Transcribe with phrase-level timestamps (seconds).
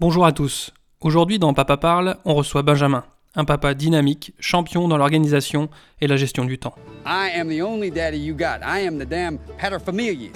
[0.00, 0.72] Bonjour à tous.
[1.00, 3.04] Aujourd'hui dans Papa Parle, on reçoit Benjamin,
[3.34, 5.68] un papa dynamique, champion dans l'organisation
[6.00, 6.74] et la gestion du temps.
[7.06, 8.60] I am the only daddy you got.
[8.64, 10.32] I am the damn paterfamilias.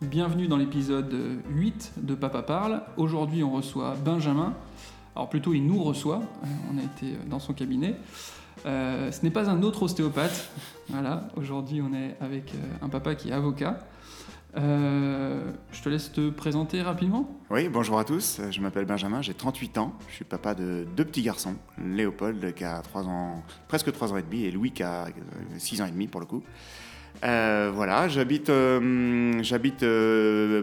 [0.00, 1.14] Bienvenue dans l'épisode
[1.48, 2.82] 8 de Papa Parle.
[2.96, 4.54] Aujourd'hui on reçoit Benjamin.
[5.14, 7.96] Alors plutôt il nous reçoit, Euh, on a été dans son cabinet.
[8.66, 10.50] Euh, ce n'est pas un autre ostéopathe.
[10.88, 13.78] Voilà, aujourd'hui on est avec euh, un papa qui est avocat.
[14.56, 17.30] Euh, je te laisse te présenter rapidement.
[17.50, 21.04] Oui, bonjour à tous, je m'appelle Benjamin, j'ai 38 ans, je suis papa de deux
[21.04, 24.82] petits garçons, Léopold qui a 3 ans, presque 3 ans et demi et Louis qui
[24.82, 25.06] a
[25.58, 26.42] 6 ans et demi pour le coup.
[27.22, 28.50] Voilà, j'habite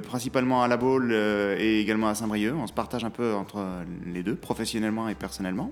[0.02, 3.64] principalement à La Baule et également à Saint-Brieuc, on se partage un peu entre
[4.08, 5.72] les deux, professionnellement et personnellement.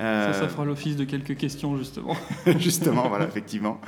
[0.00, 2.16] Euh, Ça, ça fera l'office de quelques questions justement.
[2.58, 3.80] Justement, voilà, effectivement.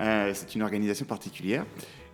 [0.00, 1.64] Euh, c'est une organisation particulière.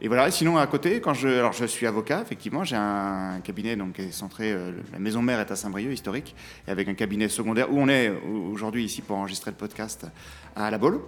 [0.03, 3.41] Et voilà, et sinon à côté, quand je, alors je suis avocat, effectivement, j'ai un
[3.45, 6.35] cabinet donc qui est centré, euh, la maison mère est à Saint-Brieuc, historique,
[6.67, 8.11] et avec un cabinet secondaire où on est
[8.51, 10.07] aujourd'hui ici pour enregistrer le podcast
[10.57, 11.01] à La Baule,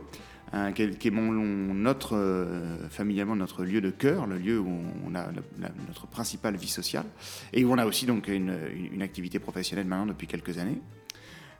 [0.74, 4.68] qui est, qui est mon, notre, euh, familialement notre lieu de cœur, le lieu où
[5.06, 7.06] on a la- la- notre principale vie sociale,
[7.54, 10.78] et où on a aussi donc une, une- une activité professionnelle maintenant depuis quelques années.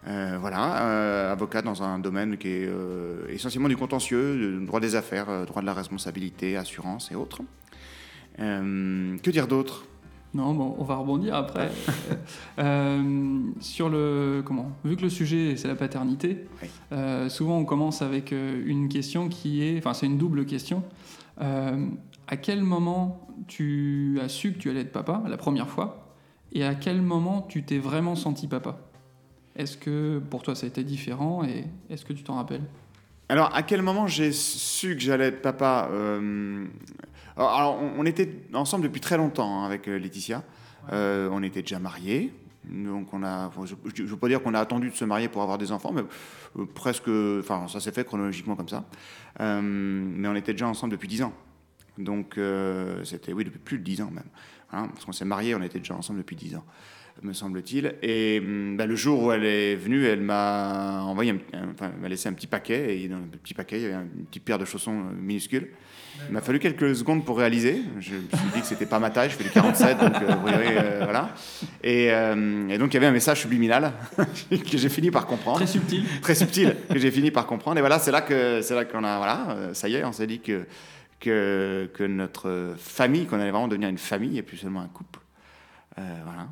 [0.08, 4.96] Euh, voilà, euh, avocat dans un domaine qui est euh, essentiellement du contentieux, droit des
[4.96, 7.42] affaires, droit de la responsabilité, assurance et autres.
[8.36, 9.84] Que dire d'autre?
[10.34, 11.70] Non, bon, on va rebondir après.
[12.58, 14.70] Euh, sur le comment?
[14.84, 16.68] Vu que le sujet c'est la paternité, Oui.
[16.92, 20.82] euh, souvent on commence avec une question qui est, enfin c'est une double question.
[21.40, 21.86] Euh,
[22.28, 26.14] à quel moment tu as su que tu allais être papa la première fois,
[26.52, 28.78] et à quel moment tu t'es vraiment senti papa?
[29.56, 32.64] Est-ce que pour toi ça a été différent et est-ce que tu t'en rappelles?
[33.32, 36.66] Alors, à quel moment j'ai su que j'allais être papa euh,
[37.36, 40.42] Alors, on, était ensemble depuis très longtemps hein, avec euh, Laetitia.
[40.92, 42.30] Euh, on était déjà mariés.
[42.64, 45.40] Donc, on a, je ne veux pas dire qu'on a attendu de se marier pour
[45.40, 46.02] avoir des enfants, mais
[46.74, 47.08] presque.
[47.08, 48.84] Enfin, ça s'est fait chronologiquement comme ça.
[49.40, 51.32] Euh, mais on était déjà ensemble depuis 10 ans.
[51.96, 52.38] Donc,
[53.02, 54.28] c'était, oui, depuis plus de 10 ans même.
[54.72, 56.64] Hein, parce qu'on s'est mariés, on était déjà ensemble depuis 10 ans,
[57.22, 57.94] me semble-t-il.
[58.02, 62.08] Et hum, bah, le jour où elle est venue, elle m'a envoyé, un- enfin, m'a
[62.08, 62.98] laissé un petit paquet.
[63.00, 65.68] Et dans le petit paquet, il y avait une petite paire de chaussons euh, minuscules.
[66.28, 67.82] Il m'a fallu quelques secondes pour réaliser.
[67.98, 70.34] Je me suis dit que c'était pas ma taille, je fais du 47, donc euh,
[70.48, 71.34] euh, voilà.
[71.82, 73.92] Et, euh, et donc il y avait un message subliminal
[74.50, 76.04] que j'ai fini par comprendre Très subtil.
[76.20, 77.78] très subtil que j'ai fini par comprendre.
[77.78, 80.12] Et voilà, c'est là que c'est là qu'on a voilà, euh, ça y est, on
[80.12, 80.66] s'est dit que
[81.18, 85.18] que que notre famille, qu'on allait vraiment devenir une famille et plus seulement un couple.
[85.96, 86.46] Voilà.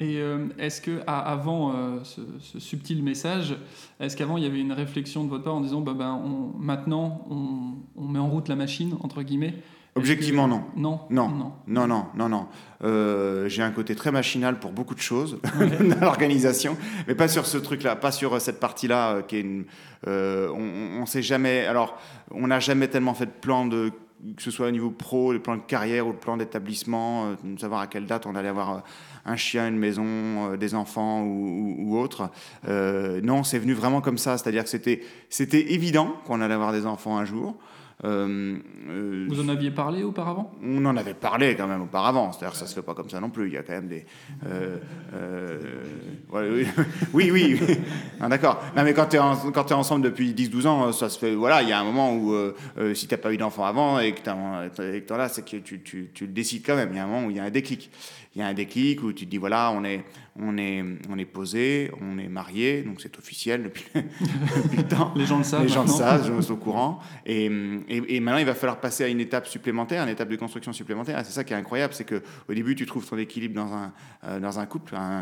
[0.00, 3.56] Et euh, est-ce que avant euh, ce, ce subtil message,
[4.00, 6.52] est-ce qu'avant il y avait une réflexion de votre part en disant bah ben on,
[6.58, 9.54] maintenant on, on met en route la machine entre guillemets?
[9.94, 10.62] Objectivement, que- non.
[10.76, 11.00] Non.
[11.08, 11.28] Non.
[11.28, 11.52] Non.
[11.66, 12.46] Non, non, non, non.
[12.84, 15.38] Euh, j'ai un côté très machinal pour beaucoup de choses
[15.80, 16.76] dans l'organisation,
[17.08, 19.64] mais pas sur ce truc-là, pas sur cette partie-là qui est une.
[20.06, 21.64] on, on sait jamais.
[21.64, 21.96] Alors,
[22.30, 23.90] on n'a jamais tellement fait de plan de
[24.36, 27.58] que ce soit au niveau pro, le plan de carrière ou le plan d'établissement, de
[27.60, 28.82] savoir à quelle date on allait avoir
[29.26, 32.30] un chien, une maison, euh, des enfants ou, ou- ou autre.
[32.68, 36.72] Euh, non, c'est venu vraiment comme ça, c'est-à-dire que c'était c'était évident qu'on allait avoir
[36.72, 37.56] des enfants un jour.
[38.04, 38.58] Euh,
[38.90, 40.52] euh, Vous en aviez parlé auparavant?
[40.62, 43.20] On en avait parlé quand même auparavant, c'est-à-dire que ça se fait pas comme ça
[43.20, 43.46] non plus.
[43.46, 44.04] Il y a quand même des.
[44.46, 44.76] euh,
[46.30, 46.66] ouais,
[47.14, 47.58] oui, oui.
[48.20, 48.62] Ah, D'accord.
[48.76, 49.20] Non, mais quand tu es,
[49.52, 51.34] quand t'es ensemble depuis 10-12 ans, ça se fait.
[51.34, 52.34] Voilà, il y a un moment où
[52.94, 55.80] si tu n'as pas eu d'enfant avant et que tu en là, c'est que tu,
[55.82, 56.90] tu, tu le décides quand même.
[56.92, 57.90] Il y a un moment où il y a un déclic.
[58.36, 60.04] Il y a un déclic où tu te dis voilà, on est,
[60.38, 65.14] on est, on est posé, on est marié, donc c'est officiel depuis, depuis le temps.
[65.16, 65.62] Les gens le savent.
[65.62, 67.00] Les gens le savent, gens sont au courant.
[67.24, 70.36] Et, et, et maintenant, il va falloir passer à une étape supplémentaire, une étape de
[70.36, 71.18] construction supplémentaire.
[71.24, 73.94] C'est ça qui est incroyable, c'est que au début, tu trouves ton équilibre dans un,
[74.24, 75.20] euh, dans un couple, un,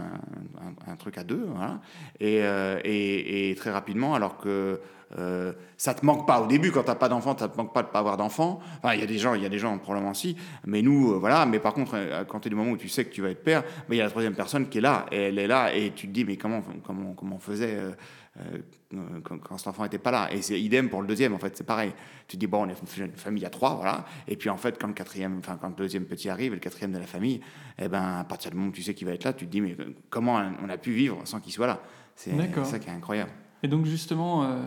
[0.89, 1.81] un- un truc à deux, voilà.
[2.19, 4.81] Et, euh, et, et très rapidement, alors que
[5.19, 7.83] euh, ça te manque pas au début quand t'as pas d'enfant, ça te manque pas
[7.83, 8.61] de pas avoir d'enfant.
[8.79, 10.37] Enfin, il y a des gens, il y a des gens probablement si,
[10.67, 11.47] mais nous, euh, voilà.
[11.47, 13.31] Mais par contre, euh, quand tu es du moment où tu sais que tu vas
[13.31, 15.47] être père, mais il y a la troisième personne qui est là, et elle est
[15.47, 17.93] là, et tu te dis mais comment, comment, comment on faisait euh,
[18.39, 20.33] euh, quand, quand cet enfant n'était pas là?
[20.33, 21.93] Et c'est idem pour le deuxième, en fait, c'est pareil.
[22.27, 24.05] Tu te dis, bon, on est une famille à trois, voilà.
[24.27, 26.61] Et puis, en fait, quand le, quatrième, enfin, quand le deuxième petit arrive et le
[26.61, 27.41] quatrième de la famille,
[27.79, 29.50] eh ben, à partir du moment où tu sais qu'il va être là, tu te
[29.50, 29.77] dis, mais
[30.11, 31.81] comment on a pu vivre sans qu'il soit là?
[32.17, 32.33] C'est
[32.65, 33.31] ça qui est incroyable.
[33.65, 34.62] Et donc justement, euh,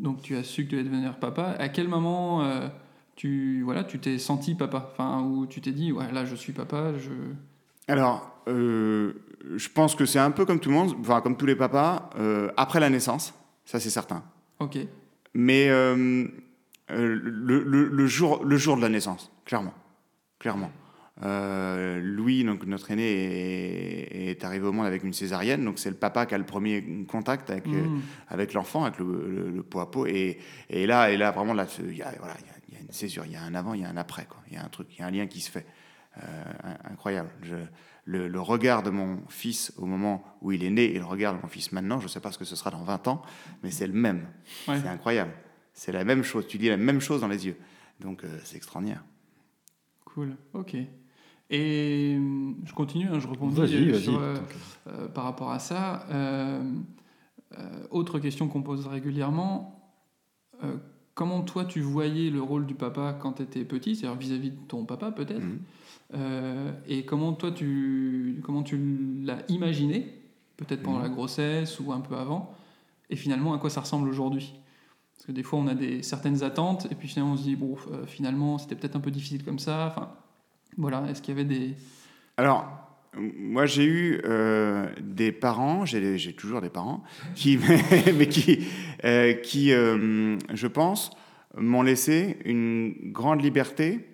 [0.00, 1.54] donc tu as su que tu allais devenir papa.
[1.58, 2.68] À quel moment euh,
[3.16, 4.88] tu voilà, tu t'es senti papa?
[4.92, 7.10] Enfin, où tu t'es dit ouais là je suis papa, je
[7.88, 9.12] Alors, euh,
[9.56, 12.10] je pense que c'est un peu comme tout le monde, enfin, comme tous les papas,
[12.18, 13.34] euh, après la naissance,
[13.64, 14.22] ça c'est certain.
[14.60, 14.78] ok.
[15.34, 16.30] Mais le,
[16.88, 19.72] le- le jour, le jour de la naissance, clairement.
[20.38, 20.70] Clairement.
[21.22, 25.90] Euh, Louis, donc notre aîné, est, est arrivé au monde avec une césarienne, donc c'est
[25.90, 28.00] le papa qui a le premier contact avec, euh, Mm.
[28.28, 30.06] avec l'enfant, avec le, le, le pot à pot.
[30.06, 30.38] Et,
[30.68, 32.80] et là, et là, vraiment, là, il y a, voilà, il y a- y a
[32.80, 34.26] une césure, il y a un avant, il y a un après.
[34.48, 35.66] Il y a un truc, il y a un lien qui se fait.
[36.22, 37.30] Euh, in- incroyable.
[37.42, 37.54] Je-
[38.04, 41.36] le, le regard de mon fils au moment où il est né et le regard
[41.36, 43.22] de mon fils maintenant, je ne sais pas ce que ce sera dans 20 ans,
[43.62, 44.26] mais c'est le même.
[44.66, 44.76] Ouais.
[44.80, 45.30] C'est incroyable.
[45.72, 46.46] C'est la même chose.
[46.48, 47.56] Tu dis la même chose dans les yeux.
[48.00, 49.04] Donc, c'est extraordinaire.
[50.04, 50.76] Cool, ok.
[51.52, 54.34] Et hum, je continue, hein, je rebondis euh, sur, euh,
[54.88, 56.06] euh, par rapport à ça.
[57.90, 59.92] Autre question qu'on pose régulièrement,
[61.14, 64.56] comment toi tu voyais le rôle du papa quand tu étais petit, c'est-à-dire vis-à-vis de
[64.66, 65.46] ton papa peut-être.
[66.14, 68.78] Euh, et comment toi tu, comment tu
[69.22, 70.22] l'as imaginé,
[70.56, 72.54] peut-être pendant la grossesse ou un peu avant,
[73.10, 74.54] et finalement à quoi ça ressemble aujourd'hui?
[75.16, 77.56] Parce que des fois on a des, certaines attentes, et puis finalement on se dit,
[77.56, 80.10] bon, euh, finalement c'était peut-être un peu difficile comme ça, enfin
[80.76, 81.74] voilà, est-ce qu'il y avait des...
[82.36, 82.82] Alors,
[83.14, 87.02] moi, j'ai eu euh, des parents, j'ai toujours des parents,
[87.34, 87.58] qui,
[88.16, 88.66] mais qui,
[89.04, 91.10] euh, qui euh, je pense,
[91.56, 94.06] m'ont laissé une grande liberté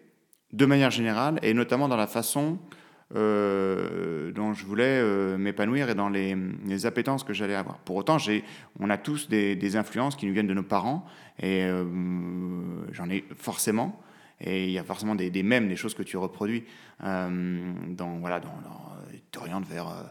[0.53, 2.59] de manière générale, et notamment dans la façon
[3.11, 5.03] dont je voulais
[5.39, 7.79] m'épanouir et dans les, les appétences que j'allais avoir.
[7.79, 8.19] Pour autant,
[8.81, 11.07] on a tous des, influences qui nous viennent de nos parents,
[11.43, 11.67] et
[12.93, 13.99] j'en ai forcément.
[14.41, 16.65] Et il y a forcément des, des mèmes, des choses que tu reproduis
[17.05, 18.89] euh, dans, voilà, dans, dans-
[19.31, 20.03] t'orientes vers, euh,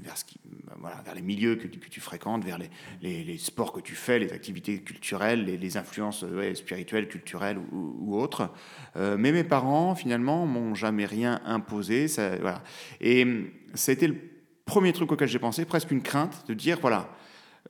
[0.00, 3.24] vers, ce qui, bah, voilà, vers les milieux que, tu- que tu fréquentes, vers les,
[3.24, 8.50] les, sports que tu fais, les activités culturelles, les, influences euh, spirituelles, culturelles ou, autres.
[8.96, 12.08] Euh, mais mes parents, finalement, m'ont jamais rien imposé.
[12.08, 12.62] Ça, voilà.
[13.00, 14.16] Et hum, a été le
[14.64, 17.10] premier truc auquel j'ai pensé, presque une crainte de dire, voilà,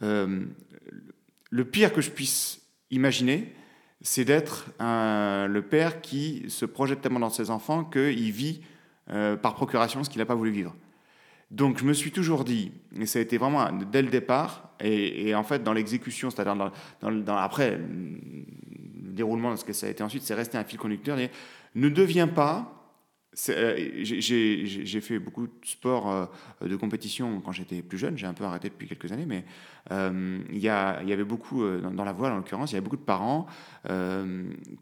[0.03, 0.45] euh,
[1.51, 2.61] le pire que je puisse
[2.91, 3.55] imaginer,
[4.03, 8.61] c'est d'être un- le père qui se projette tellement dans ses enfants qu'il vit
[9.11, 10.75] euh, par procuration ce qu'il n'a pas voulu vivre.
[11.51, 15.35] Donc je me suis toujours dit, et ça a été vraiment dès le départ, et,
[15.35, 16.57] en fait dans l'exécution, c'est-à-dire
[17.01, 20.79] dans, après le déroulement de ce que ça a été ensuite, c'est resté un fil
[20.79, 21.19] conducteur,
[21.75, 22.79] ne deviens pas...
[23.49, 26.27] euh, j'ai- fait beaucoup de sport euh,
[26.61, 29.47] de compétition quand j'étais plus jeune, j'ai un peu arrêté depuis quelques années, mais
[29.91, 32.97] euh, il y, y avait beaucoup, dans, la voile en l'occurrence, il y avait beaucoup
[32.99, 33.47] de parents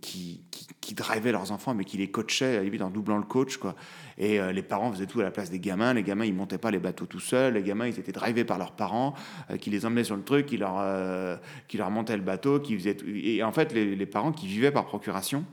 [0.00, 3.56] qui, qui, qui drivaient leurs enfants, mais qui les coachaient, limite en doublant le coach.
[3.56, 3.76] Quoi.
[4.19, 5.94] Et les parents faisaient tout à la place des gamins.
[5.94, 7.55] Les gamins, ils montaient pas les bateaux tout seuls.
[7.55, 9.14] Les gamins, ils étaient drivés par leurs parents,
[9.58, 12.61] qui les emmenaient sur le truc, qui leur, qui leur montaient le bateau.
[12.61, 15.44] Qui faisaient tout- Et en fait, les, parents qui vivaient par procuration,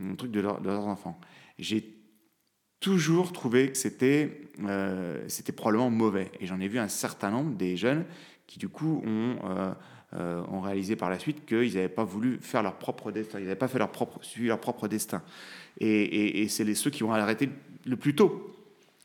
[0.00, 1.20] un truc de, de leurs enfants.
[1.58, 1.99] J'ai
[2.80, 6.30] toujours trouvé que c'était euh, c'était probablement mauvais.
[6.40, 8.04] Et j'en ai vu un certain nombre des jeunes
[8.46, 9.72] qui, du coup, ont, euh,
[10.14, 13.44] euh, ont réalisé par la suite qu'ils n'avaient pas voulu faire leur propre destin, ils
[13.44, 15.22] n'avaient pas fait leur propre, suivi leur propre destin.
[15.78, 17.48] Et, et- c'est les, ceux qui vont arrêter
[17.86, 18.54] le plus tôt.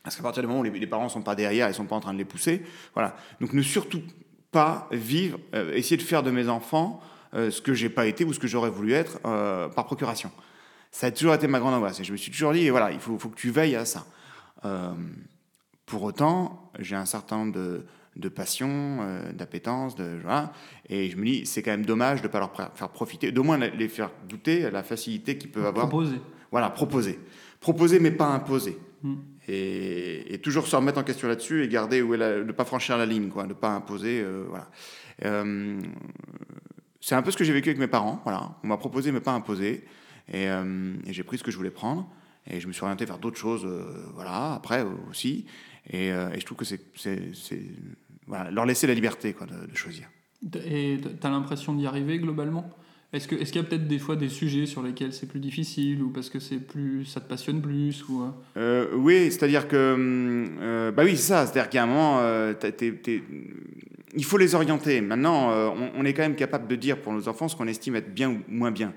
[0.02, 1.86] Parce qu'à partir du moment où les, parents ne sont pas derrière, ils ne sont
[1.86, 2.62] pas en train de les pousser.
[2.94, 3.16] Voilà.
[3.40, 4.02] Donc ne surtout
[4.52, 5.38] pas vivre,
[5.74, 7.00] essayer de faire de mes enfants
[7.32, 10.30] ce que j'ai pas été ou ce que j'aurais voulu être par procuration.
[10.96, 12.00] Ça a toujours été ma grande angoisse.
[12.00, 14.06] Et je me suis toujours dit, voilà, il faut, faut que tu veilles à ça.
[14.64, 14.94] Euh,
[15.84, 17.84] pour autant, j'ai un certain nombre de,
[18.16, 20.54] de passions, euh, d'appétences, de, voilà,
[20.88, 23.42] et je me dis, c'est quand même dommage de ne pas leur faire profiter, d'au
[23.42, 25.86] moins les faire goûter à la facilité qu'ils peuvent avoir.
[25.86, 26.16] Proposé.
[26.50, 27.20] Voilà, proposer.
[27.60, 28.78] Proposer, mais pas imposer.
[29.02, 29.16] Mm.
[29.48, 32.64] Et, et toujours se remettre en question là-dessus et garder où est la, ne pas
[32.64, 34.22] franchir la ligne, quoi, ne pas imposer.
[34.22, 34.70] euh, voilà.
[35.26, 35.78] Euh,
[37.02, 38.22] c'est un peu ce que j'ai vécu avec mes parents.
[38.24, 38.56] Voilà.
[38.64, 39.84] On m'a proposé, mais pas imposé.
[40.32, 42.08] Et, euh, et j'ai pris ce que je voulais prendre.
[42.48, 45.46] Et je me suis orienté vers d'autres choses, euh, voilà, après euh, aussi.
[45.90, 46.80] Et, et je trouve que c'est.
[48.26, 50.08] Voilà, leur laisser la liberté quoi, de, de choisir.
[50.64, 52.68] Et tu as l'impression d'y arriver globalement?
[53.12, 55.38] Est-ce que- est-ce qu'il y a peut-être des fois des sujets sur lesquels c'est plus
[55.38, 58.24] difficile ou parce que c'est plus, ça te passionne plus ou,
[58.56, 59.94] euh, oui, c'est-à-dire que.
[59.94, 61.46] hum, euh, bah oui, c'est ça.
[61.46, 62.52] C'est-à-dire qu'à un moment, euh,
[64.16, 65.00] il faut les orienter.
[65.00, 67.94] Maintenant, on, on est quand même capable de dire pour nos enfants ce qu'on estime
[67.96, 68.92] être bien ou moins bien.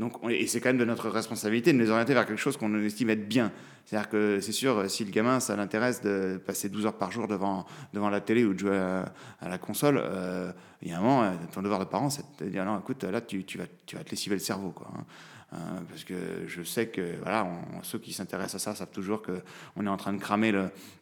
[0.00, 2.56] Donc, on- et c'est quand même de notre responsabilité de les orienter vers quelque chose
[2.56, 3.52] qu'on estime être bien.
[3.84, 7.28] C'est-à-dire que c'est sûr, si le gamin, ça l'intéresse de passer 12 heures par jour
[7.28, 11.02] devant, devant la télé ou de jouer à, la console, euh, il y a un
[11.02, 13.64] moment, euh, ton devoir de parent, c'est de dire non, écoute, là, tu, tu vas,
[13.84, 14.70] tu vas te lessiver le cerveau.
[14.70, 15.04] Quoi, hein.
[15.52, 15.56] Euh,
[15.88, 16.14] parce que
[16.46, 17.46] je sais que voilà,
[17.82, 20.52] ceux qui s'intéressent à ça savent toujours qu'on est en train de cramer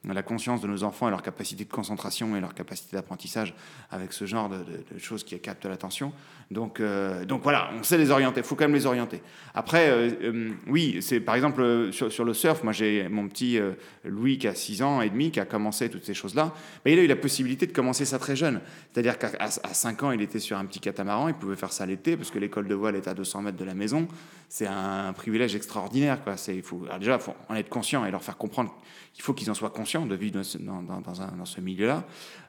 [0.05, 3.55] la conscience de nos enfants et leur capacité de concentration et leur capacité d'apprentissage
[3.90, 4.64] avec ce genre de,
[4.99, 6.12] choses qui captent l'attention.
[6.50, 9.21] Donc, euh, donc voilà, on sait les orienter, il faut quand même les orienter.
[9.55, 13.59] Après, euh, euh, oui, c'est par exemple sur, sur le surf, moi j'ai mon petit
[14.05, 16.99] Louis qui a 6 ans et demi qui a commencé toutes ces choses-là, mais il
[16.99, 18.61] a eu la possibilité de commencer ça très jeune.
[18.93, 21.85] C'est-à-dire qu'à à 5 ans, il était sur un petit catamaran, il pouvait faire ça
[21.85, 24.09] l'été parce que l'école de voile est à 200 mètres de la maison.
[24.50, 26.23] C'est un privilège extraordinaire.
[26.25, 26.37] Quoi.
[26.49, 28.75] Il faut, déjà, il faut en être conscient et leur faire comprendre
[29.12, 32.05] qu'il faut qu'ils en soient conscients de vivre dans ce, dans, dans- ce milieu-là.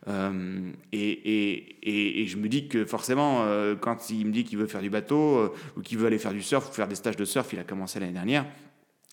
[0.08, 4.58] Euh, et, et- et- je me dis que forcément, euh, quand il me dit qu'il
[4.58, 6.96] veut faire du bateau euh, ou qu'il veut aller faire du surf ou faire des
[6.96, 8.46] stages de surf, il a commencé l'année dernière,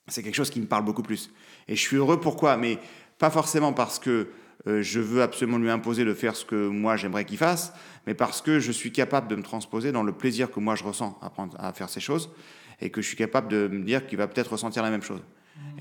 [0.07, 1.31] c'est quelque chose qui me parle beaucoup plus.
[1.67, 2.57] Et je suis heureux pourquoi?
[2.57, 2.79] Mais
[3.19, 4.29] pas forcément parce que
[4.65, 7.73] je veux absolument lui imposer de faire ce que moi j'aimerais qu'il fasse,
[8.07, 10.83] mais parce que je suis capable de me transposer dans le plaisir que moi je
[10.85, 12.31] ressens à, prendre- à faire ces choses
[12.81, 15.21] et que je suis capable de me dire qu'il va peut-être ressentir la même chose.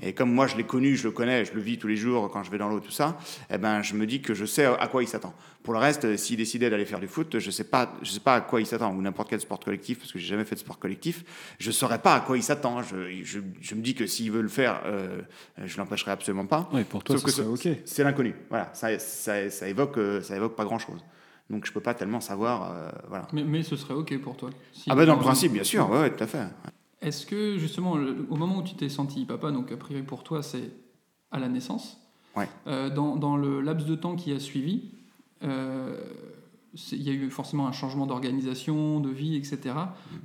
[0.02, 2.30] Et comme moi je l'ai connu, je le connais, je le vis tous les jours
[2.30, 3.16] quand je vais dans l'eau, tout ça,
[3.50, 5.34] eh ben, je me dis que je sais à quoi il s'attend.
[5.62, 8.34] Pour le reste, s'il décidait d'aller faire du foot, je sais pas, je sais pas
[8.36, 10.60] à quoi il s'attend, ou n'importe quel sport collectif, parce que j'ai jamais fait de
[10.60, 11.24] sport collectif,
[11.58, 12.82] je saurais pas à quoi il s'attend.
[12.82, 15.22] Je, je, je me dis que s'il veut le faire, euh,
[15.64, 16.68] je l'empêcherai absolument pas.
[16.72, 17.78] Ouais, pour toi, Sauf ça que serait ce- ok.
[17.86, 18.34] C'est l'inconnu.
[18.50, 21.02] Voilà, ça, ça, ça évoque, euh, ça évoque pas grand-chose.
[21.48, 23.26] Donc je peux pas tellement savoir, euh, voilà.
[23.32, 24.50] Mais, mais ce serait OK pour toi.
[24.72, 26.38] Si- Ah bah dans le principe, bien sûr, ouais, ouais, tout à fait.
[27.02, 30.42] Est-ce que justement, au moment où tu t'es senti papa, donc a priori pour toi
[30.42, 30.70] c'est
[31.30, 32.00] à la naissance,
[32.36, 32.48] Ouais.
[32.66, 34.90] euh, dans, dans le laps de temps qui a suivi,
[35.42, 35.98] euh,
[36.92, 39.74] il y a eu forcément un changement d'organisation, de vie, etc.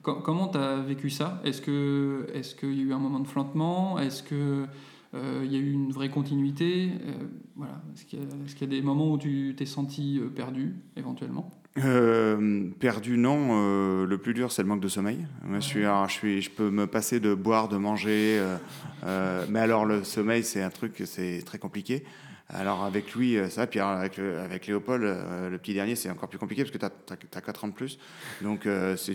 [0.03, 1.41] Co- comment tu as vécu ça?
[1.45, 3.97] Est-ce qu'il y a eu un moment de flottement?
[3.99, 4.65] Est-ce que
[5.13, 6.89] euh, il y a eu une vraie continuité?
[7.55, 7.81] Voilà.
[7.95, 11.49] Est-ce qu'il y, a- y des moments où tu t'es senti perdu, éventuellement?
[11.77, 13.49] Euh, perdu, non.
[13.51, 15.25] euh, le plus dur, c'est le manque de sommeil.
[15.59, 18.41] Je, je, peux me passer de boire, de manger.
[19.05, 22.03] euh, mais alors, le sommeil, c'est un truc, c'est très compliqué.
[22.53, 25.03] Alors, avec lui, ça, puis avec, avec Léopold,
[25.49, 27.97] le petit dernier, c'est encore plus compliqué parce que tu as, 4 ans de plus.
[28.41, 28.67] Donc,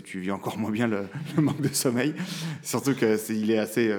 [0.03, 1.05] tu vis encore moins bien le,
[1.37, 2.15] manque de sommeil.
[2.63, 3.93] Surtout que c'est, il est assez.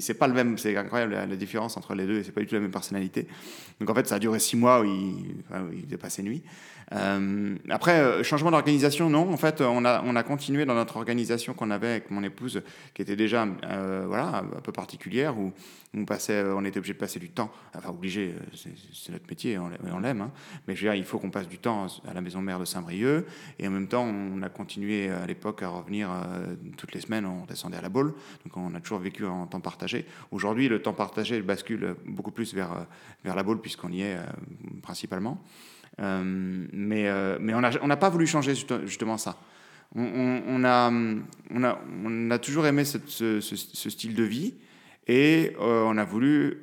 [0.00, 0.58] c'est pas le même.
[0.58, 3.26] C'est incroyable la, différence entre les deux et c'est pas du tout la même personnalité.
[3.80, 6.42] Donc, en fait, ça a duré 6 mois où il, enfin, où il nuits.
[6.92, 9.32] Euh, après, euh, changement d'organisation, non.
[9.32, 12.62] En fait, on a, on a continué dans notre organisation qu'on avait avec mon épouse,
[12.94, 15.52] qui était déjà euh, voilà, un peu particulière, où
[15.96, 17.50] on, passait, on était obligé de passer du temps.
[17.76, 20.20] Enfin, obligé, euh, c'est notre métier, on, l'a- on l'aime.
[20.20, 20.30] hein.
[20.68, 22.64] Mais je veux dire, il faut qu'on passe du temps à la maison mère de
[22.64, 23.26] Saint-Brieuc.
[23.58, 27.26] Et en même temps, on a continué à l'époque à revenir euh, toutes les semaines,
[27.26, 28.14] on descendait à la Baule.
[28.44, 30.06] Donc, on a toujours vécu en temps partagé.
[30.30, 32.84] Aujourd'hui, le temps partagé bascule beaucoup plus vers, euh,
[33.24, 34.22] vers la Baule, puisqu'on y est euh,
[34.82, 35.42] principalement.
[36.00, 39.36] Euh, mais, euh, mais on n'a pas voulu changer juste- justement ça.
[39.94, 44.54] On, a, on, a, on a toujours aimé ce, style de vie
[45.06, 46.60] et euh, on a voulu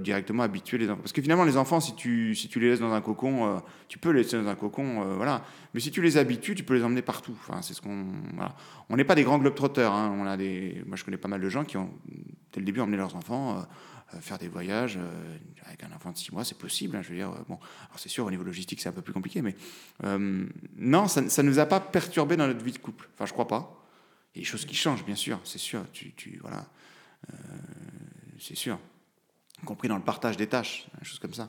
[0.00, 1.00] directement habituer les enfants.
[1.00, 3.98] Parce que finalement, les enfants, si tu, si tu les laisses dans un cocon, tu
[3.98, 5.42] peux les laisser dans un cocon, voilà.
[5.74, 7.34] Mais si tu les habitues, tu peux les emmener partout.
[7.40, 8.04] Enfin, c'est ce qu'on.
[8.90, 9.90] On n'est pas des grands globetrotters.
[9.90, 10.14] Hein.
[10.16, 10.82] On a des.
[10.86, 11.90] Moi, je connais pas mal de gens qui ont
[12.52, 13.66] dès le début emmené leurs enfants.
[14.14, 15.36] Euh, faire des voyages euh,
[15.66, 16.96] avec un enfant de 6 mois, c'est possible.
[16.96, 17.58] hein, je veux dire, euh, bon,
[17.96, 19.54] c'est sûr, au niveau logistique, c'est un peu plus compliqué, mais
[20.76, 23.08] non, ça ne nous a pas perturbé dans notre vie de couple.
[23.14, 23.74] Enfin, je crois pas.
[24.34, 25.84] Il y a des choses qui changent, bien sûr, c'est sûr.
[25.92, 26.66] Tu, tu, voilà,
[28.38, 28.78] c'est sûr.
[29.62, 31.48] Y compris dans le partage des tâches, des choses comme ça.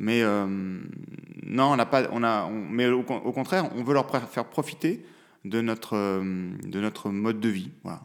[0.00, 4.08] Mais non, on n'a pas, on a, mais au, con- au contraire, on veut leur
[4.30, 5.04] faire profiter
[5.44, 7.70] de notre, de notre mode de vie.
[7.82, 8.02] Voilà.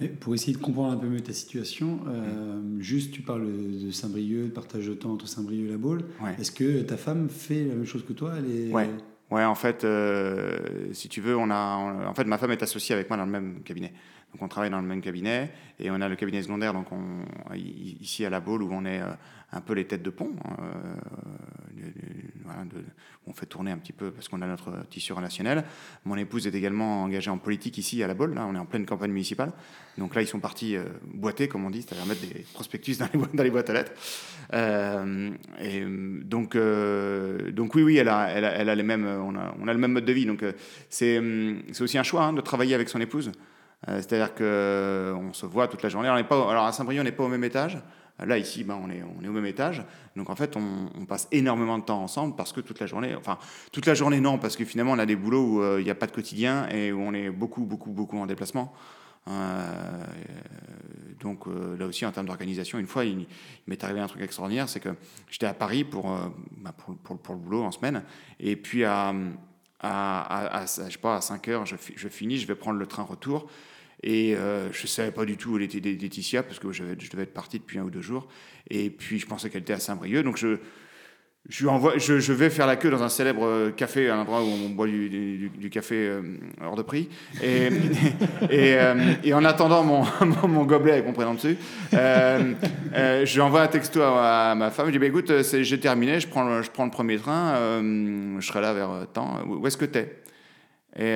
[0.00, 3.90] Et pour essayer de comprendre un peu mieux ta situation, euh, juste tu parles de
[3.90, 6.04] Saint-Brieuc, de partage de temps entre Saint-Brieuc et la Baule.
[6.22, 6.34] Ouais.
[6.38, 8.34] Est-ce que ta femme fait la même chose que toi?
[8.38, 8.72] Elle est...
[8.72, 8.90] Ouais.
[9.30, 10.58] Ouais, en fait, euh,
[10.92, 13.30] si tu veux, on a, en fait, ma femme est associée avec moi dans le
[13.30, 13.92] même cabinet.
[14.32, 17.24] Donc, on travaille dans le même cabinet et on a le cabinet secondaire, donc on,
[17.54, 19.10] ici à la Baule, où on est euh,
[19.52, 20.32] un peu les têtes de pont.
[20.44, 20.94] hein, euh,
[23.26, 25.64] on fait tourner un petit peu parce qu'on a notre tissu relationnel.
[26.04, 28.34] Mon épouse est également engagée en politique ici à la Baule.
[28.34, 29.52] Là, on est en pleine campagne municipale.
[29.98, 33.08] Donc là, ils sont partis euh, boiter, comme on dit, c'est-à-dire mettre des prospectus dans
[33.42, 33.92] les, boîtes- à lettres.
[34.52, 35.30] Euh,
[36.24, 40.26] donc, oui, oui, elle a, on a, le même mode de vie.
[40.26, 40.44] Donc
[40.88, 43.32] c'est, hum, c'est aussi un choix hein, de travailler avec son épouse.
[43.88, 46.08] Euh, c'est-à-dire que euh, se voit toute la journée.
[46.08, 47.78] Alors, à Saint-Brieuc, on n'est pas au même étage.
[48.18, 49.82] Là, ici, ben, on, est, au même étage.
[50.14, 53.38] Donc, en fait, on, passe énormément de temps ensemble parce que toute la journée, enfin,
[53.72, 55.90] toute la journée, non, parce que finalement, on a des boulots où euh, il n'y
[55.90, 58.74] a pas de quotidien et où on est beaucoup, beaucoup, beaucoup en déplacement.
[61.20, 63.26] Donc, là aussi, en termes d'organisation, une fois, il,
[63.66, 64.88] m'est arrivé un truc extraordinaire c'est que
[65.30, 66.18] j'étais à Paris pour,
[67.04, 68.02] pour le boulot en semaine.
[68.40, 69.14] Et puis, à,
[69.78, 73.46] à, à, sais pas, à 5 heures, je finis, je vais prendre le train retour.
[74.02, 76.84] Et euh, je ne savais pas du tout où elle était Laetitia, parce que je,
[76.98, 78.28] je devais être parti depuis un ou deux jours.
[78.68, 80.22] Et puis je pensais qu'elle était à Saint-Brieuc.
[80.22, 80.58] Donc je,
[81.48, 81.66] je,
[81.96, 84.68] je, je, vais faire la queue dans un célèbre euh, café, à l'endroit où on
[84.68, 86.22] boit du, café euh,
[86.62, 87.08] hors de prix.
[87.42, 90.04] Et, en attendant mon,
[90.46, 91.56] mon, gobelet avec mon prénom dessus,
[91.94, 92.52] euh,
[92.94, 94.86] euh, je envoie un texto à, ma femme.
[94.86, 98.60] Je dis bah, écoute, j'ai terminé, je prends, je prends le premier train, je serai
[98.60, 99.40] là vers temps.
[99.46, 100.20] Où est-ce que t'es?
[100.96, 101.14] Et,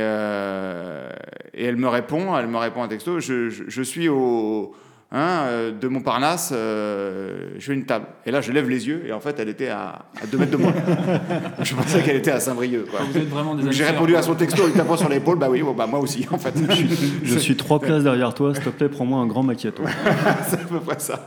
[1.55, 3.21] et elle me répond, elle me répond un texto.
[3.21, 4.75] Je, je, je suis au
[5.17, 8.07] Hein, euh, de Montparnasse, euh, je fais une table.
[8.27, 10.51] Et là, je lève les yeux, et en fait, elle était à, à 2 mètres
[10.51, 10.73] de moi.
[11.63, 12.87] je pensais qu'elle était à Saint-Brieuc.
[13.13, 15.63] Vous êtes vraiment des J'ai répondu à son texto, il tapant sur l'épaule, bah oui,
[15.63, 16.53] bon, bah moi aussi, en fait.
[16.69, 16.89] Je suis,
[17.23, 19.85] je suis trois places derrière toi, s'il te plaît, prends-moi un grand macchiato.
[20.49, 21.25] c'est à peu près ça.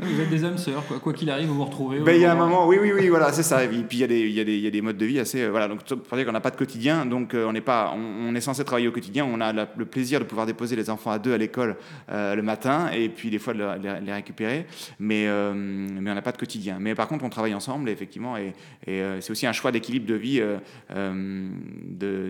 [0.00, 0.98] Vous êtes des âmes sœurs, quoi.
[0.98, 2.00] Quoi qu'il arrive, vous vous retrouvez.
[2.00, 3.62] Ben, il y a un moment, oui, oui, oui, voilà, c'est ça.
[3.62, 4.96] Et puis, il y, a des, il, y a des, il y a des modes
[4.96, 5.42] de vie assez.
[5.42, 8.30] Euh, voilà, donc, pour dire qu'on n'a pas de quotidien, donc on, n'est pas, on,
[8.30, 10.88] on, est censé travailler au quotidien, on a la, le plaisir de pouvoir déposer les
[10.88, 11.76] enfants à deux à l'école
[12.10, 14.66] euh, le matin, et puis des fois, de les, les récupérer,
[14.98, 16.78] mais, euh, mais on n'a pas de quotidien.
[16.80, 18.54] Mais par contre, on travaille ensemble, effectivement, et,
[18.86, 21.50] et euh, c'est aussi un choix d'équilibre de vie euh,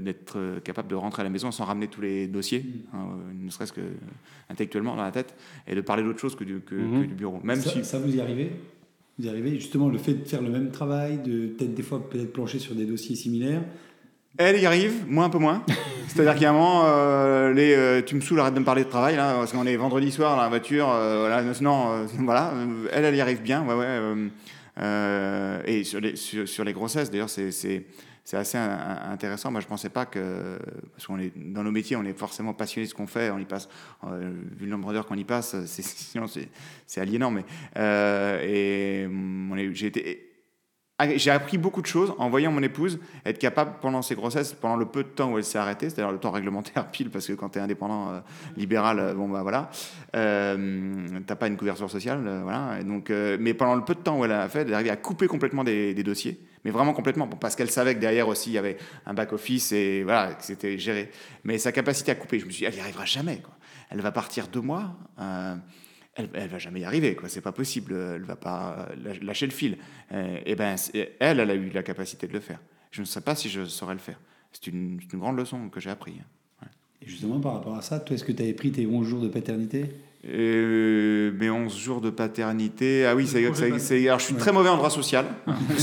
[0.00, 2.64] d'être capable de rentrer à la maison sans ramener tous les dossiers,
[2.94, 3.04] hein,
[3.34, 3.86] ne serait-ce que
[4.48, 7.02] intellectuellement dans la tête, et de parler d'autre chose que du, que, mm -hmm.
[7.02, 7.38] que du bureau.
[7.44, 7.84] Même ça, si...
[7.84, 8.50] ça vous y arrivez
[9.18, 9.54] vous y arrivez?
[9.56, 12.74] Justement le fait de faire le même travail, de peut-être des fois peut-être plancher sur
[12.74, 13.64] des dossiers similaires,
[14.36, 15.64] elle y arrive, moi un peu moins.
[16.08, 18.64] C'est-à-dire qu'il y a un moment, euh, les, euh, tu me saoules, arrête de me
[18.64, 22.06] parler de travail, là, parce qu'on est vendredi soir dans la voiture, euh, voilà, non,
[22.18, 22.52] voilà,
[22.92, 25.62] elle, elle y arrive bien, ouais, ouais.
[25.66, 27.84] et sur les, sur, sur les grossesses, d'ailleurs, c'est,
[28.32, 29.50] assez intéressant.
[29.50, 30.58] Moi, je pensais pas que,
[30.92, 33.38] parce qu'on est dans nos métiers, on est forcément passionné de ce qu'on fait, on
[33.38, 33.68] y passe,
[34.04, 37.44] vu le nombre d'heures qu'on y passe, c'est, sinon c'est, aliénant, mais,
[38.42, 39.08] et
[39.72, 40.27] j'ai été
[41.14, 44.76] j'ai appris beaucoup de choses en voyant mon épouse être capable pendant ses grossesses, pendant
[44.76, 47.34] le peu de temps où elle s'est arrêtée, c'est-à-dire le temps réglementaire pile, parce que
[47.34, 48.20] quand tu es indépendant euh,
[48.56, 49.70] libéral, euh, bon bah voilà,
[50.16, 52.80] euh, t'as pas une couverture sociale, euh, voilà.
[52.80, 55.28] Et donc, mais pendant le peu de temps où elle a fait, d'arriver à couper
[55.28, 58.76] complètement des, dossiers, mais vraiment complètement, parce qu'elle savait que derrière aussi il y avait
[59.06, 61.10] un back office et voilà, que c'était géré.
[61.44, 63.54] Mais sa capacité à couper, je me suis dit, elle n'y arrivera jamais, quoi.
[63.90, 64.96] Elle va partir deux mois
[66.18, 67.28] elle, elle va jamais y arriver, quoi.
[67.28, 67.94] C'est pas possible.
[67.94, 68.88] Elle va pas
[69.22, 69.78] lâcher le fil.
[70.12, 72.60] Euh, et ben, elle, elle a eu la capacité de le faire.
[72.90, 74.18] Je ne sais pas si je saurais le faire.
[74.52, 76.12] C'est une, une, grande leçon que j'ai appris.
[76.12, 76.68] Ouais.
[77.02, 79.20] Et justement, par rapport à ça, toi, est-ce que tu avais pris tes 11 jours
[79.20, 79.94] de paternité?
[80.26, 83.06] Euh, mes 11 jours de paternité.
[83.06, 85.26] Ah oui, c'est, alors je suis très mauvais en droit social.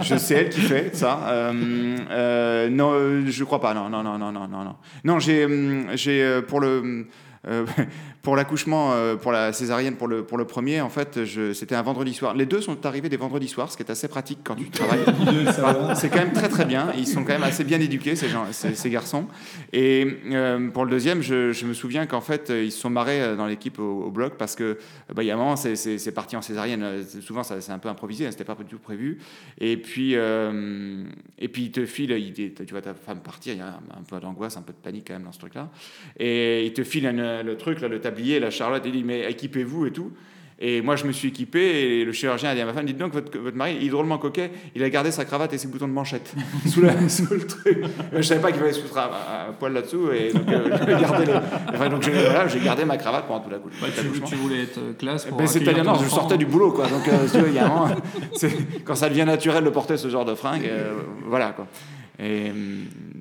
[0.00, 1.20] je sais elle qui fait ça.
[1.28, 3.74] Euh, euh, non, je crois pas.
[3.74, 4.76] Non, non, non, non, non, non.
[5.04, 5.46] Non, j'ai,
[5.94, 7.06] j'ai pour le
[7.48, 7.66] euh,
[8.22, 11.18] pour l'accouchement, euh, pour la césarienne, pour le, pour le premier, en fait,
[11.52, 12.34] c'était un vendredi soir.
[12.34, 15.04] Les deux sont arrivés des vendredis soirs, ce qui est assez pratique quand tu travailles.
[15.94, 16.92] c'est quand même très très bien.
[16.96, 19.26] Ils sont quand même assez bien éduqués, ces, gens, ces, ces garçons.
[19.72, 23.36] Et euh, pour le deuxième, je, je me souviens qu'en fait, ils se sont marrés
[23.36, 24.78] dans l'équipe au, au, bloc parce que,
[25.14, 27.04] bah, il y a un moment, c'est parti en césarienne.
[27.20, 29.18] Souvent, c'est un peu improvisé, c'était pas du tout prévu.
[29.58, 33.62] Et puis, et puis, il te file, il, tu vois ta femme partir, il y
[33.62, 35.68] a un, un peu d'angoisse, un peu de panique quand même dans ce truc-là.
[36.18, 39.30] Et il te file une, le truc, là, le tablier, la Charlotte, il dit, mais
[39.30, 40.12] équipez-vous et tout.
[40.60, 42.96] Et moi, je me suis équipé et le chirurgien a dit à ma femme, dites
[42.96, 45.66] donc, votre, votre mari, il est drôlement coquet, il a gardé sa cravate et ses
[45.66, 46.32] boutons de manchette
[46.66, 47.78] sous, la, sous, le truc.
[48.12, 51.00] Je savais pas qu'il fallait se foutre un, un, poil là-dessous et donc euh, j'ai
[51.00, 51.24] gardé,
[51.68, 53.72] enfin, voilà, gardé ma cravate pendant tout la couche.
[53.80, 56.86] Bah, tu, tu, voulais être classe pour ben, C'est-à-dire, non, je sortais du boulot, quoi.
[56.86, 58.48] Donc, euh,
[58.84, 60.94] quand ça devient naturel de porter ce genre de fringues, euh,
[61.26, 61.66] voilà, quoi.
[62.18, 62.52] Et,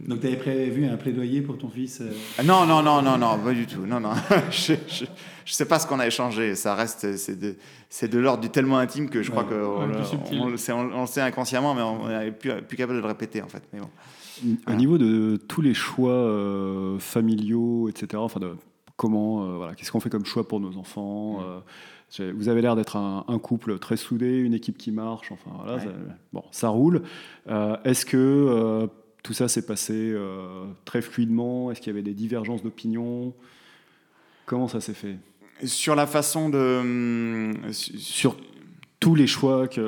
[0.07, 2.43] Donc tu avais prévu un plaidoyer pour ton fils euh...
[2.43, 3.85] Non, non, non, non, non, pas du tout.
[3.85, 4.11] Non, non.
[4.51, 5.05] je, je,
[5.45, 6.53] je sais pas ce qu'on a échangé.
[6.55, 7.55] Ça reste, c'est de,
[7.89, 9.95] c'est de l'ordre du tellement intime que je ouais, crois qu'on ouais,
[10.31, 13.41] on, on, on, le sait inconsciemment, mais on n'est plus, plus capable de le répéter
[13.41, 13.63] en fait.
[13.73, 13.89] Mais bon.
[14.67, 18.07] Au niveau de tous les choix euh, familiaux, etc.
[18.17, 18.55] Enfin, de
[18.97, 21.61] comment, euh, voilà, qu'est-ce qu'on fait comme choix pour nos enfants mmh.
[22.19, 25.31] Vous avez l'air d'être un, un, couple très soudé, une équipe qui marche.
[25.31, 25.83] Enfin, voilà, ouais.
[25.83, 25.91] ça,
[26.31, 27.03] bon, ça roule.
[27.49, 28.87] Euh, Est-ce que euh,
[29.23, 31.71] tout ça s'est passé euh, très fluidement?
[31.71, 33.33] Est-ce qu'il y avait des divergences d'opinion?
[34.45, 35.17] Comment ça s'est fait?
[35.65, 36.79] Sur la façon de.
[36.81, 38.37] Hum, sur
[39.03, 39.83] tous les choix qu'il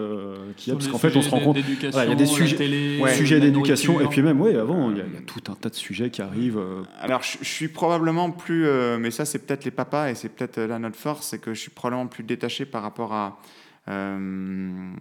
[0.58, 1.58] qu y a, parce qu'en fait, on se rend compte,
[1.92, 4.98] voilà, il y a des sujets, ouais, sujets d'éducation, et puis même, oui, avant, il
[4.98, 6.58] y, a, il y, a tout un tas de sujets qui arrivent.
[6.58, 6.84] Euh...
[7.00, 10.30] Alors, je, je, suis probablement plus, euh, mais ça, c'est peut-être les papas, et c'est
[10.30, 13.40] peut-être là notre force, c'est que je suis probablement plus détaché par rapport à,
[13.88, 14.92] euh,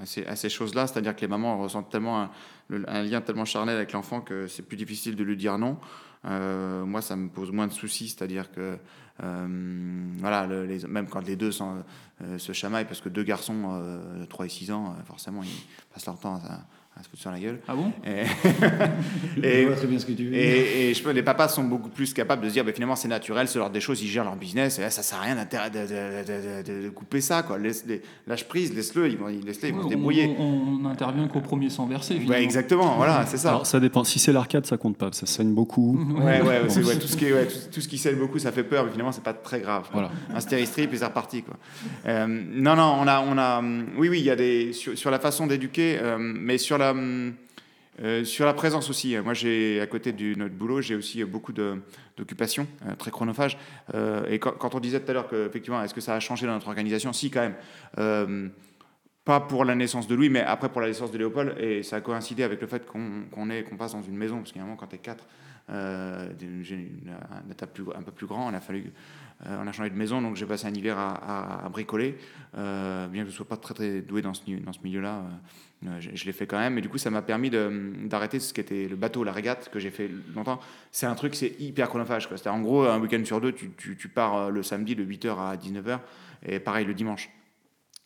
[0.00, 2.30] à ces, à ces choses-là, c'est-à-dire que les mamans ressentent tellement un,
[2.86, 5.78] un lien tellement charnel avec l'enfant que c'est plus difficile de lui dire non.
[6.26, 8.76] Euh, moi, ça me pose moins de soucis, c'est-à-dire que
[9.22, 9.46] euh,
[10.18, 11.80] voilà, le, les, même quand les deux sont, euh,
[12.38, 15.50] se chamaillent, parce que deux garçons, euh, 3 et 6 ans, euh, forcément, ils
[15.92, 16.60] passent leur temps à,
[17.00, 17.58] à se foutre sur la gueule.
[17.66, 17.92] Ah bon?
[19.42, 21.48] Et, Je vois très bien ce que tu veux et, et je peux, les papas
[21.48, 24.02] sont beaucoup plus capables de se dire, bah, finalement, c'est naturel, c'est l'ordre des choses,
[24.02, 26.88] ils gèrent leur business, et là, ça sert à rien de, de- de- de- de
[26.90, 27.58] couper ça, quoi.
[27.58, 30.34] Laisse, les- lâche prise, laisse-le, ils vont, ils- vont se on, débrouiller.
[30.38, 32.34] on, on intervient qu'au premier sans verser, finalement.
[32.34, 33.50] Ouais, exactement, voilà, c'est ça.
[33.50, 34.04] Alors ça dépend.
[34.04, 35.10] Si c'est l'arcade, ça compte pas.
[35.12, 35.98] Ça saigne beaucoup.
[36.22, 38.64] Ouais, ouais, tout, ce qui est, ouais, tout, tout ce qui scelle beaucoup, ça fait
[38.64, 39.84] peur, mais finalement, c'est pas très grave.
[39.92, 40.10] Voilà.
[40.34, 41.56] Un stéréostrip et c'est reparti, quoi.
[42.06, 43.62] Euh, non, non, on a, on a,
[43.96, 46.89] oui, oui, il y a des sur, sur la façon d'éduquer, euh, mais sur la,
[46.90, 47.34] hum,
[48.02, 49.16] euh, sur la présence aussi.
[49.18, 53.58] Moi, j'ai à côté de notre boulot, j'ai aussi beaucoup d'occupations euh, très chronophages.
[53.94, 56.46] Euh, et quand, on disait tout à l'heure que effectivement, est-ce que ça a changé
[56.46, 57.12] dans notre organisation?
[57.12, 57.56] Si, quand même.
[57.98, 58.48] Euh,
[59.22, 61.96] pas pour la naissance de Louis, mais après pour la naissance de Léopold, et ça
[61.96, 64.64] a coïncidé avec le fait qu'on est, qu'on passe dans une maison, parce qu'à un
[64.64, 65.26] moment, quand tu es quatre,
[65.68, 66.30] euh,
[66.62, 68.90] j'ai une- un état plus, un peu plus grand, on a fallu,
[69.46, 72.16] euh, on a changé de maison, donc j'ai passé un hiver à, à- bricoler,
[72.56, 75.16] euh, bien que je ne sois pas très très doué dans ce, dans ce milieu-là,
[75.16, 75.26] euh, euh,
[76.00, 78.60] je, je l'ai fait quand même, et du coup ça m'a permis d'arrêter ce qui
[78.60, 80.60] était le bateau, la régate, que j'ai fait longtemps.
[80.92, 82.28] C'est un truc, c'est hyper chronophage.
[82.28, 85.38] C'est-à-dire, en gros, un week-end sur deux, tu, tu- pars euh, le samedi de 8h
[85.38, 86.00] à 19h,
[86.44, 87.30] et pareil le dimanche.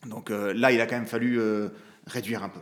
[0.05, 1.69] Donc euh, là, il a quand même fallu euh,
[2.07, 2.59] réduire un peu.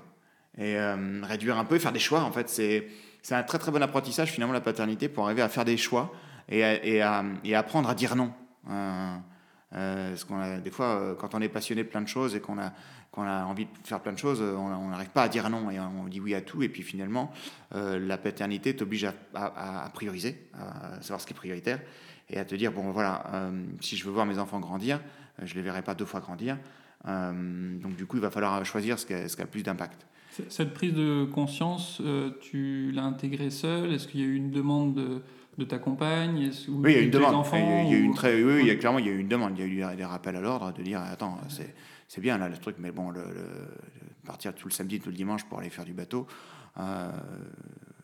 [0.58, 2.88] Et euh, réduire un peu, faire des choix, en fait, c'est
[3.36, 6.14] un très très bon apprentissage finalement la paternité pour arriver à faire des choix
[6.50, 8.32] et et à, et apprendre à dire non.
[8.70, 9.16] Euh,
[9.76, 12.36] euh, parce qu'on a des fois, euh, quand on est passionné de plein de choses
[12.36, 12.72] et qu'on a,
[13.14, 15.70] qu'on a envie de faire plein de choses, on on n'arrive pas à dire non
[15.70, 16.64] et on dit oui à tout.
[16.64, 17.32] Et puis finalement,
[17.76, 21.80] euh, la paternité t'oblige à, à- à prioriser, à savoir ce qui est prioritaire
[22.30, 25.00] et à te dire bon voilà, euh, si je veux voir mes enfants grandir,
[25.40, 26.58] euh, je les verrai pas deux fois grandir.
[27.08, 29.52] Euh, donc du coup, il va falloir choisir ce qui a, ce qui a le
[29.52, 30.06] plus d'impact.
[30.50, 32.02] Cette prise de conscience,
[32.42, 33.94] tu l'as intégrée seule?
[33.94, 35.22] Est-ce qu'il y a eu une demande de,
[35.60, 36.50] de ta compagne?
[36.70, 37.36] Oui, il y a une demande.
[37.36, 38.72] enfants, il, y a, il y a eu ou- une très, oui, oui, il y
[38.72, 39.54] a clairement il y a eu une demande.
[39.60, 41.76] Il y a eu des rappels à l'ordre de dire attends, c'est,
[42.14, 43.24] c'est bien là le truc, mais bon, le,
[44.24, 46.28] partir tout le samedi, tout le dimanche pour aller faire du bateau.
[46.80, 47.10] euh,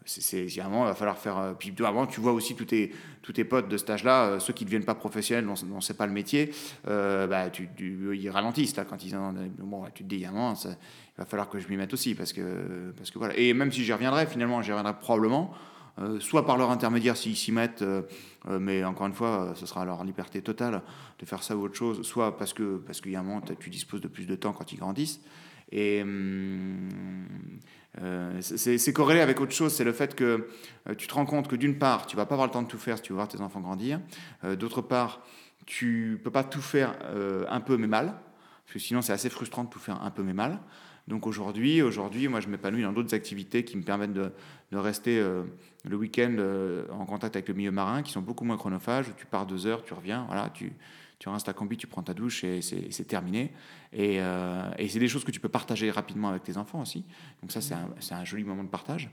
[0.03, 1.37] c'est, il va falloir faire.
[1.37, 2.91] euh, Puis avant, tu vois aussi tous tes,
[3.21, 5.79] tous tes potes de cet âge-là, euh, ceux qui ne deviennent pas professionnels, dont, dont
[5.79, 6.51] c'est pas le métier,
[6.87, 10.27] euh, bah, tu, tu- ils ralentissent là quand ils en, bon, tu te dis, il
[10.27, 13.37] va falloir que je m'y mette aussi parce que, parce que voilà.
[13.37, 15.53] Et même si j'y reviendrai, finalement, j'y reviendrai probablement.
[15.97, 18.03] Euh, soit par leur intermédiaire s'ils s'y mettent, euh,
[18.47, 20.81] euh, mais encore une fois, ce sera leur liberté totale
[21.19, 23.41] de faire ça ou autre chose, soit parce que parce qu'il y a un moment,
[23.59, 25.19] tu disposes de plus de temps quand ils grandissent.
[25.71, 26.89] Et hum,
[28.39, 30.47] c'est corrélé avec autre chose, c'est le fait que
[30.97, 32.77] tu te rends compte que d'une part, tu vas pas avoir le temps de tout
[32.77, 33.99] faire si tu veux voir tes enfants grandir.
[34.57, 35.21] D'autre part,
[35.65, 36.95] tu peux pas tout faire
[37.49, 38.15] un peu mais mal,
[38.65, 40.59] parce que sinon c'est assez frustrant de tout faire un peu mais mal.
[41.09, 44.31] Donc aujourd'hui, aujourd'hui, moi je m'épanouis dans d'autres activités qui me permettent de,
[44.71, 45.41] rester euh,
[45.83, 49.07] le week-end euh, en contact avec le milieu marin, qui sont beaucoup moins chronophages.
[49.17, 50.71] Tu pars deux heures, tu reviens, voilà, tu,
[51.17, 53.51] tu ta combi, tu prends ta douche et c'est terminé.
[53.91, 57.03] Et, euh, et c'est des choses que tu peux partager rapidement avec tes enfants aussi.
[57.41, 59.09] Donc ça, c'est un, joli moment de partage.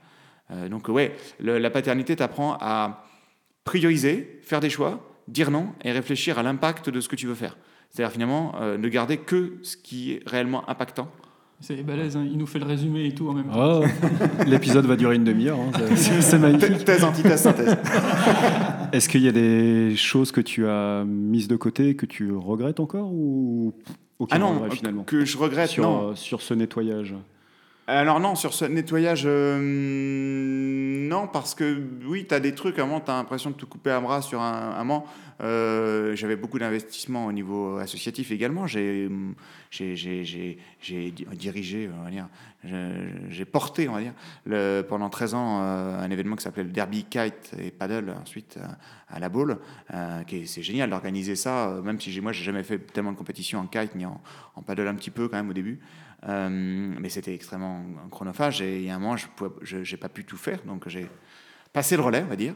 [0.71, 3.07] Donc ouais, la paternité t'apprend à
[3.65, 7.35] prioriser, faire des choix, dire non et réfléchir à l'impact de ce que tu veux
[7.35, 7.57] faire.
[7.91, 11.11] C'est-à-dire finalement ne garder que ce qui est réellement impactant.
[11.61, 13.81] C'est balèze, hein, il nous fait le résumé et tout en même temps.
[14.47, 15.59] L'épisode va durer une demi-heure.
[15.59, 16.85] hein, c'est- C'est magnifique.
[16.85, 17.77] Thèse, antithèse, synthèse.
[18.93, 22.79] Est-ce qu'il y a des choses que tu as mises de côté que tu regrettes
[22.79, 23.73] encore ou
[24.19, 26.11] aucun Ah non, regret, finalement que je regrette, sur, non.
[26.11, 27.15] euh, sur ce nettoyage
[27.87, 29.59] Alors non, sur ce nettoyage, euh,
[31.07, 33.91] non, parce que oui, tu as des trucs, moment, tu as l'impression de tout couper
[33.91, 35.07] à bras sur un, un moment.
[35.43, 38.67] Euh, J'avais beaucoup d'investissements au niveau associatif également.
[38.67, 39.09] J'ai
[39.71, 42.29] j'ai- j'ai- j'ai- j'ai di- dirigé, on va dire,
[43.29, 44.15] j'ai porté, on va dire,
[44.89, 48.67] pendant 13 ans euh, un événement qui s'appelait le Derby Kite et Paddle, ensuite euh,
[49.09, 49.59] à la Baule.
[49.93, 53.67] Euh, C'est génial d'organiser ça, même si moi, j'ai jamais fait tellement de compétitions en
[53.67, 54.21] kite ni en,
[54.55, 55.81] en paddle un petit peu quand même au début.
[56.29, 60.25] Euh, mais c'était extrêmement chronophage et il y a un moment, je n'ai pas pu
[60.25, 61.09] tout faire, donc j'ai
[61.73, 62.55] passé le relais, on va dire.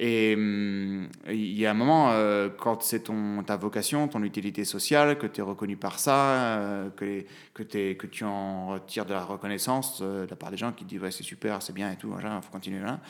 [0.00, 4.64] Et hum, il y a un moment, euh, quand c'est ton, ta vocation, ton utilité
[4.64, 9.06] sociale, que tu es reconnu par ça, euh, que, que, t'es- que tu en retires
[9.06, 11.60] de la reconnaissance euh, de la part des gens qui te disent ouais, c'est super,
[11.62, 13.00] c'est bien et tout, il faut continuer là.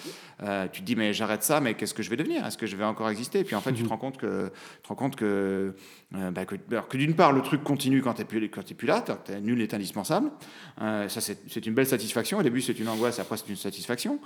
[0.43, 2.47] Euh, tu te dis mais j'arrête ça, mais qu'est-ce que je vais devenir?
[2.47, 3.41] Est-ce que je vais encore exister?
[3.41, 5.75] Et puis en fait, tu te rends compte que, tu te rends compte que,
[6.15, 9.05] euh, bah, que, d'une part, le truc continue quand tu n'es plus, plus là,
[9.43, 10.31] nul est indispensable.
[10.81, 12.39] Euh, ça, c'est une belle satisfaction.
[12.39, 14.19] Au début, c'est une angoisse, après, c'est une satisfaction.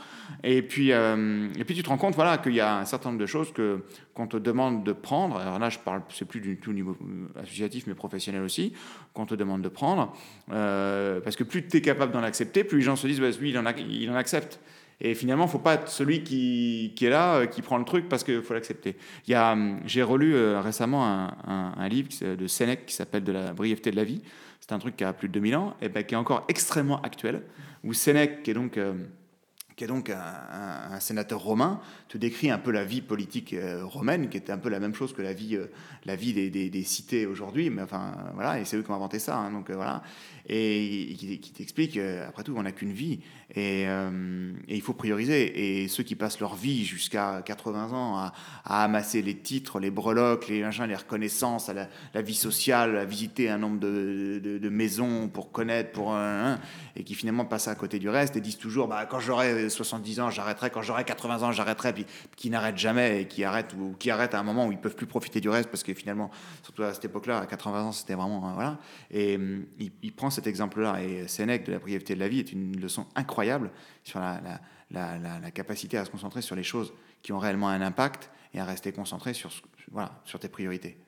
[0.44, 3.08] Et puis, euh, et puis, tu te rends compte voilà, qu'il y a un certain
[3.08, 3.82] nombre de choses que
[4.14, 5.36] qu'on te demande de prendre.
[5.38, 6.96] Alors là, je parle, c'est plus du tout au niveau
[7.42, 8.74] associatif, mais professionnel aussi,
[9.12, 10.12] qu'on te demande de prendre.
[10.48, 13.20] Parce que plus tu es capable d'en accepter, plus les gens se disent,
[13.56, 14.60] en, a- il en accepte.
[15.04, 18.08] Et finalement, il faut pas être celui qui, est là, euh, qui prend le truc
[18.08, 18.96] parce qu'il faut l'accepter.
[19.30, 23.96] Hum, j'ai relu euh, récemment un, livre de Sénèque qui s'appelle De la brièveté de
[23.96, 24.22] la vie.
[24.60, 27.02] C'est un truc qui a plus de 2000 ans et ben, qui est encore extrêmement
[27.02, 27.42] actuel.
[27.82, 28.94] Où Sénèque, qui est donc euh,
[29.74, 34.36] qui est donc un, sénateur romain, te décrit un peu la vie politique romaine, qui
[34.36, 35.58] était un peu la même chose que la vie,
[36.04, 39.38] la vie des, cités aujourd'hui, mais enfin voilà, et c'est eux qui ont inventé ça,
[39.38, 40.02] hein, donc voilà,
[40.48, 43.20] et, qui, t'explique, euh, après tout, on n'a qu'une vie,
[43.54, 48.16] et, euh, et il faut prioriser, et ceux qui passent leur vie jusqu'à 80 ans
[48.16, 48.32] à,
[48.64, 51.70] à amasser les titres, les breloques, les machins, les reconnaissances,
[52.14, 56.58] la, vie sociale, à visiter un nombre de, de- maisons pour connaître, pour un,
[56.96, 60.20] et qui finalement passent à côté du reste et disent toujours bah, quand j'aurai 70
[60.20, 63.94] ans, j'arrêterai, quand j'aurai 80 ans, j'arrêterai, puis qui n'arrêtent jamais et qui arrêtent, ou
[63.98, 66.30] qui arrêtent à un moment où ils peuvent plus profiter du reste parce que finalement,
[66.62, 68.48] surtout à cette époque-là, à 80 ans, c'était vraiment.
[68.48, 68.78] euh, voilà.
[69.10, 72.40] Et hum, il, il prend cet exemple-là, et Sénèque de la brièveté de la vie
[72.40, 73.70] est une leçon incroyable
[74.02, 76.92] sur la, la- la- la- la capacité à se concentrer sur les choses
[77.22, 79.50] qui ont réellement un impact et à rester concentré sur,
[79.92, 80.98] voilà, sur tes priorités.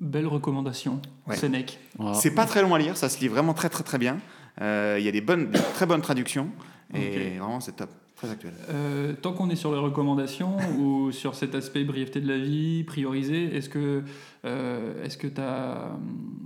[0.00, 1.36] Belle recommandation, Ouais.
[1.36, 1.78] Sénèque.
[1.98, 2.14] Voilà.
[2.14, 4.18] C'est pas très long à lire, ça se lit vraiment très très très bien.
[4.62, 6.50] Euh, Il y a des bonnes, des très bonnes traductions
[6.94, 7.90] et vraiment c'est top,
[8.22, 8.52] très actuel.
[8.70, 12.84] Euh, tant qu'on est sur les recommandations ou sur cet aspect brièveté de la vie,
[12.84, 14.02] prioriser, est-ce que
[14.44, 15.90] euh, est-ce que tu as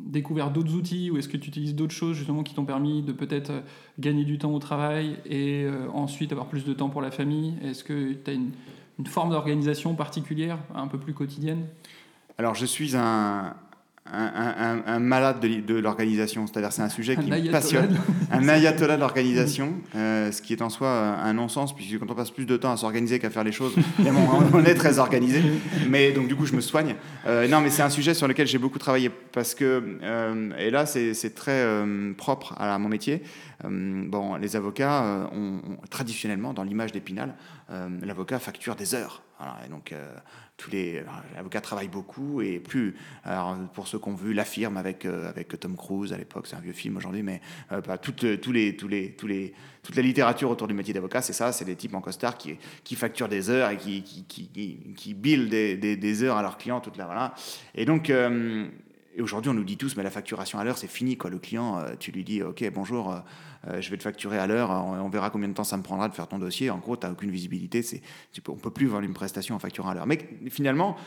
[0.07, 3.13] découvert d'autres outils ou est-ce que tu utilises d'autres choses justement qui t'ont permis de
[3.13, 3.61] peut-être euh,
[3.99, 7.55] gagner du temps au travail et euh, ensuite avoir plus de temps pour la famille?
[7.63, 8.53] Est-ce que tu as une,
[8.99, 11.67] une forme d'organisation particulière, un peu plus quotidienne?
[12.39, 13.55] Alors je suis un,
[14.13, 17.97] un, un- un- un malade de, l'organisation, c'est-à-dire c'est un sujet qui me passionne.
[18.31, 22.11] un ayatollah de l'organisation, euh, ce qui est en soi euh, un non-sens, puisque quand
[22.11, 23.75] on passe plus de temps à s'organiser qu'à faire les choses,
[24.53, 25.43] on est très organisé.
[25.89, 26.95] Mais donc, du coup, je me soigne.
[27.27, 30.71] Euh, non, mais c'est un sujet sur lequel j'ai beaucoup travaillé, parce que, euh, et
[30.71, 31.65] là, c'est très
[32.17, 33.23] propre à mon métier.
[33.65, 37.35] Bon, les avocats, ont, ont- traditionnellement, dans l'image d'Épinal,
[38.03, 39.23] l'avocat facture des heures.
[39.39, 39.93] Voilà, et donc,
[40.57, 41.03] tous les
[41.35, 42.97] l'avocat travaille beaucoup et plus.
[43.25, 46.47] Alors, pour ceux qui ont vu La Firme avec euh, avec Tom Cruise à l'époque,
[46.47, 47.41] c'est un vieux film aujourd'hui, mais
[47.73, 50.95] euh, bah, toutes, tous les, tous les, tous les, toute la littérature autour du métier
[50.95, 54.03] d'avocat, c'est ça, c'est des types en costard qui, qui facturent des heures et qui,
[54.03, 57.35] qui, qui, qui, billent des, des, des heures à leurs clients, toute la, voilà.
[57.75, 58.67] Et donc, euh,
[59.17, 61.31] et aujourd'hui, on nous dit tous, mais la facturation à l'heure, c'est fini, quoi.
[61.31, 63.19] Le client, euh, tu lui dis, ok, bonjour, euh,
[63.67, 66.11] euh, je vais te facturer à l'heure, on, verra combien de temps ça me prendra
[66.11, 66.69] de faire ton dossier.
[66.69, 67.83] En gros, tu n'as aucune visibilité,
[68.47, 70.07] on peut plus vendre une prestation en facturant à l'heure.
[70.07, 70.19] Mais
[70.51, 70.99] finalement,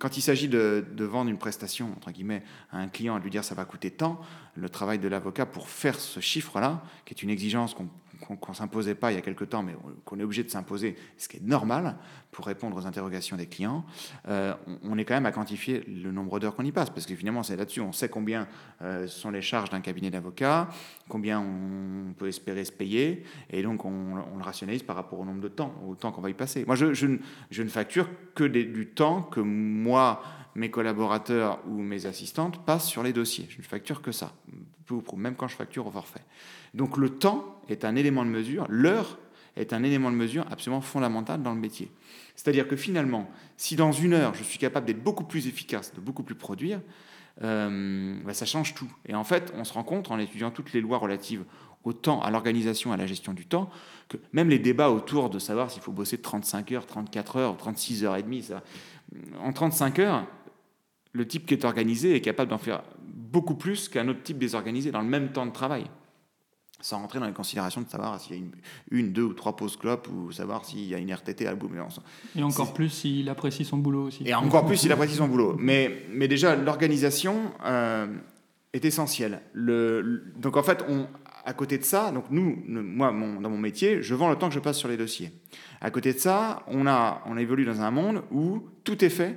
[0.00, 3.30] quand il s'agit de, de vendre une prestation, entre guillemets, à un client, à lui
[3.30, 4.20] dire ça va coûter tant,
[4.56, 7.88] le travail de l'avocat pour faire ce chiffre-là, qui est une exigence qu'on
[8.20, 10.96] qu'on qu'on s'imposait pas il y a quelque temps, mais qu'on est obligé de s'imposer,
[11.16, 11.96] ce qui est normal
[12.30, 13.84] pour répondre aux interrogations des clients,
[14.28, 14.54] euh,
[14.84, 17.42] on, est quand même à quantifier le nombre d'heures qu'on y passe, parce que finalement
[17.42, 18.46] c'est là-dessus, on sait combien
[18.82, 20.68] euh, sont les charges d'un cabinet d'avocats,
[21.08, 25.40] combien on peut espérer se payer, et donc on, le rationalise par rapport au nombre
[25.40, 26.64] de temps, au temps qu'on va y passer.
[26.66, 27.18] Moi, je, je, ne,
[27.58, 30.22] ne facture que du temps que moi,
[30.58, 33.46] mes collaborateurs ou mes assistantes passent sur les dossiers.
[33.48, 34.34] Je ne facture que ça,
[35.16, 36.24] même quand je facture au forfait.
[36.74, 39.18] Donc le temps est un élément de mesure, l'heure
[39.56, 41.90] est un élément de mesure absolument fondamental dans le métier.
[42.36, 46.00] C'est-à-dire que finalement, si dans une heure, je suis capable d'être beaucoup plus efficace, de
[46.00, 46.80] beaucoup plus produire,
[47.42, 48.90] euh, bah, ça change tout.
[49.06, 51.44] Et en fait, on se rend compte en étudiant toutes les lois relatives
[51.84, 53.70] au temps, à l'organisation, à la gestion du temps,
[54.08, 58.04] que même les débats autour de savoir s'il faut bosser 35 heures, 34 heures, 36
[58.04, 58.62] heures et demie, ça,
[59.40, 60.26] en 35 heures,
[61.18, 64.90] le type qui est organisé est capable d'en faire beaucoup plus qu'un autre type désorganisé
[64.90, 65.84] dans le même temps de travail.
[66.80, 68.52] Sans rentrer dans les considérations de savoir s'il y a une,
[68.92, 71.68] une, deux ou trois pauses clopes ou savoir s'il y a une RTT à bout.
[72.36, 74.22] Et encore plus s'il apprécie son boulot aussi.
[74.24, 75.56] et encore plus s'il apprécie son boulot.
[75.58, 78.06] Mais, mais déjà, l'organisation euh,
[78.72, 79.40] est essentielle.
[79.54, 81.08] Le, le- donc en fait, on,
[81.44, 84.48] à côté de ça, donc nous, moi, mon- dans mon métier, je vends le temps
[84.48, 85.32] que je passe sur les dossiers.
[85.80, 89.36] À côté de ça, on, a, on évolue dans un monde où tout est fait.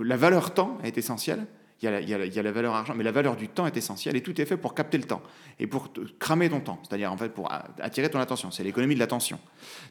[0.00, 1.46] La valeur temps est essentielle.
[1.80, 3.10] Il y, a la, il, y a il y a la valeur argent, mais la
[3.10, 5.20] valeur du temps est essentielle et tout est fait pour capter le temps
[5.58, 5.88] et pour
[6.20, 7.50] cramer ton temps, c'est-à-dire en fait pour
[7.80, 8.52] attirer ton attention.
[8.52, 9.40] C'est l'économie de l'attention.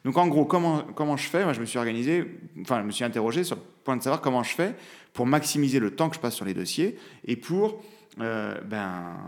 [0.06, 1.44] Donc en gros, comment, comment je fais?
[1.44, 4.22] Moi, je me suis organisé, enfin, je me suis interrogé sur le point de savoir
[4.22, 4.74] comment je fais
[5.12, 7.82] pour maximiser le temps que je passe sur les dossiers et pour
[8.20, 9.18] euh, ben,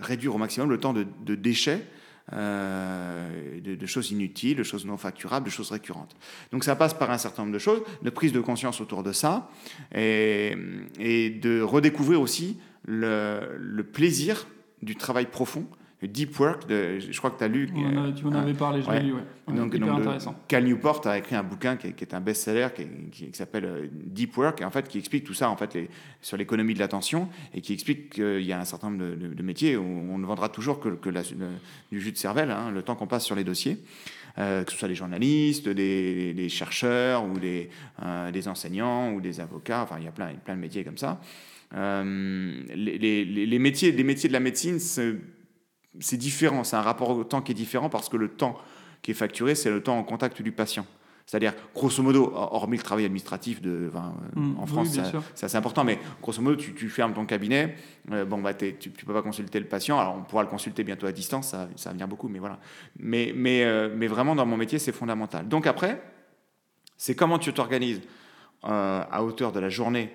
[0.00, 1.82] réduire au maximum le temps de, de déchets,
[2.32, 6.14] euh, de, choses inutiles, de choses non facturables, de choses récurrentes.
[6.52, 9.12] Donc ça passe par un certain nombre de choses, de prise de conscience autour de
[9.12, 9.50] ça
[9.94, 10.54] et,
[11.42, 14.46] de redécouvrir aussi le plaisir
[14.82, 15.66] du travail profond
[16.00, 17.68] Deep Work, de, je crois que tu as lu.
[17.74, 19.02] En a- tu m'en avais parlé, je l'ai ouais.
[19.02, 19.20] lu, ouais.
[19.48, 20.34] Ouais, Donc, hyper donc, intéressant.
[20.46, 23.26] Cal Newport a écrit un bouquin qui est, qui est un best-seller qui, est- qui-
[23.30, 25.88] qui s'appelle euh, Deep Work, et en fait qui explique tout ça en fait les-
[26.22, 29.34] sur l'économie de l'attention et qui explique qu'il y a un certain nombre de, de-
[29.34, 31.48] de métiers où on ne vendra toujours que, que la- le-
[31.90, 33.78] du jus de cervelle, hein, le temps qu'on passe sur les dossiers.
[34.38, 37.70] Euh, que ce soit des journalistes, des, des chercheurs ou des,
[38.04, 40.96] euh, des enseignants ou des avocats, enfin il y a plein, plein de métiers comme
[40.98, 41.20] ça.
[41.74, 45.14] Euh, les, les- les- les métiers, les métiers de la médecine, c'est
[46.00, 48.56] c'est différent, c'est un rapport au temps qui est différent parce que le temps
[49.02, 50.86] qui est facturé, c'est le temps en contact du patient.
[51.26, 55.22] C'est-à-dire, grosso modo, hormis le travail administratif de, enfin, euh, Mm, en oui, France, sûr.
[55.34, 57.76] c'est assez important, mais grosso modo, tu, tu fermes ton cabinet,
[58.12, 60.84] euh, bon, bah, tu ne peux pas consulter le patient, alors on pourra le consulter
[60.84, 62.58] bientôt à distance, ça, ça va venir beaucoup, mais voilà.
[62.98, 65.46] Mais, mais, euh, mais vraiment, dans mon métier, c'est fondamental.
[65.48, 66.02] Donc après,
[66.96, 68.00] c'est comment tu t'organises
[68.64, 70.10] euh, à hauteur de la journée,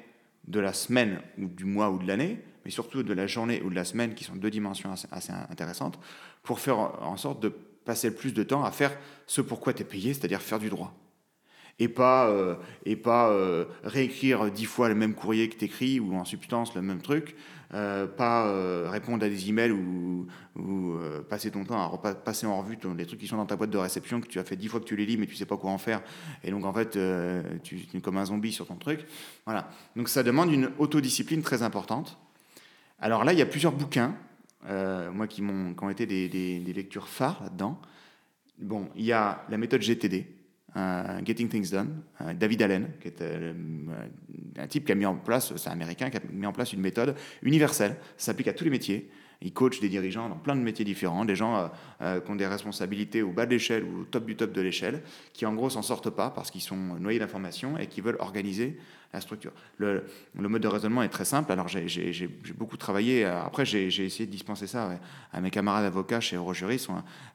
[0.47, 3.69] de la semaine, ou du mois, ou de l'année, mais surtout de la journée ou
[3.69, 5.99] de la semaine, qui sont deux dimensions assez, intéressantes,
[6.43, 8.95] pour faire en sorte de passer le plus de temps à faire
[9.27, 10.93] ce pourquoi tu es payé, c'est-à-dire faire du droit.
[11.79, 15.99] Et pas, euh, et pas euh, réécrire dix fois le même courrier que tu écris
[15.99, 17.35] ou en substance le même truc,
[17.73, 20.27] euh, pas répondre à des emails ou,
[21.27, 23.71] passer ton temps à passer en revue ton- les trucs qui sont dans ta boîte
[23.71, 25.47] de réception que tu as fait dix fois que tu les lis mais tu sais
[25.47, 26.03] pas quoi en faire.
[26.43, 26.91] Et donc en fait
[27.63, 29.05] tu es comme un zombie sur ton truc.
[29.45, 29.67] Voilà.
[29.95, 32.19] Donc ça demande une autodiscipline très importante
[33.03, 34.15] alors là il y a plusieurs bouquins
[34.65, 37.79] euh, moi qui m'ont qui ont été des, lectures phares là-dedans
[38.57, 40.25] bon il y a la méthode GTD
[40.75, 45.13] euh, Getting Things Done, euh, David Allen, qui est un type qui a mis en
[45.13, 48.53] place, c'est un américain, qui a mis en place une méthode universelle, ça s'applique à
[48.53, 49.11] tous les métiers.
[49.43, 51.67] Il coach des dirigeants dans plein de métiers différents, des gens euh,
[52.01, 54.61] euh, qui ont des responsabilités au bas de l'échelle ou au top du top de
[54.61, 55.03] l'échelle,
[55.33, 58.77] qui en gros s'en sortent pas parce qu'ils sont noyés d'informations et qui veulent organiser
[59.13, 59.51] la structure.
[59.77, 60.03] Le,
[60.33, 61.51] mode de raisonnement est très simple.
[61.51, 63.25] Alors j'ai- beaucoup travaillé.
[63.25, 64.97] euh, Après j'ai essayé de dispenser ça
[65.31, 66.87] à mes camarades avocats chez Eurojuris.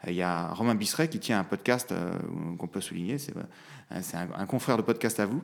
[0.07, 1.95] Il y a Romain Bisseret qui tient un podcast
[2.59, 3.17] qu'on peut souligner.
[4.03, 5.43] C'est un, confrère de podcast à vous,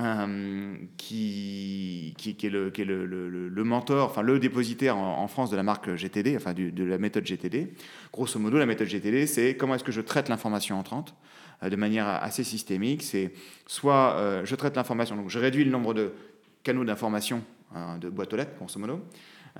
[0.00, 5.50] euh, qui, qui, est, le, qui est le, le- mentor, enfin le dépositaire en, France
[5.50, 7.72] de la marque GTD, enfin de la méthode GTD.
[8.12, 11.14] Grosso modo, la méthode GTD, c'est comment est-ce que je traite l'information entrante
[11.62, 13.02] euh, de manière assez systémique.
[13.02, 13.32] C'est
[13.66, 16.12] soit euh, je traite l'information, donc je réduis le nombre de
[16.62, 17.42] canaux d'information
[17.76, 19.00] euh, de boîte aux lettres, grosso modo.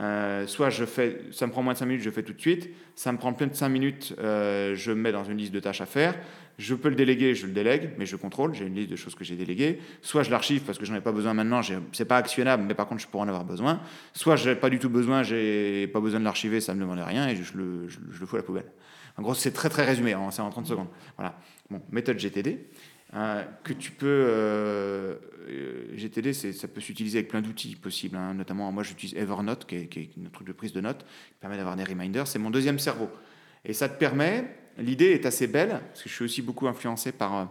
[0.00, 2.40] Euh, soit je fais, ça me prend moins de 5 minutes, je fais tout de
[2.40, 2.68] suite.
[2.96, 5.60] Ça me prend plus de 5 minutes, euh, je me mets dans une liste de
[5.60, 6.14] tâches à faire.
[6.58, 8.54] Je peux le déléguer, je le délègue, mais je contrôle.
[8.54, 9.80] J'ai une liste de choses que j'ai déléguées.
[10.02, 12.74] Soit je l'archive parce que j'en ai pas besoin maintenant, j'ai- c'est pas actionnable, mais
[12.74, 13.80] par contre je pourrais en avoir besoin.
[14.12, 17.00] Soit je n'ai pas du tout besoin, j'ai pas besoin de l'archiver, ça me demande
[17.00, 18.70] rien et je, le, je, je le fous à la poubelle.
[19.16, 20.88] En gros, c'est très très résumé, hein, c'est en 30 secondes.
[21.16, 21.38] Voilà.
[21.70, 22.66] Bon, méthode GTD.
[23.14, 25.14] Euh, que tu peux euh,
[25.48, 28.34] euh, GTD ça peut s'utiliser avec plein d'outils possibles hein.
[28.34, 31.56] notamment moi j'utilise Evernote qui est, qui un truc de prise de notes qui permet
[31.56, 32.26] d'avoir des reminders.
[32.26, 33.08] C'est mon deuxième cerveau.
[33.64, 37.12] Et ça te permet l'idée est assez belle parce que je suis aussi beaucoup influencé
[37.12, 37.44] par euh,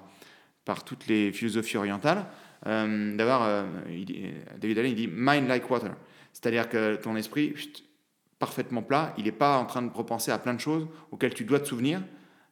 [0.65, 2.26] par toutes les philosophies orientales
[2.65, 3.65] d'avoir
[4.58, 5.91] David Allen il dit mind like water
[6.32, 7.54] c'est-à-dire que ton esprit
[8.39, 11.43] parfaitement plat il n'est pas en train de repenser à plein de choses auxquelles tu
[11.43, 12.02] dois te souvenir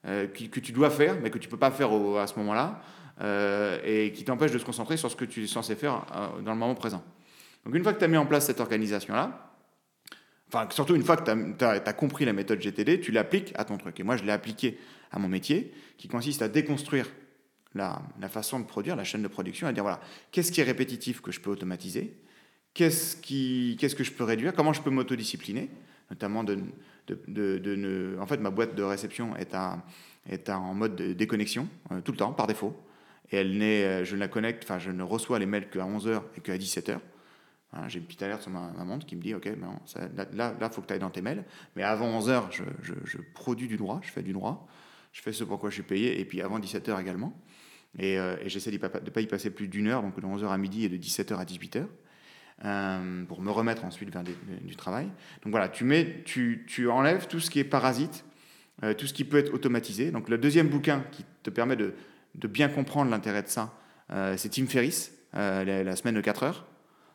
[0.04, 2.82] que tu dois faire, mais que tu peux pas faire à ce moment-là,
[3.22, 6.42] euh, et qui t'empêche de se concentrer sur ce que tu es censé faire euh,
[6.42, 7.04] dans le moment présent.
[7.66, 9.52] Donc une fois que tu as mis en place cette organisation-là,
[10.48, 13.78] enfin surtout une fois que tu as, compris la méthode GTD, tu l'appliques à ton
[13.78, 14.00] truc.
[14.00, 14.78] Et moi, je l'ai appliqué
[15.12, 17.08] à mon métier, qui consiste à déconstruire
[17.76, 20.00] la, façon de produire, la chaîne de production, à dire voilà,
[20.32, 22.18] qu'est-ce qui est répétitif que je peux automatiser?
[22.74, 24.54] Qu'est-ce qu'est-ce que je peux réduire?
[24.54, 25.70] Comment je peux m'autodiscipliner?
[26.10, 26.60] Notamment de,
[27.08, 28.18] de, de- ne...
[28.20, 29.84] En fait, ma boîte de réception est, à,
[30.30, 32.76] est à- en mode de déconnexion, euh, tout le temps, par défaut.
[33.32, 35.86] Et elle n'est, euh, je ne la connecte, enfin, je ne reçois les mails qu'à
[35.86, 37.00] 11h et qu'à 17h.
[37.72, 40.54] Voilà, J'ai une petite alerte sur ma, montre qui me dit, OK, ben, ça- là,
[40.62, 41.46] il faut que tu ailles dans tes mails.
[41.76, 42.63] Mais avant 11h, je,
[43.06, 44.67] je, produis du droit, je fais du droit.
[45.13, 46.20] Je fais ce pourquoi je suis payé.
[46.20, 47.34] Et puis avant 17h également.
[47.98, 50.58] Et, euh, j'essaie de ne pas y passer plus d'une heure, donc de 11h à
[50.58, 51.86] midi et de 17h à 18h
[52.65, 55.06] euh, pour me remettre ensuite vers du travail.
[55.44, 58.26] Donc voilà, tu, mets, tu, tu enlèves tout ce qui est parasite,
[58.98, 60.12] tout ce qui peut être automatisé.
[60.12, 61.94] Donc le deuxième bouquin qui te permet de,
[62.36, 63.74] de bien comprendre l'intérêt de ça,
[64.12, 66.67] euh, c'est Tim Ferriss, euh, la, la semaine de 4 heures,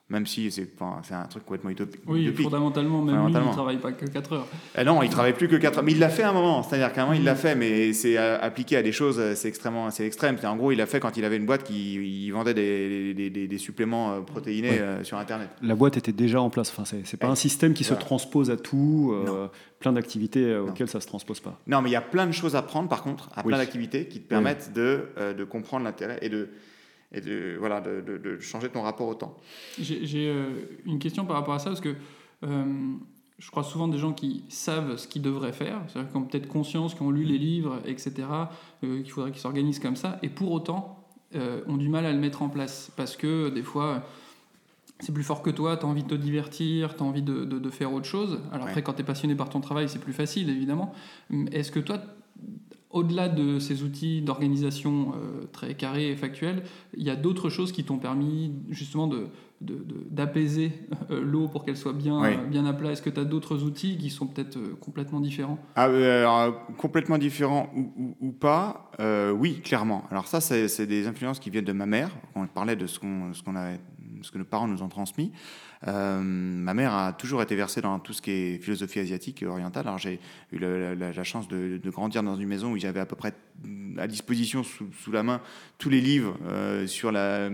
[0.09, 2.45] même si c'est enfin, c'est un truc complètement utopi- Oui, utopique.
[2.45, 3.49] fondamentalement, même lui, il Fondamentalement.
[3.51, 4.47] ne travaille pas que 4 heures.
[4.79, 5.85] Eh non, il travaille plus que 4 heures.
[5.85, 6.63] Mais il l'a fait à un moment.
[6.63, 9.35] C'est-à-dire qu'à un moment, il l'a fait, mais c'est euh, appliqué à des choses, euh,
[9.35, 10.37] c'est extrêmement, c'est extrême.
[10.41, 13.15] C'est- En gros, il l'a fait quand il avait une boîte qui il vendait des,
[13.15, 14.79] des, des- des suppléments euh, protéinés Ouais.
[14.81, 15.49] euh, sur Internet.
[15.61, 16.71] La boîte était déjà en place.
[16.77, 17.33] Enfin, c'est pas Ouais.
[17.33, 18.01] un système qui Voilà.
[18.01, 19.13] se transpose à tout.
[19.13, 19.49] euh,
[19.81, 21.61] plein d'activités auxquelles ça se transpose pas.
[21.67, 23.49] Non, mais il y a plein de choses à prendre, par contre, à Oui.
[23.49, 26.49] plein d'activités qui te permettent de, euh, de comprendre l'intérêt et de,
[27.17, 29.37] et de, voilà, de, de- de changer ton rapport au temps.
[29.81, 30.51] J'ai euh,
[30.85, 31.95] une question par rapport à ça, parce que
[32.45, 32.65] euh,
[33.39, 36.47] je crois souvent des gens qui savent ce qu'ils devraient faire, c'est-à-dire qui ont peut-être
[36.49, 38.13] conscience, qui ont lu les livres, etc.,
[38.85, 41.03] euh, qu'il faudrait qu'ils s'organisent comme ça, et pour autant
[41.35, 42.93] euh, ont du mal à le mettre en place.
[42.97, 44.03] Parce que des fois,
[45.01, 47.45] c'est plus fort que toi, tu as envie de te divertir, tu as envie de,
[47.45, 48.41] de- de faire autre chose.
[48.53, 48.71] Alors Ouais.
[48.71, 50.95] après, quand tu es passionné par ton travail, c'est plus facile, évidemment.
[51.53, 51.99] Est-ce que toi,
[52.91, 56.63] au-delà de ces outils d'organisation euh, très carrés et factuels,
[56.97, 59.27] il y a d'autres choses qui t'ont permis justement de
[60.11, 60.71] d'apaiser
[61.11, 62.37] euh, l'eau pour qu'elle soit bien, Oui.
[62.51, 65.59] bien à plat Est-ce que tu as d'autres outils qui sont peut-être euh, complètement différents?
[65.77, 68.91] Ah, alors, complètement différent ou, ou- ou pas,
[69.35, 70.05] oui, clairement.
[70.11, 72.11] Alors ça, c'est des influences qui viennent de ma mère.
[72.35, 73.81] On parlait de ce, qu'on ce, qu'on avait-
[74.23, 75.33] ce que nos parents nous ont transmis.
[75.87, 79.47] Euh, ma mère a toujours été versée dans tout ce qui est philosophie asiatique et
[79.47, 79.87] orientale.
[79.87, 80.19] Alors j'ai
[80.53, 83.35] eu la, chance de, grandir dans une maison où j'avais à peu près
[83.99, 85.41] à disposition sous, la main
[85.79, 87.51] tous les livres euh, sur, la,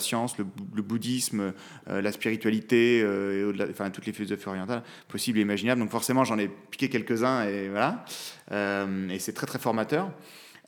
[0.00, 1.52] science, le, bou- le bouddhisme,
[1.88, 3.04] euh, la spiritualité,
[3.70, 5.80] enfin toutes les philosophies orientales possibles et imaginables.
[5.80, 8.04] Donc forcément, j'en ai piqué quelques-uns et voilà.
[8.50, 10.10] Et c'est très très formateur.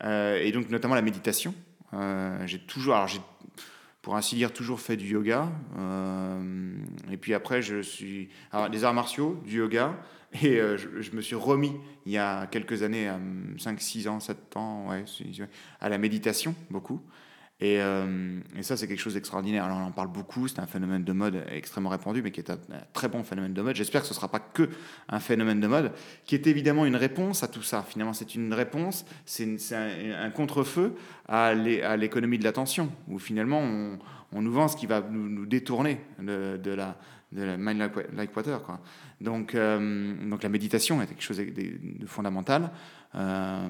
[0.02, 1.54] Et donc notamment la méditation.
[2.46, 2.96] J'ai toujours,
[4.04, 5.50] pour ainsi dire, toujours fait du yoga.
[5.78, 6.76] Euh,
[7.10, 9.96] et puis après, je suis, alors des arts martiaux, du yoga.
[10.42, 11.72] Et euh, je, me suis remis
[12.04, 13.18] il y a quelques années, à
[13.56, 15.04] 5, 6 ans, 7 ans, ouais,
[15.80, 17.00] à la méditation, beaucoup.
[17.60, 19.64] Et, euh, et ça, c'est quelque chose d'extraordinaire.
[19.64, 22.50] Alors, on en parle beaucoup, c'est un phénomène de mode extrêmement répandu, mais qui est
[22.50, 22.58] un,
[22.92, 23.76] très bon phénomène de mode.
[23.76, 24.68] J'espère que ce ne sera pas que
[25.08, 25.92] un phénomène de mode,
[26.26, 27.82] qui est évidemment une réponse à tout ça.
[27.88, 29.88] Finalement, c'est une réponse, c'est un,
[30.24, 30.94] un contre-feu
[31.28, 33.98] à l'é- à l'économie de l'attention, où finalement, on,
[34.32, 36.98] on nous vend ce qui va nous, nous détourner de, de la,
[37.30, 38.62] de la mind like, wa- like water.
[38.64, 38.80] Quoi.
[39.20, 42.72] Donc, euh, donc la méditation est quelque chose de, fondamental.
[43.14, 43.68] Euh,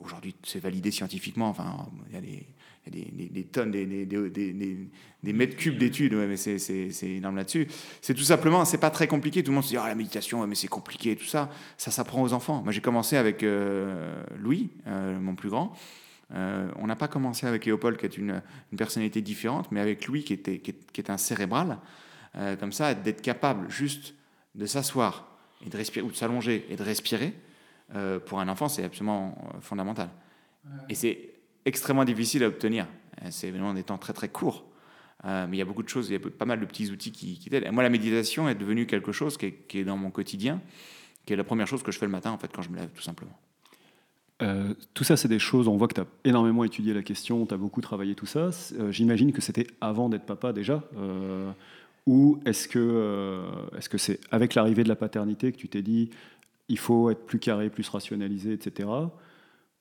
[0.00, 1.50] Aujourd'hui, c'est validé scientifiquement.
[1.50, 2.48] Enfin, il y a des,
[2.90, 7.66] des, tonnes, des, mètres cubes d'études, mais c'est- énorme là-dessus.
[8.00, 9.42] C'est tout simplement, c'est pas très compliqué.
[9.42, 11.50] Tout le monde se dit, ah, la méditation, mais c'est compliqué, tout ça.
[11.76, 12.62] Ça s'apprend aux enfants.
[12.62, 15.74] Moi, j'ai commencé avec euh, Louis, euh, mon plus grand.
[16.34, 18.42] Euh, on n'a pas commencé avec Léopold, qui est une,
[18.76, 21.78] personnalité différente, mais avec Louis, qui, était, est, qui est un cérébral.
[22.60, 24.14] Comme ça, d'être capable juste
[24.54, 25.26] de s'asseoir
[25.66, 27.34] et de respirer, ou de s'allonger et de respirer,
[28.26, 30.08] pour un enfant, c'est absolument fondamental.
[30.88, 31.27] Et c'est
[31.68, 32.86] extrêmement difficile à obtenir.
[33.22, 34.64] Euh, C'est vraiment des temps très très courts.
[35.24, 36.90] Euh, mais il y a beaucoup de choses, il y a pas mal de petits
[36.90, 37.70] outils qui, qui t'aident.
[37.72, 40.60] Moi, la méditation est devenue quelque chose qui est, qui est dans mon quotidien,
[41.26, 42.76] qui est la première chose que je fais le matin, en fait, quand je me
[42.76, 43.36] lève, tout simplement.
[44.42, 47.44] Euh, tout ça, c'est des choses, on voit que tu as énormément étudié la question,
[47.46, 48.52] tu as beaucoup travaillé tout ça.
[48.52, 50.84] C'est- euh, J'imagine que c'était avant d'être papa déjà.
[52.06, 53.42] ou est-ce que
[53.76, 56.08] est-ce que c'est avec l'arrivée de la paternité que tu t'es dit
[56.70, 58.88] il faut être plus carré, plus rationalisé, etc.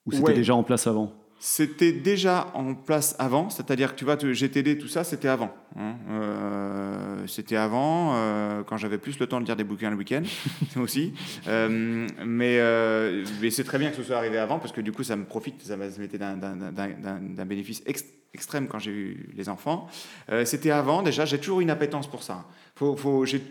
[0.05, 0.33] Ou c'était Ouais.
[0.33, 1.13] déjà en place avant?
[1.39, 5.53] C'était déjà en place avant, c'est-à-dire que tu vois, GTD, tout ça, c'était avant.
[5.77, 5.93] hein.
[6.09, 10.23] Euh, c'était avant, euh, quand j'avais plus le temps de lire des bouquins le week-end
[10.81, 11.13] aussi.
[11.47, 12.59] Euh, mais
[13.51, 15.61] c'est très bien que ce soit arrivé avant, parce que du coup, ça me profite,
[15.61, 19.87] ça ça m'était d'un- bénéfice ex- extrême quand j'ai eu les enfants.
[20.45, 22.45] C'était avant, déjà, j'ai toujours une appétence pour ça.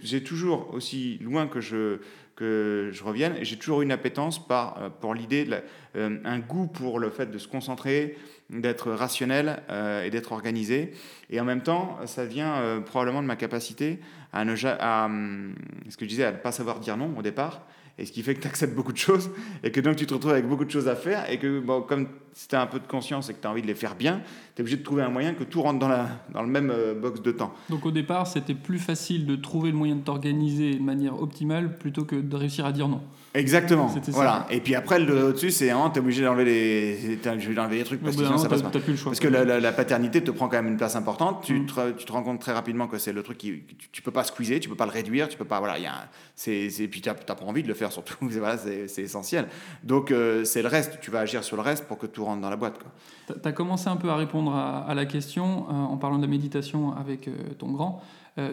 [0.02, 1.98] J'ai toujours, aussi loin que je,
[2.36, 5.48] que je revienne, j'ai toujours une appétence euh, pour l'idée,
[5.96, 8.16] euh, un goût pour le fait de se concentrer,
[8.50, 10.92] d'être rationnel euh, et d'être organisé.
[11.30, 13.98] Et en même temps, ça vient probablement de ma capacité
[14.32, 15.54] à ne à, hum,
[15.88, 17.62] ce que je disais, à ne pas savoir dire non au départ.
[17.98, 19.30] Et ce qui fait que tu acceptes beaucoup de choses
[19.64, 21.80] et que donc tu te retrouves avec beaucoup de choses à faire et que bon,
[21.80, 23.74] comme si tu as un peu de conscience et que tu as envie de les
[23.74, 24.20] faire bien,
[24.54, 26.70] tu es obligé de trouver un moyen que tout rentre dans, la, dans le même
[26.70, 27.54] euh, box de temps.
[27.70, 31.78] Donc au départ, c'était plus facile de trouver le moyen de t'organiser de manière optimale
[31.78, 33.00] plutôt que de réussir à dire non.
[33.32, 33.86] Exactement.
[34.08, 34.46] Voilà.
[34.50, 37.84] Et puis après, le au-dessus, c'est vraiment, tu es obligé d'enlever les, t'es d'enlever les
[37.84, 38.70] trucs parce que sinon ça passe pas.
[38.70, 39.12] t'as plus le choix.
[39.12, 41.42] Parce que la, la- la paternité te prend quand même une place importante.
[41.44, 41.66] Tu, Mm.
[41.66, 43.62] te, tu te rends compte très rapidement que c'est le truc qui.
[43.78, 45.58] Tu, tu peux pas squeezer, tu peux pas le réduire, tu peux pas.
[45.58, 47.92] Voilà, il y a un- c'est, c'est, puis tu n'as pas envie de le faire
[47.92, 48.16] surtout.
[48.20, 49.48] voilà, c'est, c'est essentiel.
[49.84, 50.98] Donc euh, c'est le reste.
[51.00, 52.78] Tu vas agir sur le reste pour que tout rentre dans la boîte.
[53.26, 56.22] Tu as commencé un peu à répondre à, à la question euh, en parlant de
[56.22, 58.02] la méditation avec euh, ton grand.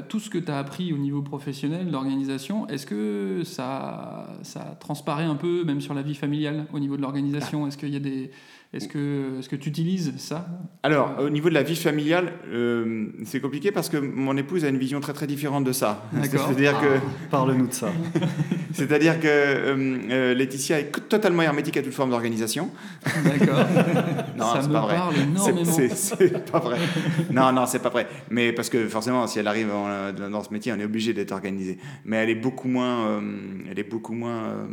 [0.07, 5.26] Tout ce que tu as appris au niveau professionnel, d'organisation, est-ce que ça, ça transparaît
[5.26, 7.68] un peu même sur la vie familiale au niveau de l'organisation?
[7.68, 8.32] Est-ce qu'il y a des...
[8.74, 10.48] Est-ce que, est-ce que tu utilises ça?
[10.82, 14.70] Alors, au niveau de la vie familiale, euh, c'est compliqué parce que mon épouse a
[14.70, 16.04] une vision très très différente de ça.
[16.14, 16.48] D'accord.
[16.48, 17.00] C'est-à-dire que.
[17.30, 17.92] Parle-nous de ça.
[18.74, 22.72] C'est-à-dire que euh, euh, Laetitia est totalement hermétique à toute forme d'organisation.
[23.24, 23.60] D'accord.
[24.36, 24.98] Non, c'est me pas vrai.
[25.94, 26.80] C'est- pas vrai.
[27.32, 28.08] Non, non, c'est pas vrai.
[28.32, 31.32] Mais parce que forcément, si elle arrive en- dans ce métier, on est obligé d'être
[31.34, 31.78] organisé.
[32.04, 33.22] Mais elle est beaucoup moins, euh,
[33.70, 34.66] elle est beaucoup moins euh,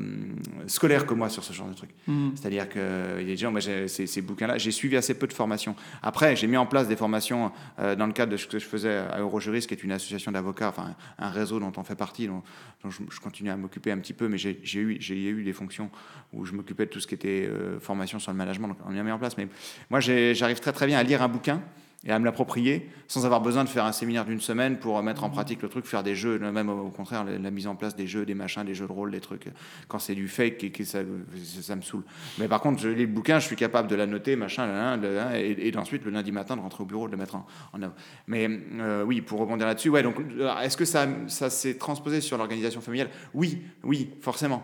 [0.67, 1.91] scolaire que moi sur ce genre de truc.
[2.07, 2.31] Hmm.
[2.35, 5.32] C'est-à-dire qu'il y a des gens, moi, j'ai- ces, bouquins-là, j'ai suivi assez peu de
[5.32, 5.76] formations.
[6.03, 8.64] Après, j'ai mis en place des formations euh, dans le cadre de ce que je
[8.64, 12.26] faisais à Eurojurist, qui est une association d'avocats, enfin un réseau dont on fait partie,
[12.26, 12.43] dont,
[12.88, 15.91] je, continue à m'occuper un petit peu, mais j'ai eu, eu des fonctions
[16.32, 18.95] où je m'occupais de tout ce qui était euh, formation sur le management, donc on
[18.95, 19.36] y a mis en place.
[19.36, 19.49] Mais
[19.91, 21.61] moi, j'arrive très très bien à lire un bouquin
[22.05, 25.25] et à me l'approprier sans avoir besoin de faire un séminaire d'une semaine pour mettre
[25.25, 28.07] en pratique le truc, faire des jeux, même au contraire, la, mise en place des
[28.07, 29.49] jeux, des machins, des jeux de rôle, des trucs.
[29.89, 32.05] Quand c'est du fake, et que ça, me saoule.
[32.39, 34.97] Mais par contre, je lis le bouquin, je suis capable de la noter, machin, là,
[34.97, 37.35] là, là, et, et ensuite le lundi matin de rentrer au bureau, de le mettre
[37.35, 37.95] en, en œuvre.
[38.27, 38.49] Mais
[38.79, 42.39] euh, oui, pour rebondir là-dessus, ouais, donc euh, est-ce que ça, ça s'est transposé sur
[42.39, 43.11] l'organisation familiale?
[43.35, 44.63] Oui, oui, forcément.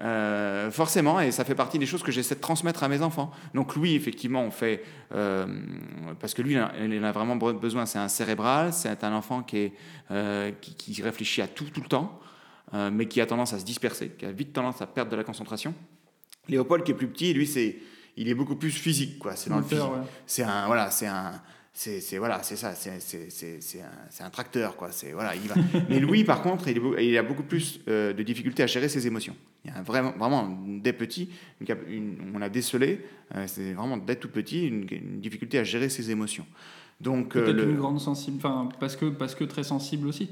[0.00, 3.32] Euh, forcément, et ça fait partie des choses que j'essaie de transmettre à mes enfants.
[3.52, 5.46] Donc lui, effectivement, on fait euh,
[6.20, 7.84] parce que lui, il a, il a vraiment besoin.
[7.84, 9.72] C'est un cérébral, c'est un enfant qui, est,
[10.12, 12.20] euh, qui, qui réfléchit à tout tout le temps,
[12.92, 15.24] mais qui a tendance à se disperser, qui a vite tendance à perdre de la
[15.24, 15.74] concentration.
[16.48, 17.78] Léopold, qui est plus petit, lui, c'est
[18.16, 19.34] il est beaucoup plus physique, quoi.
[19.36, 19.84] C'est dans le physique.
[19.84, 20.06] ouais.
[20.26, 21.40] C'est un voilà, c'est un
[21.80, 24.90] c'est c'est- voilà, c'est ça, c'est c'est- c'est- c'est un, c'est un tracteur, quoi.
[24.90, 25.54] C'est voilà, il va.
[25.88, 29.06] Mais Louis, par contre, il, il a beaucoup plus euh, de difficultés à gérer ses
[29.06, 29.36] émotions.
[29.64, 30.42] Il y a vraiment, vraiment
[30.84, 33.00] dès petit, une cap- une- on a décelé,
[33.36, 36.46] euh, c'est vraiment dès tout petit, une, une difficulté à gérer ses émotions.
[37.00, 40.30] Donc euh, Peut-être le- une grande sensible, enfin parce que parce que très sensible aussi.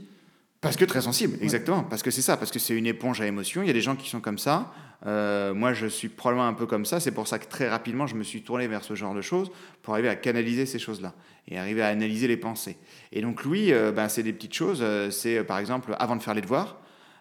[0.66, 1.82] Parce que très sensible, exactement.
[1.82, 3.62] Parce que c'est ça, parce que c'est une éponge à émotions.
[3.62, 4.72] Il y a des gens qui sont comme ça.
[5.06, 7.00] Euh, moi, je suis probablement un peu comme ça.
[7.00, 9.50] C'est pour ça que très rapidement, je me suis tourné vers ce genre de choses
[9.82, 11.12] pour arriver à canaliser ces choses-là
[11.48, 12.76] et arriver à analyser les pensées.
[13.12, 14.80] Et donc, lui, euh, ben, c'est des petites choses.
[14.82, 16.78] Euh, C'est par exemple, avant de faire les devoirs,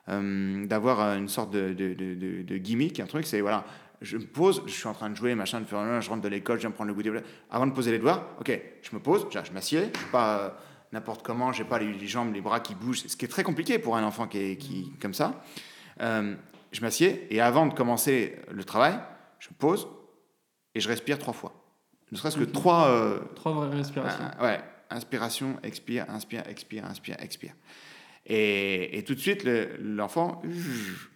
[0.10, 3.26] euh, d'avoir une sorte de, de, de, de- de gimmick, un truc.
[3.26, 3.66] C'est voilà,
[4.02, 6.28] je me pose, je suis en train de jouer, machin, de faire, je rentre de
[6.30, 7.12] l'école, je viens prendre le goûter.
[7.50, 10.58] Avant de poser les devoirs, ok, je me pose, je je m'assieds, pas
[10.96, 13.44] n'importe comment, j'ai pas les, les jambes, les bras qui bougent, ce qui est très
[13.44, 15.44] compliqué pour un enfant qui est qui, comme ça.
[16.02, 16.36] Euh,
[16.72, 18.98] je m'assieds et avant de commencer le travail,
[19.40, 19.88] je me pose
[20.74, 21.54] et je respire trois fois.
[22.12, 22.88] Ne serait-ce que trois.
[22.88, 24.24] euh, Trois vraies respirations.
[24.42, 27.54] ouais, inspiration, expire, inspire, expire, inspire, expire.
[28.26, 30.42] Et, et tout de suite, le- l'enfant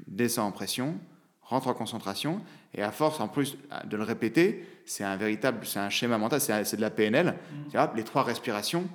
[0.07, 0.97] descend en pression,
[1.41, 2.41] rentre en concentration,
[2.73, 6.39] et à force, en plus de le répéter, c'est un véritable, c'est un schéma mental,
[6.41, 7.35] c'est de la PNL.
[7.65, 8.87] Tu vois, les trois respirations,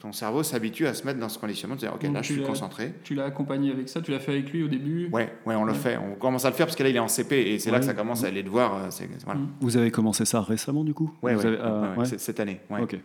[0.00, 2.26] ton cerveau s'habitue à se mettre dans ce conditionnement, de dire, ok, Donc là, je
[2.28, 2.94] tu suis l'as- concentré.
[3.04, 5.08] Tu l'as accompagné avec ça, tu l'as fait avec lui au début?
[5.12, 5.78] Ouais, ouais, on le Ouais.
[5.78, 5.96] fait.
[5.98, 7.78] On commence à le faire parce que là, il est en CP, et c'est là
[7.78, 8.74] que ça commence à aller devoir.
[8.84, 8.88] euh,
[9.24, 9.40] voilà.
[9.40, 9.48] Mm.
[9.60, 11.12] Vous avez commencé ça récemment du coup?
[11.22, 12.04] Ouais, Vous ouais, avez- ouais, ouais, ouais.
[12.06, 12.60] c'est- cette année.
[12.70, 12.96] Ouais, Ok.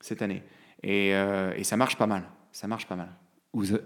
[0.00, 0.42] cette année.
[0.82, 2.22] Et, euh, et ça marche pas mal.
[2.50, 3.08] Ça marche pas mal.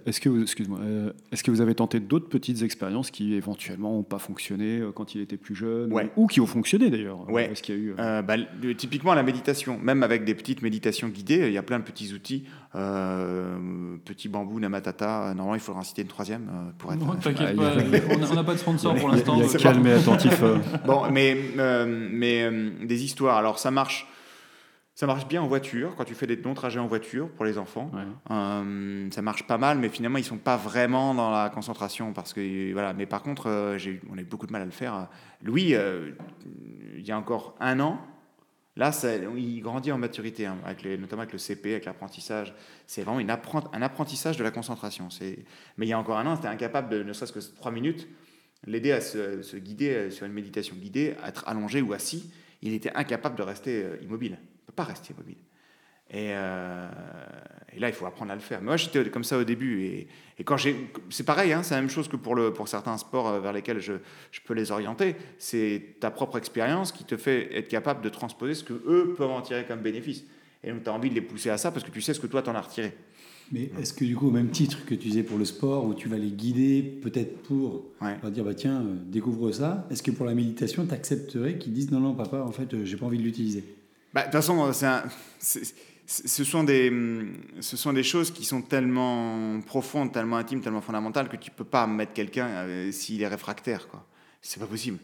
[0.07, 3.93] Est-ce que, vous, excuse-moi, euh, est-ce que vous avez tenté d'autres petites expériences qui éventuellement
[3.93, 6.11] n'ont pas fonctionné euh, quand il était plus jeune Ouais.
[6.17, 7.49] ou, ou qui ont fonctionné d'ailleurs Ouais.
[7.51, 10.63] Est-ce qu'il y a eu euh, bah, le- typiquement la méditation, même avec des petites
[10.63, 12.43] méditations guidées, il y a plein de petits outils.
[12.75, 13.57] Euh,
[14.05, 15.27] petit bambou, namatata.
[15.35, 16.99] Normalement, il faudra en citer une troisième pour être.
[16.99, 19.39] Non, T'inquiète Ah, pas, a- on n'a pas de sponsor pour l'instant.
[19.59, 20.43] calme et attentif.
[20.87, 23.37] Bon, mais, euh, mais euh, des histoires.
[23.37, 24.09] Alors, ça marche.
[25.03, 27.59] Ça marche bien en voiture, quand tu fais des longs trajets en voiture pour les
[27.59, 27.91] enfants.
[27.93, 28.05] ouais.
[28.31, 32.13] Euh, ça marche pas mal, mais finalement, ils sont pas vraiment dans la concentration.
[32.13, 32.93] Parce que, voilà.
[32.93, 33.77] Mais par contre, euh,
[34.09, 35.09] on a eu beaucoup de mal à le faire.
[35.43, 36.13] Louis, euh,
[36.97, 37.99] il y a encore un an,
[38.77, 42.55] là, ça- il grandit en maturité, hein, avec les- notamment avec le CP, avec l'apprentissage.
[42.87, 45.09] C'est vraiment une un apprentissage de la concentration.
[45.79, 48.07] Mais il y a encore un an, c'était incapable de, ne serait-ce que trois minutes,
[48.69, 52.33] l'aider à se, se guider sur une méditation guidée, à être allongé ou assis.
[52.63, 54.39] Il était incapable de rester immobile.
[54.63, 55.37] Ne peut pas rester immobile.
[56.11, 56.89] Et, euh,
[57.75, 58.61] et là, il faut apprendre à le faire.
[58.61, 59.83] Mais moi, j'étais comme ça au début.
[59.85, 60.09] Et,
[60.39, 60.77] et quand j'ai,
[61.09, 63.53] c'est pareil, hein, c'est la même chose que pour, le, pour certains sports euh, vers
[63.53, 63.95] lesquels je,
[64.31, 65.17] je peux les orienter.
[65.39, 69.31] C'est ta propre expérience qui te fait être capable de transposer ce que eux peuvent
[69.31, 70.25] en tirer comme bénéfice.
[70.63, 72.21] Et donc, tu as envie de les pousser à ça parce que tu sais ce
[72.21, 72.93] que toi, t'en as retiré.
[73.51, 75.95] Mais est-ce que du coup, au même titre que tu disais pour le sport, où
[75.95, 78.17] tu vas les guider peut-être pour Ouais.
[78.23, 81.73] leur dire, bah, tiens, euh, découvre ça, est-ce que pour la méditation, tu accepterais qu'ils
[81.73, 83.65] disent, non, non, papa, en fait, j'ai pas envie de l'utiliser?
[84.15, 84.73] Bah, De toute façon, euh,
[85.39, 85.63] c'est
[86.07, 90.81] ce, sont des, hum, ce sont des choses qui sont tellement profondes, tellement intimes, tellement
[90.83, 93.89] fondamentales que tu peux pas mettre quelqu'un euh, s'il est réfractaire.
[93.89, 94.05] quoi.
[94.43, 94.99] C'est pas possible.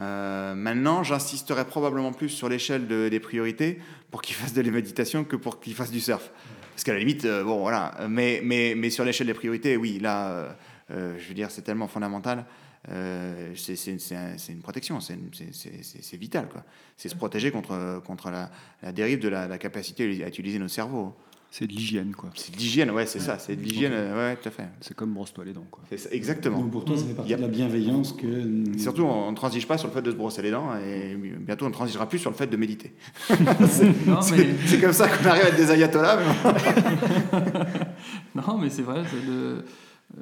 [0.00, 3.78] Euh, maintenant, j'insisterai probablement plus sur l'échelle de- des priorités
[4.10, 6.30] pour qu'il fasse de la méditation que pour qu'il fasse du surf.
[6.72, 7.94] Parce qu'à la limite, bon, voilà.
[8.08, 10.56] Mais, mais, mais sur l'échelle des priorités, oui, là,
[10.90, 12.44] je veux dire, c'est tellement fondamental.
[12.90, 16.48] Euh, c'est c'est- c'est un- c'est une protection, c'est une- c'est- c'est- c'est- c'est vital.
[16.48, 16.62] quoi.
[16.96, 18.50] C'est se protéger contre, contre la,
[18.82, 21.14] la dérive de la, la capacité à utiliser nos cerveaux.
[21.50, 22.30] C'est de l'hygiène, quoi.
[22.34, 24.64] C'est de l'hygiène, ouais, c'est ça, c'est de l'hygiène, ouais, tout à fait.
[24.80, 25.84] C'est comme brosse-toi les dents, quoi.
[25.96, 26.58] Ça, exactement.
[26.58, 28.76] Donc pour toi, ça fait partie de la bienveillance que.
[28.76, 31.64] Surtout, on ne transige pas sur le fait de se brosser les dents et bientôt
[31.66, 32.92] on ne transigera plus sur le fait de méditer.
[33.68, 33.86] C'est
[34.36, 36.18] mais, comme ça qu'on arrive à être des ayatollahs.
[36.18, 37.40] mais-
[38.34, 39.02] non, mais c'est vrai.
[39.08, 39.64] c'est de-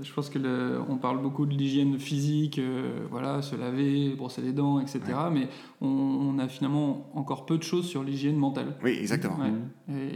[0.01, 4.41] je pense que le- on parle beaucoup de l'hygiène physique, euh, voilà, se laver, brosser
[4.43, 5.01] les dents, etc.
[5.33, 5.49] Mais
[5.81, 8.77] on, on a finalement encore peu de choses sur l'hygiène mentale.
[8.83, 9.37] Oui, exactement.
[9.39, 9.53] Ouais.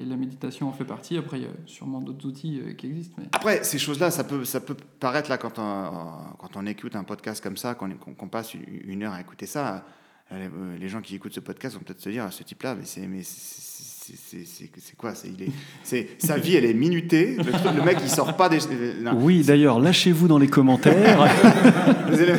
[0.00, 1.16] Et la méditation en fait partie.
[1.16, 3.16] Après, il y a sûrement d'autres outils euh, qui existent.
[3.18, 3.24] Mais...
[3.32, 5.90] Après, ces choses-là, ça peut, ça peut paraître là quand on,
[6.38, 9.84] quand on écoute un podcast comme ça, qu'on passe une, heure à écouter ça.
[10.32, 13.06] euh, Les gens qui écoutent ce podcast vont peut-être se dire, ce type-là, mais c'est
[14.14, 15.50] c'est- quoi c'est il est,
[15.82, 17.36] c'est sa vie, elle est minutée.
[17.38, 18.58] Le, truc- le mec, il sort pas des.
[19.00, 19.12] non.
[19.20, 21.28] Oui, d'ailleurs, lâchez-vous dans les commentaires.
[22.08, 22.34] Le,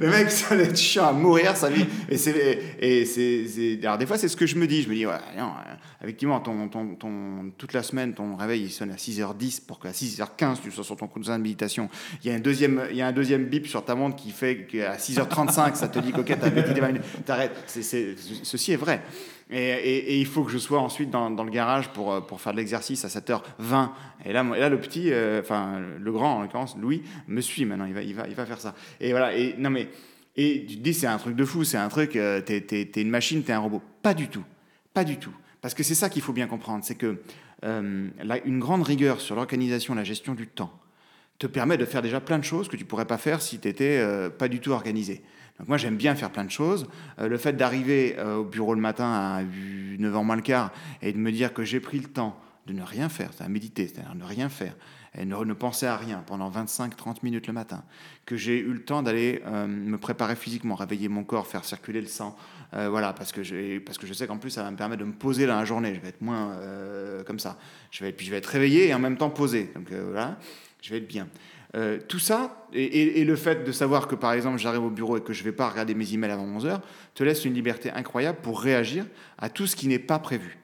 [0.00, 1.84] le mec, ça va être chiant à mourir sa vie.
[2.08, 4.82] Et c'est, et c'est, c'est- alors des fois, c'est ce que je me dis.
[4.82, 8.62] Je me dis, ouais, non, euh, effectivement, ton, ton, ton- toute la semaine, ton réveil,
[8.64, 11.88] il sonne à 6h10 pour qu'à 6h15, tu sois sur ton cousin de méditation.
[12.24, 14.30] Il y a un deuxième, il y a un deuxième bip sur ta montre qui
[14.32, 17.04] fait qu'à 6h35, ça te dit qu'ok, t'as médité 20 minutes.
[17.24, 17.52] T'arrêtes.
[17.68, 19.02] Ceci est vrai.
[19.50, 22.58] Et, il faut que je sois ensuite dans, le garage pour, euh, pour faire de
[22.58, 23.90] l'exercice à 7h20.
[24.24, 27.86] Et là, le petit, euh, enfin le grand en l'occurrence, Louis, me suit maintenant.
[27.86, 28.74] Il va, faire ça.
[29.00, 29.36] Et voilà.
[29.36, 29.88] Et non mais,
[30.36, 32.16] tu te dis c'est un truc de fou, c'est un truc.
[32.16, 33.82] euh, t'es, une machine, t'es un robot.
[34.02, 34.44] Pas du tout,
[34.94, 35.34] pas du tout.
[35.60, 37.20] Parce que c'est ça qu'il faut bien comprendre, c'est que
[37.64, 40.72] une grande rigueur sur l'organisation, la gestion du temps,
[41.38, 43.68] te permet de faire déjà plein de choses que tu pourrais pas faire si tu
[43.68, 44.04] n'étais
[44.38, 45.22] pas du tout organisé.
[45.66, 46.86] Moi j'aime bien faire plein de choses.
[47.18, 51.12] Euh, le fait d'arriver euh, au bureau le matin à 9h moins le quart et
[51.12, 53.88] de me dire que j'ai pris le temps de ne rien faire, c'est à méditer,
[53.88, 54.76] c'est-à-dire ne rien faire,
[55.18, 57.82] et ne, penser à rien pendant 25-30 minutes le matin,
[58.24, 62.00] que j'ai eu le temps d'aller euh, me préparer physiquement, réveiller mon corps, faire circuler
[62.00, 62.36] le sang,
[62.72, 65.06] voilà, parce que, j'ai- parce que je sais qu'en plus ça va me permettre de
[65.06, 66.56] me poser dans la journée, je vais être moins
[67.26, 67.58] comme ça,
[67.90, 70.38] je puis je vais être réveillé et en même temps posé, donc voilà,
[70.80, 71.26] je vais être bien.
[71.74, 75.22] Euh, tout ça, et, le fait de savoir que par exemple j'arrive au bureau et
[75.22, 76.80] que je ne vais pas regarder mes emails avant 11h,
[77.14, 79.06] te laisse une liberté incroyable pour réagir
[79.38, 80.58] à tout ce qui n'est pas prévu.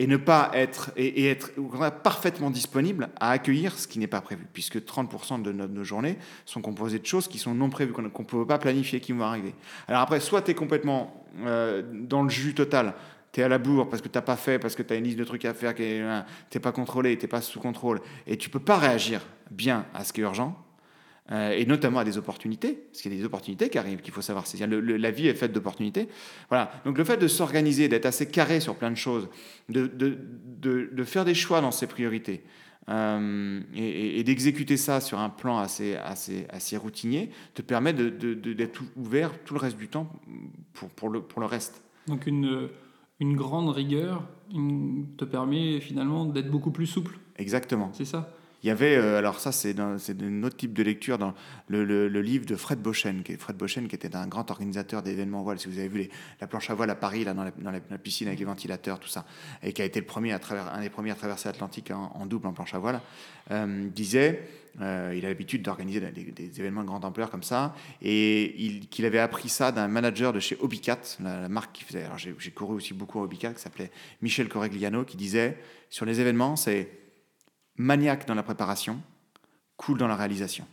[0.00, 1.50] Et ne pas être, et, être
[2.04, 6.18] parfaitement disponible à accueillir ce qui n'est pas prévu, puisque 30% de nos, nos journées
[6.46, 9.24] sont composées de choses qui sont non prévues, qu'on ne peut pas planifier, qui vont
[9.24, 9.54] arriver.
[9.88, 12.94] Alors après, soit tu es complètement euh, dans le jus total,
[13.32, 14.96] tu es à la bourre parce que tu n'as pas fait, parce que tu as
[14.96, 18.00] une liste de trucs à faire, tu n'es pas contrôlé, tu n'es pas sous contrôle,
[18.26, 20.56] et tu peux pas réagir bien à ce qui est urgent,
[21.30, 24.14] euh, et notamment à des opportunités, parce qu'il y a des opportunités qui arrivent, qu'il
[24.14, 24.66] faut savoir saisir.
[24.66, 26.08] La vie est faite d'opportunités.
[26.48, 26.72] Voilà.
[26.86, 29.28] Donc le fait de s'organiser, d'être assez carré sur plein de choses,
[29.68, 30.18] de, de,
[30.90, 32.44] de, faire des choix dans ses priorités,
[32.88, 39.32] euh, et, d'exécuter ça sur un plan assez, assez, assez routinier, te permet d'être ouvert
[39.44, 40.10] tout le reste du temps
[40.72, 41.82] pour, pour, le, pour le reste.
[42.06, 42.70] Donc une,
[43.20, 44.22] une grande rigueur
[44.54, 47.18] une- te permet finalement d'être beaucoup plus souple.
[47.36, 47.90] Exactement.
[47.92, 48.32] C'est ça
[48.64, 51.32] Il y avait, euh, alors ça c'est un autre type de lecture dans
[51.68, 55.60] le, livre de Fred Boschen, qui Fred qui était un grand organisateur d'événements voile.
[55.60, 56.08] Si vous avez vu
[56.40, 59.24] la planche à voile à Paris, là, dans, la, piscine avec les ventilateurs, tout ça,
[59.62, 62.26] et qui a été le premier à travers, un des premiers à traverser l'Atlantique en,
[62.26, 63.00] double en planche à voile,
[63.52, 64.48] euh, disait,
[64.80, 69.04] euh, il a l'habitude d'organiser des, événements de grande ampleur comme ça, et il- qu'il
[69.04, 72.02] avait appris ça d'un manager de chez Obicat, la, la marque qui faisait.
[72.02, 75.58] Alors j'ai couru aussi beaucoup à Obicat, qui s'appelait Michel Corregliano, qui disait
[75.90, 76.88] sur les événements, c'est
[77.78, 79.00] maniaque dans la préparation,
[79.76, 80.66] cool dans la réalisation.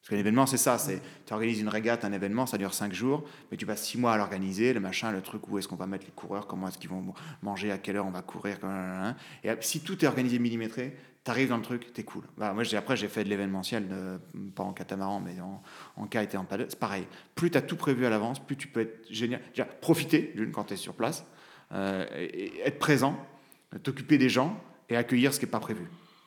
[0.00, 2.94] Parce qu'un événement, c'est ça, c'est tu organises une régate, un événement, ça dure cinq
[2.94, 5.76] jours, mais tu passes six mois à l'organiser, le machin, le truc, où est-ce qu'on
[5.76, 7.12] va mettre les coureurs, comment est-ce qu'ils vont
[7.42, 8.58] manger, à quelle heure on va courir,
[9.44, 12.24] et si tout est organisé millimétré, tu arrives dans le truc, t'es cool.
[12.38, 13.86] Moi, après, j'ai fait de l'événementiel,
[14.54, 15.62] pas en catamaran, mais en,
[15.96, 17.06] en kite et en paddle, c'est pareil.
[17.34, 19.42] Plus tu as tout prévu à l'avance, plus tu peux être génial.
[19.82, 21.26] Profiter, d'une, quand tu es sur place,
[21.72, 22.06] euh,
[22.64, 23.18] être présent,
[23.82, 24.58] t'occuper des gens
[24.88, 25.82] et accueillir ce qui n'est pas prévu.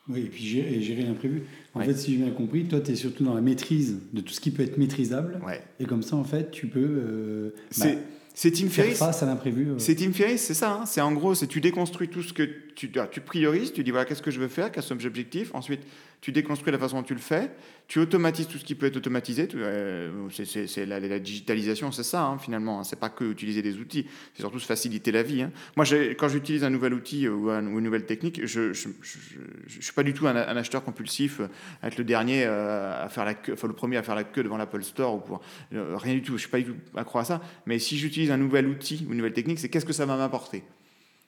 [0.10, 1.44] Oui, et puis gérer, l'imprévu.
[1.74, 1.86] En Ouais.
[1.86, 4.42] fait, si j'ai bien compris, toi, tu es surtout dans la maîtrise de tout ce
[4.42, 5.40] qui peut être maîtrisable.
[5.46, 5.62] Ouais.
[5.80, 8.02] Et comme ça, en fait, tu peux euh, C'est bah,
[8.36, 8.98] c'est Tim Ferriss.
[8.98, 9.70] face à l'imprévu.
[9.70, 9.76] euh.
[9.80, 10.74] C'est Tim Ferriss, c'est ça.
[10.82, 10.86] hein.
[10.86, 12.44] C'est en gros, c'est tu déconstruis tout ce que
[12.76, 15.52] tu, tu priorises, tu dis voilà qu'est-ce que je veux faire, quels sont mes objectifs.
[15.54, 15.82] Ensuite,
[16.24, 17.52] tu déconstruis la façon dont tu le fais.
[17.90, 19.46] Tu automatises tout ce qui peut être automatisé.
[19.56, 22.80] Euh, c'est- la, la digitalisation, c'est ça hein, finalement.
[22.80, 22.86] hein.
[22.86, 25.42] C'est pas que utiliser des outils, c'est surtout se faciliter la vie.
[25.42, 25.52] hein.
[25.76, 25.86] Moi,
[26.18, 29.38] quand j'utilise un nouvel outil ou, un- ou une nouvelle technique, je, je, je, je-
[29.68, 31.48] je suis pas du tout un, un acheteur compulsif, euh,
[31.84, 34.44] être le dernier euh, à faire la queue, enfin le premier à faire la queue
[34.44, 35.42] devant l'Apple Store ou pour
[35.74, 36.36] euh, rien du tout.
[36.38, 37.42] Je suis pas du tout accro à ça.
[37.66, 40.16] Mais si j'utilise un nouvel outil ou une nouvelle technique, c'est qu'est-ce que ça va
[40.16, 40.64] m'apporter?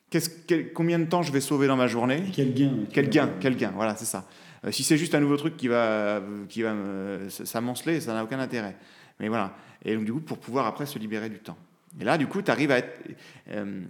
[0.09, 2.23] Quel- Combien de temps je vais sauver dans ma journée?
[2.27, 4.25] Et quel gain Quel gain Quel gain Voilà, c'est ça.
[4.65, 8.23] Euh, si c'est juste un nouveau truc qui va, qui va me- s'amonceler, ça n'a
[8.23, 8.75] aucun intérêt.
[9.19, 9.55] Mais voilà.
[9.83, 11.57] Et donc, du coup, pour pouvoir après se libérer du temps.
[11.99, 12.99] Et là, du coup, tu arrives à être.
[13.51, 13.81] euh,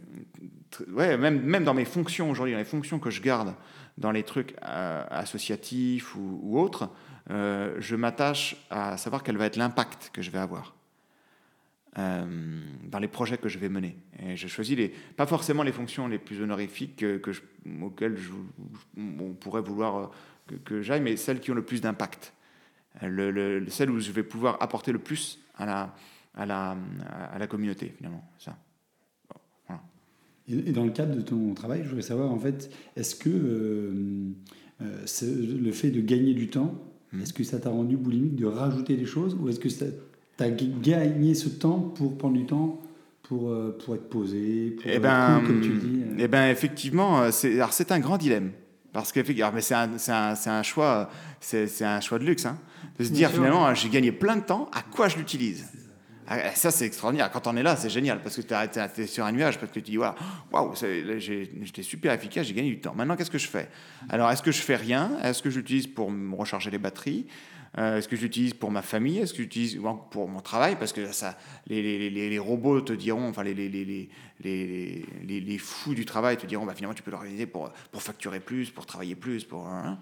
[0.91, 3.55] ouais, même, même dans mes fonctions aujourd'hui, dans les fonctions que je garde
[3.97, 6.89] dans les trucs euh, associatifs ou, autres,
[7.31, 10.75] euh, je m'attache à savoir quel va être l'impact que je vais avoir
[11.97, 13.95] euh, dans les projets que je vais mener.
[14.19, 17.41] Et je choisis les, pas forcément les fonctions les plus honorifiques que, que je-
[17.81, 18.31] auxquelles je-
[18.97, 20.05] on pourrait vouloir euh,
[20.47, 22.33] que, que j'aille, mais celles qui ont le plus d'impact.
[23.03, 25.95] Euh, Le, le- le- celles où je vais pouvoir apporter le plus à la,
[26.33, 26.77] à la,
[27.33, 28.23] à la communauté, finalement.
[28.39, 28.57] Ça.
[30.47, 33.29] Et, et dans le cadre de ton travail, je voudrais savoir, en fait, est-ce que
[33.29, 34.29] euh,
[34.81, 35.05] euh,
[35.59, 36.75] le fait de gagner du temps,
[37.11, 37.21] Hmm.
[37.21, 39.85] est-ce que ça t'a rendu boulimique de rajouter des choses ou est-ce que ça
[40.37, 42.79] t'a gagné ce temps pour prendre du temps
[43.23, 46.15] pour, euh, pour être posé, pour Eh être ben, cool, comme tu dis euh.
[46.19, 48.51] eh ben, effectivement, euh, c'est, un grand dilemme.
[48.93, 49.19] Parce que
[49.51, 51.09] mais c'est un, un, un choix,
[51.41, 52.57] c'est, un choix de luxe, hein,
[52.97, 53.37] de se dire sûr.
[53.39, 55.67] finalement, j'ai gagné plein de temps, à quoi je l'utilise?
[56.27, 57.29] Ah, Ça, c'est extraordinaire.
[57.29, 59.79] Quand on est là, c'est génial parce que tu es sur un nuage, parce que
[59.79, 60.13] tu dis, waouh,
[61.19, 62.93] j'ai- j'étais super efficace, j'ai gagné du temps.
[62.95, 63.67] Maintenant, qu'est-ce que je fais?
[64.09, 65.11] Alors, est-ce que je fais rien?
[65.23, 67.25] Est-ce que j'utilise pour me recharger les batteries?
[67.77, 69.19] Euh, Est-ce que j'utilise pour ma famille?
[69.19, 70.77] Est-ce que j'utilise pour mon travail?
[70.77, 76.05] Parce que ça, les, les, les, les robots te diront, enfin les, les, fous du
[76.05, 79.43] travail te diront, bah, finalement tu peux l'organiser pour, pour facturer plus, pour travailler plus,
[79.43, 79.99] pour hein.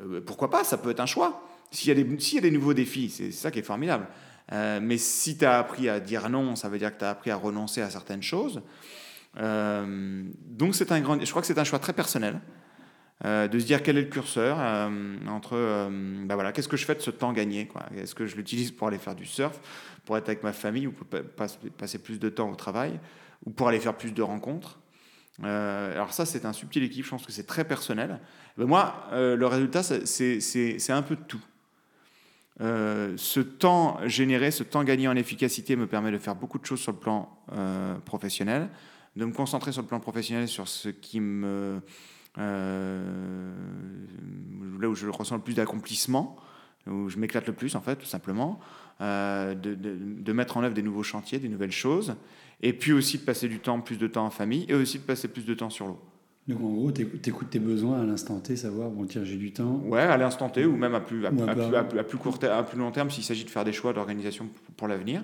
[0.00, 0.64] Euh, pourquoi pas?
[0.64, 1.46] Ça peut être un choix.
[1.70, 4.06] S'il y a des, y a des nouveaux défis, c'est ça qui est formidable.
[4.52, 7.10] Euh, mais si tu as appris à dire non, ça veut dire que tu as
[7.10, 8.62] appris à renoncer à certaines choses.
[9.36, 12.40] Donc un grand, je crois que c'est un choix très personnel.
[13.26, 14.88] Euh, de se dire quel est le curseur euh,
[15.28, 15.90] entre euh,
[16.24, 17.68] bah voilà qu'est-ce que je fais de ce temps gagné
[17.98, 19.60] est-ce que je l'utilise pour aller faire du surf
[20.06, 21.46] pour être avec ma famille ou pour pa- pas-
[21.76, 22.98] passer plus de temps au travail
[23.44, 24.78] ou pour aller faire plus de rencontres.
[25.44, 28.20] Euh, alors ça c'est un subtil équilibre je pense que c'est très personnel.
[28.56, 31.42] Mais moi le résultat c'est- un peu de tout.
[32.58, 36.80] Ce temps généré, ce temps gagné en efficacité me permet de faire beaucoup de choses
[36.80, 37.28] sur le plan
[38.06, 38.68] professionnel,
[39.16, 41.80] de me concentrer sur le plan professionnel sur ce qui me
[44.80, 46.36] là où je ressens le plus d'accomplissement,
[46.86, 48.58] où je m'éclate le plus en fait, tout simplement,
[49.00, 52.14] euh, de, de- de mettre en œuvre des nouveaux chantiers, des nouvelles choses,
[52.62, 55.04] et puis aussi de passer du temps, plus de temps en famille, et aussi de
[55.04, 55.98] passer plus de temps sur l'eau.
[56.48, 59.52] Donc en gros, tu écoutes tes besoins à l'instant T, savoir, bon tiens, j'ai du
[59.52, 59.80] temps.
[59.84, 61.66] Ouais, à l'instant T ou même à plus, à, Ou à à bas.
[61.68, 63.64] plus, à plus- à plus court ter- à plus long terme s'il s'agit de faire
[63.64, 65.22] des choix d'organisation pour, pour l'avenir.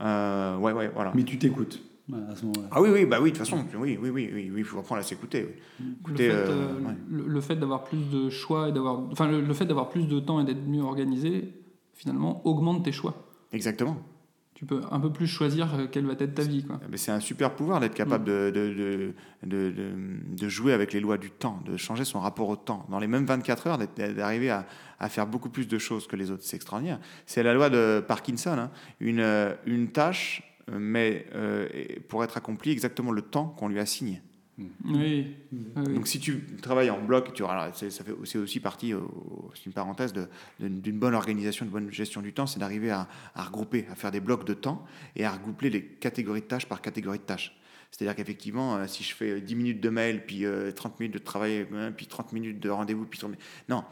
[0.00, 1.12] Euh, ouais, ouais, voilà.
[1.14, 1.80] Mais tu t'écoutes
[2.12, 2.68] à ce moment-là.
[2.70, 4.78] Ah oui, oui, bah oui, de toute façon, oui, oui, oui, oui, oui, il faut
[4.78, 5.46] apprendre à s'écouter.
[5.80, 5.86] oui.
[6.10, 6.94] Le fait, euh, euh, ouais.
[7.10, 10.06] le, le fait d'avoir plus de choix et d'avoir, enfin, le, le fait d'avoir plus
[10.06, 11.52] de temps et d'être mieux organisé,
[11.94, 13.14] finalement, augmente tes choix.
[13.52, 13.96] Exactement.
[14.52, 16.78] Tu peux un peu plus choisir euh, quelle va être ta vie, quoi.
[16.88, 20.92] Mais c'est un super pouvoir d'être capable de, de, de, de, de- de jouer avec
[20.92, 22.86] les lois du temps, de changer son rapport au temps.
[22.88, 24.64] Dans les mêmes 24 heures, d'arriver à,
[25.00, 26.44] à faire beaucoup plus de choses que les autres.
[26.44, 27.00] C'est extraordinaire.
[27.26, 28.50] C'est la loi de Parkinson.
[28.56, 28.70] hein.
[29.00, 31.68] Une, euh, une tâche, mais euh,
[32.08, 34.20] pour être accomplie exactement le temps qu'on lui assigne.
[34.56, 34.70] Oui.
[34.84, 35.94] oui, oui.
[35.94, 38.94] Donc si tu travailles en bloc, tu auras- alors, c'est ça fait- c'est aussi partie,
[38.94, 39.00] euh,
[39.54, 40.28] c'est une parenthèse, de-
[40.60, 44.12] d'une bonne organisation, de bonne gestion du temps, c'est d'arriver à, à regrouper, à faire
[44.12, 44.84] des blocs de temps
[45.16, 47.58] et à regrouper les catégories de tâches par catégorie de tâches.
[47.90, 51.14] C'est-à-dire qu'effectivement, euh, si je fais euh, 10 minutes de mail, puis euh, 30 minutes
[51.14, 53.82] de travail, euh, puis 30 minutes de rendez-vous, puis 30 minutes- Non,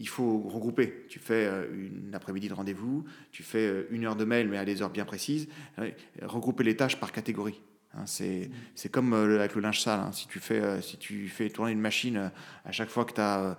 [0.00, 1.04] il faut regrouper.
[1.08, 4.56] Tu fais euh, une après-midi de rendez-vous, tu fais euh, une heure de mail, mais
[4.58, 5.46] à des heures bien précises.
[5.78, 5.90] Euh,
[6.22, 7.60] Regrouper les tâches par catégorie.
[7.92, 10.00] Hein, c'est c'est comme avec le linge sale.
[10.00, 10.12] hein.
[10.12, 12.30] Si, tu fais, si tu fais tourner une machine
[12.64, 13.58] à chaque fois que tu as,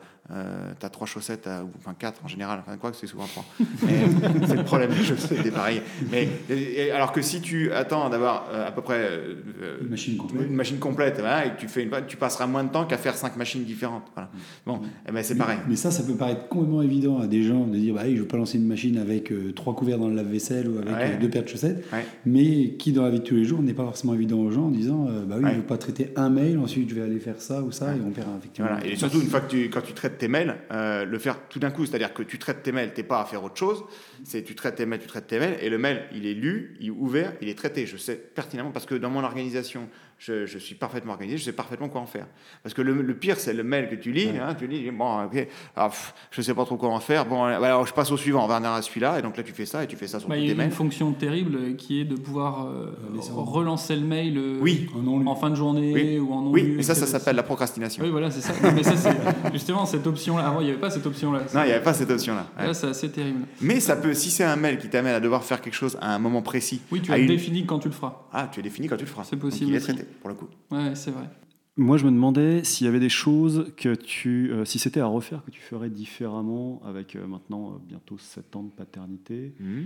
[0.91, 3.45] trois chaussettes, à- ou enfin quatre en général, enfin quoi que c'est souvent trois.
[3.59, 3.65] Euh,
[4.47, 5.81] c'est le problème des chaussettes, c'est pareil.
[6.11, 9.77] Mais, et- et alors que si tu attends d'avoir euh, à peu près euh, euh,
[9.81, 10.47] Une machine complète.
[10.47, 12.97] une machine complète, voilà, et que tu, fais une, tu passeras moins de temps qu'à
[12.97, 14.03] faire cinq machines différentes.
[14.15, 14.29] Voilà.
[14.65, 15.57] Bon, eh ben, c'est pareil.
[15.67, 18.21] Mais ça, ça peut paraître complètement évident à des gens de dire bah, oui, je
[18.21, 21.11] veux pas lancer une machine avec euh, trois couverts dans le lave-vaisselle ou avec Ouais.
[21.15, 22.05] euh, deux paires de chaussettes, Ouais.
[22.25, 24.65] mais qui dans la vie de tous les jours n'est pas forcément évident aux gens
[24.65, 25.51] en disant euh, bah oui, Ouais.
[25.51, 27.99] je veux pas traiter un mail, ensuite je vais aller faire ça ou ça, et
[28.05, 28.69] on perd effectivement.
[28.71, 28.85] Voilà.
[28.85, 31.59] Et surtout, une fois que tu, quand tu traites tes mails, euh, le faire tout
[31.59, 33.83] d'un coup, c'est-à-dire que tu traites tes mails, t'es pas à faire autre chose,
[34.23, 36.75] c'est tu traites tes mails, tu traites tes mails, et le mail, il est lu,
[36.79, 37.85] il est ouvert, il est traité.
[37.85, 39.89] Je sais pertinemment, parce que dans mon organisation,
[40.23, 42.27] je, je suis parfaitement organisé, je sais parfaitement quoi en faire.
[42.61, 45.23] Parce que le, le pire, c'est le mail que tu lis, hein, tu lis, bon,
[45.25, 48.11] ok, ah, pff, je sais pas trop quoi en faire, bon, euh, alors je passe
[48.11, 49.95] au suivant, on va venir à celui-là, et donc là tu fais ça, et tu
[49.95, 50.67] fais ça sur Bah, tous il y tes a mails.
[50.67, 52.91] une fonction terrible euh, qui est de pouvoir euh,
[53.35, 54.87] en- relancer le mail euh, Oui,
[55.25, 56.19] en fin de journée Oui.
[56.19, 58.03] ou en non oui, mais ça, ça s'appelle la procrastination.
[58.03, 58.53] Oui, voilà, c'est ça.
[58.61, 59.15] Non, mais ça, c'est
[59.53, 60.47] justement cette option-là.
[60.47, 61.39] Avant, il n'y avait pas cette option-là.
[61.55, 62.45] Non, il n'y avait pas cette option-là.
[62.59, 62.67] Ouais.
[62.67, 63.39] Là, c'est assez terrible.
[63.61, 66.13] Mais ça peut, si c'est un mail qui t'amène à devoir faire quelque chose à
[66.13, 68.21] un moment précis, Oui, tu as une- défini quand tu le feras.
[68.33, 69.23] Ah, tu es défini quand tu le feras.
[69.23, 70.47] C'est Donc, possible il est traité, pour le coup.
[70.71, 71.29] Ouais, c'est vrai.
[71.77, 75.05] Moi, je me demandais s'il y avait des choses que tu, euh, si c'était à
[75.05, 79.55] refaire, que tu ferais différemment avec euh, maintenant euh, bientôt 7 ans de paternité.
[79.59, 79.85] Mhm.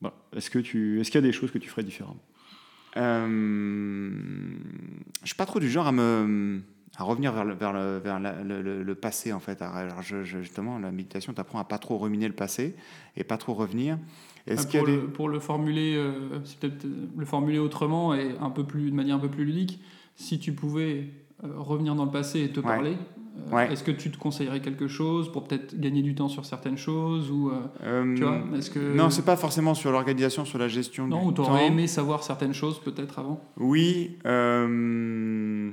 [0.00, 0.16] Voilà.
[0.34, 2.20] Est-ce que tu, est-ce qu'il y a des choses que tu ferais différemment?
[2.96, 4.10] Euh,
[5.22, 6.60] je suis pas trop du genre à me,
[6.96, 9.60] à revenir vers le, vers le, vers la- le, le- le passé en fait.
[9.62, 12.74] Alors, je- je- justement, la méditation t'apprend à pas trop ruminer le passé
[13.16, 13.98] et pas trop revenir.
[14.48, 15.00] Est-ce qu'il y a pour, des...
[15.00, 18.90] le, pour le formuler, euh, c'est peut-être euh, le formuler autrement et un peu plus,
[18.90, 19.80] de manière un peu plus ludique,
[20.16, 21.10] si tu pouvais
[21.44, 22.66] euh, revenir dans le passé et te Ouais.
[22.66, 22.92] parler,
[23.50, 23.72] euh, Ouais.
[23.72, 27.30] est-ce que tu te conseillerais quelque chose pour peut-être gagner du temps sur certaines choses
[27.30, 27.50] ou
[27.84, 31.20] euh, tu vois, est-ce que Non, c'est pas forcément sur l'organisation, sur la gestion non
[31.22, 31.66] du ou t'aurais temps.
[31.66, 33.40] aimé savoir certaines choses peut-être avant?
[33.58, 34.16] Oui.
[34.26, 35.70] euh,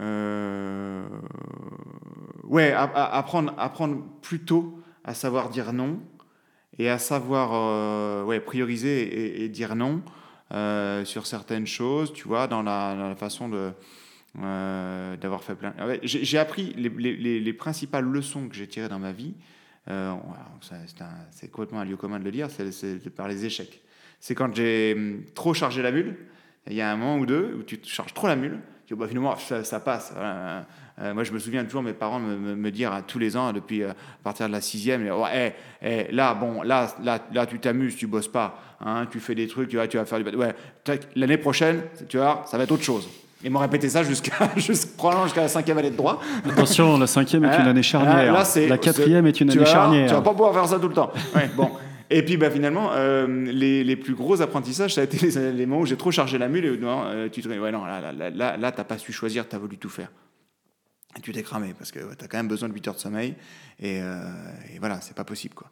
[0.00, 1.04] euh,
[2.44, 5.98] ouais, apprendre, apprendre plus tôt à savoir dire non
[6.78, 10.02] et à savoir euh, ouais, prioriser et, dire non
[10.52, 13.70] euh, sur certaines choses, tu vois, dans la, façon de
[14.42, 15.74] euh, d'avoir fait plein.
[16.02, 19.34] J'ai appris les, les- les- les principales leçons que j'ai tirées dans ma vie.
[21.30, 23.80] c'est complètement un lieu commun de le dire, c'est par les échecs.
[24.20, 26.16] C'est quand j'ai hum, trop chargé la mule.
[26.66, 28.58] Il y a un moment ou deux où tu charges trop la mule.
[28.86, 30.14] Tu dis, bah, finalement, ça, passe.
[31.00, 33.36] Euh, moi, je me souviens toujours mes parents me, me- me dire à tous les
[33.36, 37.46] ans, depuis euh, à partir de la sixième, eh, eh, là, bon, là, là, là,
[37.46, 40.22] tu t'amuses, tu bosses pas, hein, tu fais des trucs, tu vas, tu vas faire
[40.22, 40.54] du, ouais,
[41.16, 43.08] l'année prochaine, tu vois, ça va être autre chose.
[43.42, 46.20] Ils m'ont répété ça jusqu'à, jusqu'à- probablement jusqu'à la cinquième année de droit.
[46.48, 48.32] Attention, la cinquième est une année charnière.
[48.32, 50.08] là, la quatrième est une année vas charnière.
[50.08, 51.12] Tu vas pas pouvoir faire ça tout le temps.
[51.34, 51.70] Ouais, bon.
[52.10, 55.66] Et puis bah, finalement, euh, les, les plus gros apprentissages, ça a été les, les
[55.66, 57.72] moments où j'ai trop chargé la mule et où, non, euh, tu te dis, ouais,
[57.72, 60.08] non, là, là, là, là, t'as pas su choisir, tu as voulu tout faire.
[61.16, 63.00] Et tu t'es cramé parce que tu as quand même besoin de 8 heures de
[63.00, 63.34] sommeil
[63.78, 64.20] et, euh,
[64.74, 65.54] et voilà, c'est pas possible.
[65.54, 65.68] Quoi.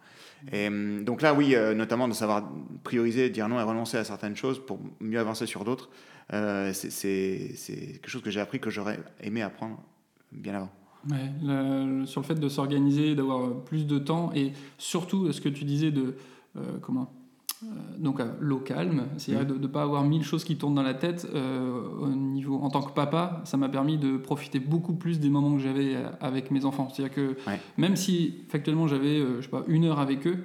[0.53, 2.49] Et hum, donc là, oui, euh, notamment de savoir
[2.85, 5.91] prioriser, dire non et renoncer à certaines choses pour mieux avancer sur d'autres,
[6.33, 7.55] euh, c'est-
[8.01, 9.83] quelque chose que j'ai appris que j'aurais aimé apprendre
[10.31, 10.71] bien avant.
[12.07, 15.91] Sur le fait de s'organiser, d'avoir plus de temps et surtout ce que tu disais
[15.91, 16.15] de
[16.81, 17.13] comment
[17.99, 20.95] donc euh, l'eau calme, c'est-à-dire de ne pas avoir mille choses qui tournent dans la
[20.95, 21.27] tête.
[21.35, 25.29] euh, au niveau, en tant que papa, ça m'a permis de profiter beaucoup plus des
[25.31, 26.89] moments que j'avais euh, avec mes enfants.
[26.93, 27.61] C'est-à-dire que Ouais.
[27.77, 30.39] même si factuellement j'avais euh, je sais pas une heure avec eux,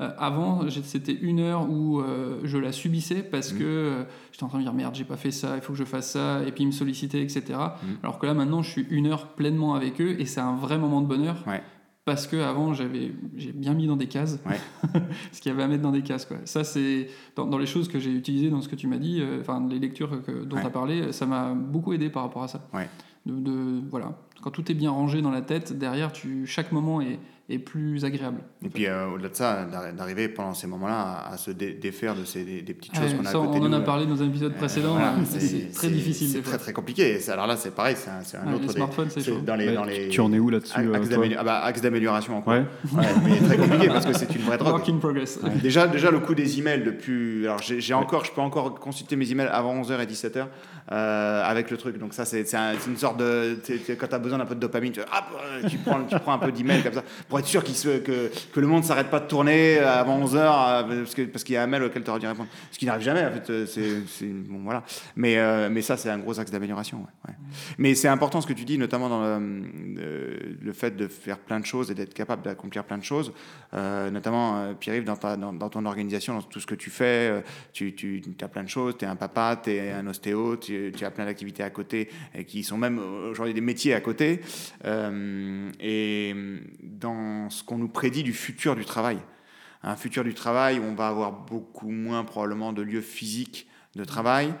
[0.00, 3.58] euh, avant c'était une heure où euh, je la subissais parce Mhm.
[3.58, 4.02] que euh,
[4.32, 6.12] j'étais en train de dire merde j'ai pas fait ça, il faut que je fasse
[6.12, 7.42] ça et puis ils me sollicitaient etc.
[7.82, 7.96] Mhm.
[8.02, 10.78] Alors que là maintenant je suis une heure pleinement avec eux et c'est un vrai
[10.78, 11.62] moment de bonheur Ouais.
[12.04, 14.58] Parce que avant j'avais j'ai bien mis dans des cases Ouais.
[15.32, 16.38] ce qu'il y avait à mettre dans des cases quoi.
[16.44, 19.20] Ça c'est dans, dans les choses que j'ai utilisées dans ce que tu m'as dit,
[19.20, 20.62] euh, enfin les lectures que- dont Ouais.
[20.62, 22.66] tu as parlé, ça m'a beaucoup aidé par rapport à ça.
[22.72, 22.88] Ouais.
[23.26, 27.00] De, de- voilà, quand tout est bien rangé dans la tête, derrière tu chaque moment
[27.02, 27.18] est,
[27.50, 28.38] est plus agréable.
[28.64, 31.72] Et puis euh, au-delà de ça, d'arri- d'arriver pendant ces moments-là à, à se dé-
[31.74, 33.74] défaire de ces des, des petites choses Ouais, qu'on a à côté on en nous.
[33.76, 36.28] a parlé dans un épisode Euh, précédent, voilà, euh, c'est très difficile.
[36.28, 36.58] C'est très fois.
[36.58, 37.18] très compliqué.
[37.18, 39.22] Et Alors là, c'est pareil, c'est un, c'est un Ouais, autre les des- smartphones, c'est
[39.22, 39.40] chaud.
[39.44, 41.44] dans les, Ouais, dans les Tu en es où là-dessus axe euh, toi d'amélioration ah
[41.44, 42.52] bah, axe d'amélioration en cours.
[42.52, 42.64] Ouais.
[42.92, 44.72] Ouais, mais très compliqué parce que c'est une vraie drogue.
[44.74, 45.38] Work in progress.
[45.62, 47.44] Déjà, déjà le coup des emails depuis.
[47.46, 50.46] Alors j'ai encore, je peux encore consulter mes emails avant 11h et 17h
[50.92, 51.98] euh, avec le truc.
[51.98, 53.58] Donc ça, c'est c'est un- c'est une sorte de.
[53.98, 55.04] quand tu as besoin d'un peu de dopamine, tu, euh,
[55.84, 58.60] prends, tu prends un peu d'emails comme ça pour être sûr qu'il se- que, que
[58.60, 61.66] le monde s'arrête pas de tourner avant 11h parce que- parce qu'il y a un
[61.66, 62.48] mail auquel tu aurais dû répondre.
[62.70, 63.50] Ce qui n'arrive jamais en fait.
[63.50, 64.26] euh, C'est
[64.62, 64.84] voilà.
[65.16, 67.06] Mais euh, mais ça, c'est un gros axe d'amélioration.
[67.78, 69.62] Mais c'est important ce que tu dis, notamment dans le,
[69.98, 73.32] euh, fait de faire plein de choses et d'être capable d'accomplir plein de choses.
[73.74, 77.40] Euh, notamment, euh, Pierre-Yves, dans, dans, ton organisation, dans tout ce que tu fais, euh,
[77.72, 77.94] tu,
[78.40, 78.96] as plein de choses.
[78.98, 82.44] Tu es un papa, tu es un ostéo, tu, as plein d'activités à côté et
[82.44, 84.40] qui sont même euh, aujourd'hui des métiers à côté.
[84.84, 86.34] Euh, et
[86.82, 87.10] dans
[87.50, 89.18] ce qu'on nous prédit du futur du travail,
[89.82, 94.04] un futur du travail où on va avoir beaucoup moins probablement de lieux physiques de
[94.04, 94.54] travail.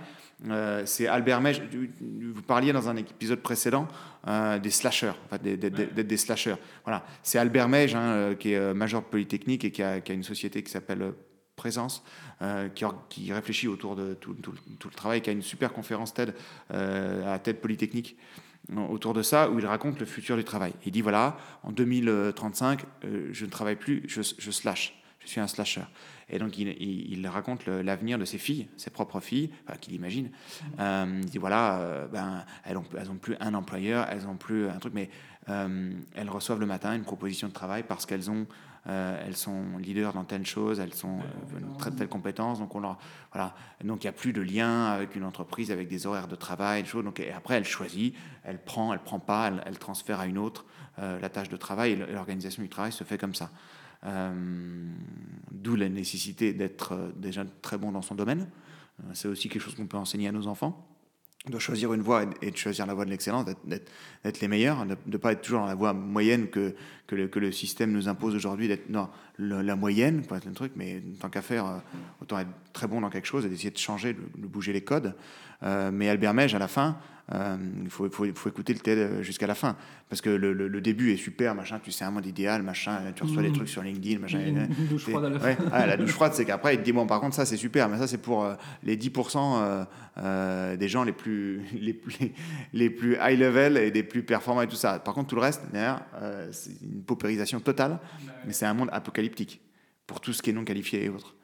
[0.48, 1.62] Euh, c'est Albert Mej,
[2.00, 3.86] vous parliez dans un épisode précédent
[4.26, 6.56] euh, des slashers, en fait, des, des, slashers.
[6.84, 7.04] Voilà.
[7.22, 10.70] C'est Albert Mej, hein, euh, qui est major Polytechnique et qui a, une société qui
[10.70, 11.12] s'appelle
[11.56, 12.02] Présence,
[13.10, 16.34] qui, réfléchit autour de tout, le travail, qui a une super conférence TED
[16.70, 18.16] à TED Polytechnique
[18.76, 20.72] autour de ça, où il raconte le futur du travail.
[20.84, 24.96] Il dit voilà, en 2035, euh, je ne travaille plus, je, je slash.
[25.20, 25.82] Je suis un slasher.
[26.30, 29.50] Et donc, il, il- raconte l'avenir de ses filles, ses propres filles,
[29.80, 30.30] qu'il imagine.
[30.78, 34.66] Euh, il dit voilà, euh, ben, elles n'ont ont plus un employeur, elles ont plus
[34.68, 35.10] un truc, mais
[35.46, 38.46] elles reçoivent le matin une proposition de travail parce qu'elles ont.
[38.86, 42.80] Euh, elles sont leaders dans telle chose, elles sont euh, très telle compétence, donc on
[42.80, 42.98] leur
[43.32, 43.54] voilà,
[43.84, 46.82] donc il n'y a plus de lien avec une entreprise, avec des horaires de travail,
[46.82, 47.04] des choses.
[47.04, 50.38] Donc et après elle choisit, elle prend, elle prend pas, elle, elle transfère à une
[50.38, 50.64] autre
[50.98, 53.50] euh, la tâche de travail et l'organisation du travail se fait comme ça.
[54.04, 54.32] Euh,
[55.50, 58.48] D'où la nécessité d'être déjà très bon dans son domaine.
[59.12, 60.86] C'est aussi quelque chose qu'on peut enseigner à nos enfants.
[61.48, 64.96] De choisir une voie et- de choisir la voie de l'excellence, d'être les meilleurs, de
[65.06, 66.74] ne pas être toujours dans la voie moyenne que,
[67.10, 70.46] que, le, que le système nous impose aujourd'hui, d'être dans le- la moyenne, pour être
[70.46, 71.78] un truc, mais tant qu'à faire, euh,
[72.22, 74.82] autant être très bon dans quelque chose et d'essayer de changer, de, de bouger les
[74.82, 75.14] codes.
[75.64, 76.96] Euh, mais Albert Mej, à la fin,
[77.34, 79.76] euh, il faut, faut, faut écouter le TED jusqu'à la fin.
[80.08, 83.22] Parce que le, le- début est super, machin, tu sais un monde idéal, machin, tu
[83.22, 83.54] reçois des Mhm.
[83.54, 84.40] trucs sur LinkedIn, machin.
[84.40, 85.64] Une- une douche froide à la ouais, fin.
[85.70, 87.88] ah, la douche froide, c'est qu'après, il te dit, bon, par contre, ça, c'est super,
[87.88, 89.84] mais ça, c'est pour euh, les 10% euh,
[90.18, 92.16] euh, des gens les plus, les, plus,
[92.72, 94.98] les plus high level et des plus performants et tout ça.
[94.98, 97.98] Par contre, tout le reste, derrière, euh, c'est une paupérisation totale,
[98.46, 99.60] mais c'est un monde apocalyptique
[100.06, 101.34] pour tout ce qui est non qualifié et autres.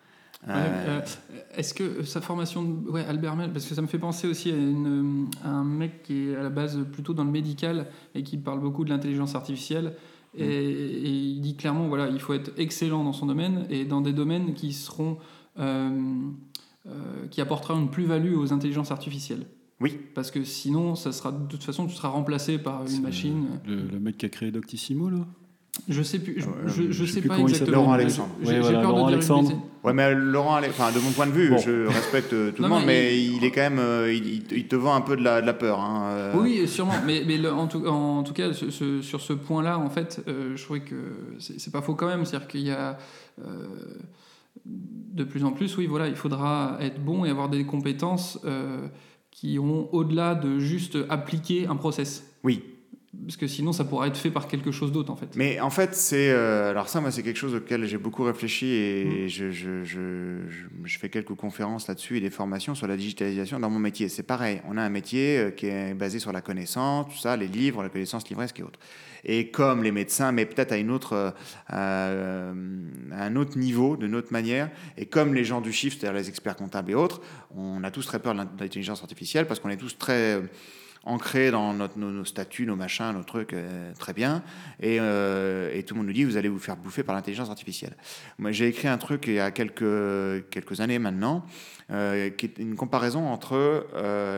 [0.46, 3.86] Ouais, Euh, euh, Est-ce que sa formation, de- ouais, Albert Mel, parce que ça me
[3.86, 7.24] fait penser aussi à, une- à un mec qui est à la base plutôt dans
[7.24, 9.94] le médical et qui parle beaucoup de l'intelligence artificielle.
[10.38, 14.02] Et, et il dit clairement, voilà, il faut être excellent dans son domaine et dans
[14.02, 15.16] des domaines qui seront,
[15.58, 15.90] euh,
[16.86, 19.46] euh, qui apporteront une plus-value aux intelligences artificielles.
[19.80, 19.98] Oui.
[20.14, 23.46] Parce que sinon, ça sera de toute façon, tu seras remplacé par une machine.
[23.66, 25.26] Le, le mec qui a créé Doctissimo, là?
[25.88, 27.76] Je sais plus, je, Euh, je- je je sais plus pas exactement.
[27.76, 28.28] Laurent J'ai- Alexandre.
[28.40, 29.52] J'ai Ouais, j'ai voilà, peur Laurent de dire Alexandre.
[29.84, 31.58] Ouais, mais Laurent, Ale- enfin, de mon point de vue, Bon.
[31.58, 34.74] je respecte euh, tout Non, le monde, mais il, est quand même, euh, il, te
[34.74, 35.78] vend un peu de la, de la peur.
[35.80, 36.32] hein.
[36.34, 36.94] Oui, sûrement.
[37.06, 40.22] Mais, mais le- en, tout, en tout cas, ce- ce- sur ce point-là, en fait,
[40.28, 40.96] euh, je trouvais que
[41.38, 42.24] c'est c'est pas faux quand même.
[42.24, 42.98] C'est-à-dire qu'il y a
[43.44, 43.66] euh,
[44.64, 48.86] de plus en plus, oui, voilà, il faudra être bon et avoir des compétences euh,
[49.30, 52.24] qui ont au-delà de juste appliquer un process.
[52.42, 52.62] Oui,
[53.24, 55.28] Parce que sinon, ça pourra être fait par quelque chose d'autre, en fait.
[55.36, 56.30] Mais en fait, c'est.
[56.30, 59.28] euh, alors, ça, moi, c'est quelque chose auquel j'ai beaucoup réfléchi et Mm.
[59.28, 63.58] je, je, je, je- je fais quelques conférences là-dessus et des formations sur la digitalisation
[63.58, 64.08] dans mon métier.
[64.08, 64.60] C'est pareil.
[64.68, 67.82] On a un métier euh, qui est basé sur la connaissance, tout ça, les livres,
[67.82, 68.78] la connaissance livresque et autres.
[69.24, 71.34] Et comme les médecins, mais peut-être à, une autre,
[71.72, 72.52] euh,
[73.10, 76.28] à un autre niveau, d'une autre manière, et comme les gens du chiffre, c'est-à-dire les
[76.28, 77.20] experts comptables et autres,
[77.56, 80.40] on a tous très peur de l'intelligence artificielle parce qu'on est tous très
[81.06, 84.42] ancrés dans nos, statuts, nos machins, nos trucs, euh, très bien.
[84.80, 87.48] Et, euh, et tout le monde nous dit, vous allez vous faire bouffer par l'intelligence
[87.48, 87.96] artificielle.
[88.38, 91.46] Moi, j'ai écrit un truc il y a quelques, années maintenant,
[91.92, 93.86] euh, qui est une comparaison entre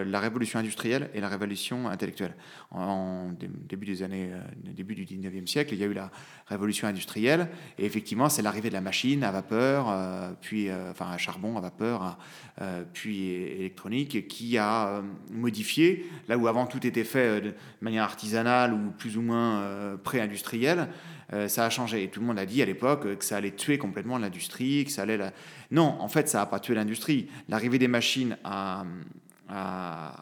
[0.06, 2.34] la révolution industrielle et la révolution intellectuelle.
[2.70, 4.30] En, en dé- début des années,
[4.62, 6.10] début du 19e siècle, il y a eu la
[6.46, 7.48] révolution industrielle,
[7.78, 9.86] et effectivement, c'est l'arrivée de la machine à vapeur,
[10.42, 12.18] puis, enfin, à charbon, à vapeur, à-
[12.92, 17.54] puis é- électronique, qui a euh, modifié, là où avant tout était fait euh, de
[17.80, 20.88] manière artisanale ou plus ou moins euh, pré-industrielle,
[21.32, 22.02] euh, ça a changé.
[22.02, 24.84] Et tout le monde a dit à l'époque euh, que ça allait tuer complètement l'industrie,
[24.84, 25.16] que ça allait...
[25.16, 25.32] La...
[25.70, 27.28] Non, en fait, ça n'a pas tué l'industrie.
[27.48, 28.84] L'arrivée des machines a,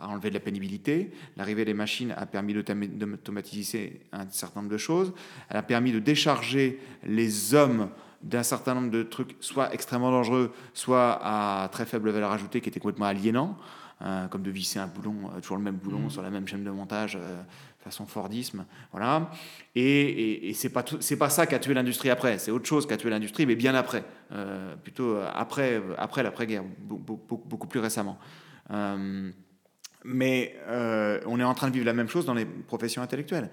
[0.03, 1.11] enlevé de la pénibilité.
[1.37, 5.13] L'arrivée des machines a permis d'automa- d'automatiser un certain nombre de choses.
[5.49, 7.89] Elle a permis de décharger les hommes
[8.23, 12.69] d'un certain nombre de trucs, soit extrêmement dangereux, soit à très faible valeur ajoutée, qui
[12.69, 13.57] étaient complètement aliénants,
[14.03, 16.65] euh, comme de visser un boulon, euh, toujours le même boulon sur la même chaîne
[16.65, 17.43] de montage, euh,
[17.81, 19.31] façon Fordisme, voilà.
[19.75, 22.67] Et, et, et c'est pas c'est pas ça qui a tué l'industrie après, c'est autre
[22.67, 24.03] chose qui a tué l'industrie, mais bien après,
[24.83, 28.19] plutôt après, après l'après-guerre, be- be- beaucoup, beaucoup plus récemment.
[30.07, 33.51] Mais euh, on est en train de vivre la même chose dans les professions intellectuelles.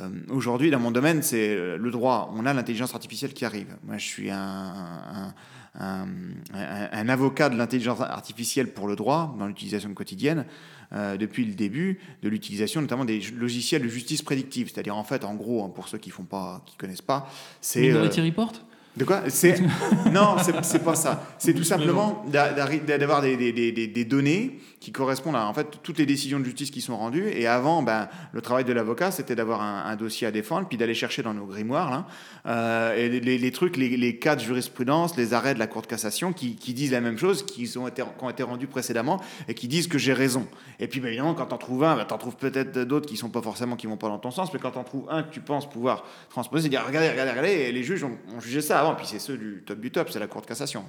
[0.00, 2.32] Euh, Aujourd'hui, dans mon domaine, c'est le droit.
[2.36, 3.68] On a l'intelligence artificielle qui arrive.
[3.84, 5.34] Moi, je suis un, un,
[5.78, 6.06] un-
[6.54, 10.44] un- un avocat de l'intelligence artificielle pour le droit, dans l'utilisation quotidienne,
[10.92, 14.70] euh, depuis le début de l'utilisation notamment des logiciels de justice prédictive.
[14.72, 17.28] C'est-à-dire, en fait, en gros, hein, pour ceux qui font pas, qui connaissent pas,
[17.60, 17.90] c'est...
[17.90, 18.52] euh, Minority Report?
[18.96, 19.22] De quoi?
[19.28, 19.60] C'est
[20.12, 21.22] non, c'est c'est pas ça.
[21.38, 25.66] C'est tout simplement d'avoir des, des- des- des- des données qui correspondent à en fait
[25.82, 27.28] toutes les décisions de justice qui sont rendues.
[27.28, 30.76] Et avant, ben, le travail de l'avocat, c'était d'avoir un, un dossier à défendre, puis
[30.78, 32.06] d'aller chercher dans nos grimoires là,
[32.46, 35.82] euh, et les, les trucs, les, les cas de jurisprudence, les arrêts de la Cour
[35.82, 38.66] de cassation qui, qui disent la même chose, qui ont été, qui ont été rendus
[38.68, 40.46] précédemment et qui disent que j'ai raison.
[40.78, 43.30] Et puis, ben, évidemment, quand t'en trouves un, ben, t'en trouves peut-être d'autres qui sont
[43.30, 45.40] pas forcément qui vont pas dans ton sens, mais quand t'en trouves un que tu
[45.40, 48.85] penses pouvoir transposer, c'est dire regardez, regardez, regardez, et les juges ont, ont jugé ça
[48.86, 50.84] avant, puis c'est ceux du top du top, c'est la Cour de cassation.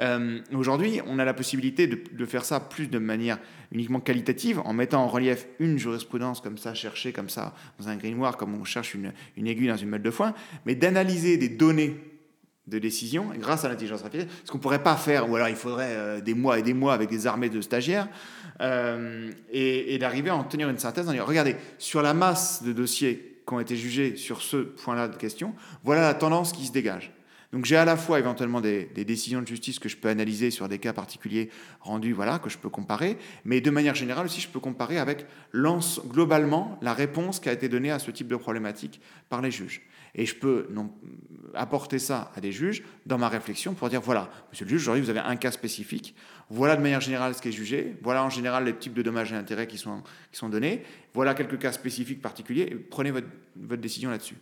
[0.00, 3.38] Euh, Aujourd'hui, on a la possibilité de, faire ça plus de manière
[3.72, 7.96] uniquement qualitative, en mettant en relief une jurisprudence comme ça, cherchée comme ça, dans un
[7.96, 10.34] grimoire, comme on cherche une, une aiguille dans une meule de foin,
[10.66, 11.96] mais d'analyser des données
[12.66, 15.56] de décision grâce à l'intelligence artificielle, ce qu'on ne pourrait pas faire, ou alors il
[15.56, 18.08] faudrait euh, des mois et des mois avec des armées de stagiaires,
[18.60, 22.62] euh, et, et d'arriver à en tenir une synthèse en disant, regardez, sur la masse
[22.62, 26.66] de dossiers qui ont été jugés sur ce point-là de question, voilà la tendance qui
[26.66, 27.12] se dégage.
[27.52, 30.68] Donc j'ai à la fois éventuellement des, décisions de justice que je peux analyser sur
[30.68, 34.48] des cas particuliers rendus, voilà, que je peux comparer, mais de manière générale aussi je
[34.48, 39.00] peux comparer avec globalement la réponse qui a été donnée à ce type de problématique
[39.28, 39.82] par les juges.
[40.14, 40.68] Et je peux
[41.54, 45.02] apporter ça à des juges dans ma réflexion pour dire voilà, monsieur le juge, aujourd'hui
[45.02, 46.14] vous avez un cas spécifique,
[46.50, 49.32] voilà de manière générale ce qui est jugé, voilà en général les types de dommages
[49.32, 50.84] et intérêts qui sont, qui sont donnés,
[51.14, 54.36] voilà quelques cas spécifiques particuliers, prenez votre, votre décision là-dessus.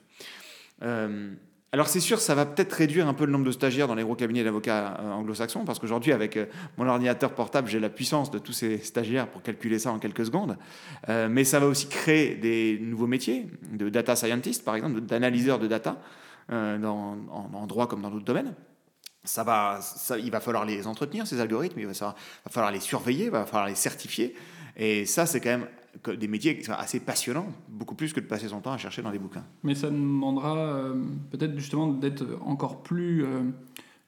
[0.83, 1.35] Euh,
[1.71, 4.03] Alors c'est sûr, ça va peut-être réduire un peu le nombre de stagiaires dans les
[4.03, 6.47] gros cabinets d'avocats euh, anglo-saxons, parce qu'aujourd'hui, avec euh,
[6.79, 10.25] mon ordinateur portable, j'ai la puissance de tous ces stagiaires pour calculer ça en quelques
[10.25, 10.57] secondes.
[11.11, 15.59] Euh, mais ça va aussi créer des nouveaux métiers, de data scientist par exemple, d'analyseurs
[15.59, 16.01] de data,
[16.51, 18.55] dans- en, droit comme dans d'autres domaines.
[19.23, 22.15] Ça va, ça, il va falloir les entretenir, ces algorithmes, il va, va
[22.51, 24.35] falloir les surveiller, il va falloir les certifier.
[24.75, 25.67] Et ça, c'est quand même
[26.17, 29.03] des métiers qui sont assez passionnants, beaucoup plus que de passer son temps à chercher
[29.03, 29.45] dans des bouquins.
[29.63, 33.41] Mais ça demandera euh, peut-être justement d'être encore plus euh,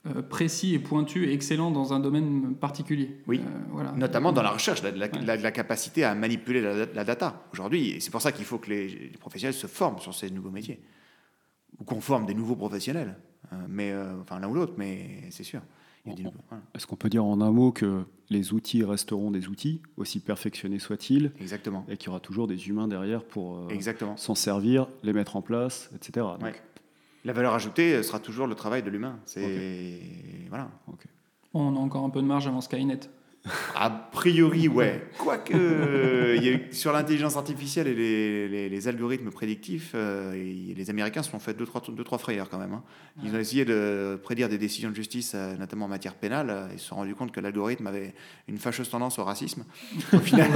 [0.06, 3.20] euh, précis et pointu et excellent dans un domaine particulier.
[3.26, 3.40] Oui.
[3.44, 3.92] Euh, voilà.
[3.92, 5.24] Notamment dans la recherche, la, la- Ouais.
[5.24, 7.44] la- la capacité à manipuler la, data.
[7.52, 10.30] Aujourd'hui, et c'est pour ça qu'il faut que les, les professionnels se forment sur ces
[10.30, 10.80] nouveaux métiers.
[11.78, 13.16] Ou qu'on forme des nouveaux professionnels.
[13.52, 15.60] Euh, mais, enfin, l'un ou l'autre, mais c'est sûr.
[16.06, 20.78] Est-ce qu'on peut dire en un mot que les outils resteront des outils, aussi perfectionnés
[20.78, 21.84] soient-ils, Exactement.
[21.88, 23.80] et qu'il y aura toujours des humains derrière pour euh,
[24.16, 26.26] s'en servir, les mettre en place, etc.
[26.38, 26.54] Donc, Ouais.
[27.24, 29.18] La valeur ajoutée sera toujours le travail de l'humain.
[29.26, 30.00] C'est
[30.48, 30.70] voilà.
[30.88, 31.04] ok.
[31.52, 33.00] On a encore un peu de marge avant Skynet.
[33.74, 35.02] A priori, ouais.
[35.16, 40.34] Quoique, euh, y a eu- sur l'intelligence artificielle et les, les- les algorithmes prédictifs, euh,
[40.34, 42.74] et les Américains se sont fait deux trois, deux, trois frayeurs quand même.
[42.74, 42.82] hein.
[43.24, 46.50] Ils ont essayé de prédire des décisions de justice, euh, notamment en matière pénale.
[46.50, 48.12] euh, Ils se sont rendus compte que l'algorithme avait
[48.46, 49.64] une fâcheuse tendance au racisme.
[50.12, 50.50] Au final,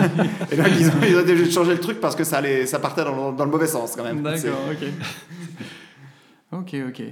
[0.52, 1.16] et donc ils ont, ils
[1.46, 3.66] ont changer le truc parce que ça, allait, ça partait dans le, dans le mauvais
[3.66, 4.22] sens quand même.
[4.22, 4.88] D'accord, ok.
[6.52, 7.02] ok, ok.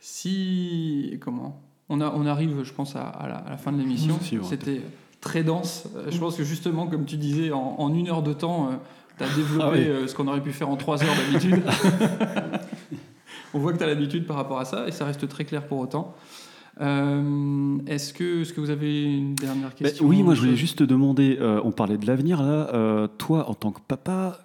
[0.00, 1.18] Si.
[1.20, 1.60] Comment?
[1.94, 4.18] On, a, on arrive, je pense, à, à la, à la fin de l'émission.
[4.42, 4.80] C'était
[5.20, 5.86] très dense.
[5.96, 8.70] Euh, Je pense que justement, comme tu disais, en, en une heure de temps,
[9.18, 9.84] tu as développé Ah oui.
[9.88, 11.62] euh, ce qu'on aurait pu faire en trois heures d'habitude.
[13.54, 15.66] on voit que tu as l'habitude par rapport à ça et ça reste très clair
[15.66, 16.14] pour autant.
[16.80, 20.56] Euh, Est-ce que, est que vous avez une dernière Ben, question oui, moi je voulais
[20.56, 24.40] juste te demander, euh, on parlait de l'avenir là, euh, toi en tant que papa,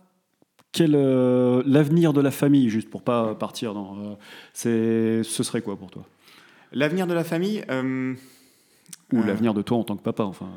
[0.72, 4.14] quel euh, l'avenir de la famille, juste pour pas partir dans, euh,
[4.54, 6.06] c'est, ce serait quoi pour toi?
[6.72, 7.64] L'avenir de la famille.
[7.70, 8.14] euh,
[9.12, 9.26] Ou Euh.
[9.26, 10.50] l'avenir de toi en tant que papa, enfin.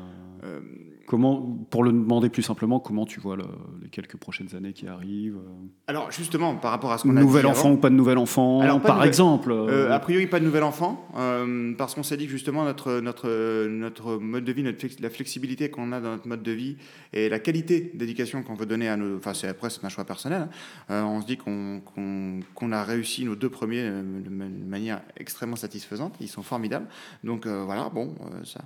[1.05, 3.43] Comment, pour le demander plus simplement, comment tu vois le-
[3.81, 7.19] les quelques prochaines années qui arrivent euh, alors justement, par rapport à ce qu'on a
[7.19, 9.91] dit Nouvel avant- enfant ou pas de nouvel enfant, Alors, par nouvel- exemple Euh, euh,
[9.93, 13.67] a priori, pas de nouvel enfant, euh, parce qu'on s'est dit que justement notre, notre,
[13.67, 16.77] notre mode de vie, notre la flexibilité qu'on a dans notre mode de vie
[17.11, 19.17] et la qualité d'éducation qu'on veut donner à nos.
[19.17, 20.47] Enfin, c'est, après, c'est un choix personnel.
[20.89, 21.03] hein.
[21.05, 21.81] On se dit qu'on,
[22.55, 26.15] qu'on, a réussi nos deux premiers de ma- de manière extrêmement satisfaisante.
[26.21, 26.87] Ils sont formidables.
[27.25, 28.61] Donc euh, voilà, bon, ça.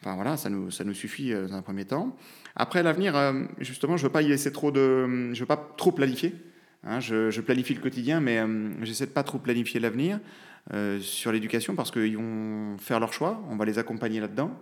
[0.00, 2.16] Enfin voilà, ça nous, ça nous suffit euh, dans un premier temps.
[2.56, 5.92] Après l'avenir, euh, justement, je veux pas y laisser trop de, je veux pas trop
[5.92, 6.34] planifier.
[6.82, 10.20] Hein, je, planifie le quotidien, mais euh, j'essaie de pas trop planifier l'avenir
[11.00, 13.42] sur l'éducation parce qu'ils vont faire leur choix.
[13.50, 14.52] On va les accompagner là-dedans.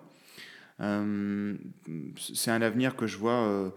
[2.17, 3.73] C'est un avenir que je vois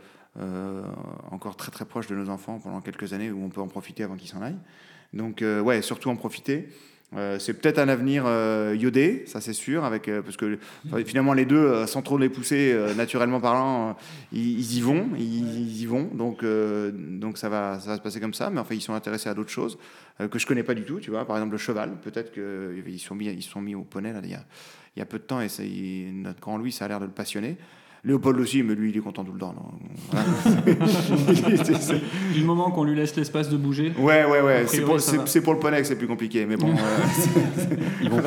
[1.30, 4.04] encore très très proche de nos enfants pendant quelques années où on peut en profiter
[4.04, 4.60] avant qu'ils s'en aillent.
[5.14, 6.70] Donc euh, ouais, surtout en profiter.
[7.14, 10.58] Euh, c'est peut-être un avenir euh, iodé, ça c'est sûr, avec euh, parce que
[11.06, 13.94] finalement les deux, euh, sans trop les pousser euh, naturellement parlant, euh,
[14.32, 16.46] ils, ils y vont, ils, ils y vont, donc
[16.94, 18.50] donc ça va ça va se passer comme ça.
[18.50, 19.78] Mais enfin ils sont intéressés à d'autres choses
[20.32, 21.26] que je connais pas du tout, tu vois.
[21.26, 24.30] Par exemple le cheval, peut-être qu'ils sont mis ils sont mis au poney là il
[24.30, 24.46] y a
[24.96, 27.00] il y a peu de temps et ça, il- notre grand Louis ça a l'air
[27.02, 27.58] de le passionner.
[28.04, 29.54] Léopold aussi, mais lui il est content tout le temps.
[32.34, 33.94] Du moment qu'on lui laisse l'espace de bouger.
[34.00, 34.66] Ouais, ouais, ouais.
[34.68, 34.82] C'est
[35.42, 38.22] pour, le poney que c'est plus compliqué, mais bon, euh, ils, on vont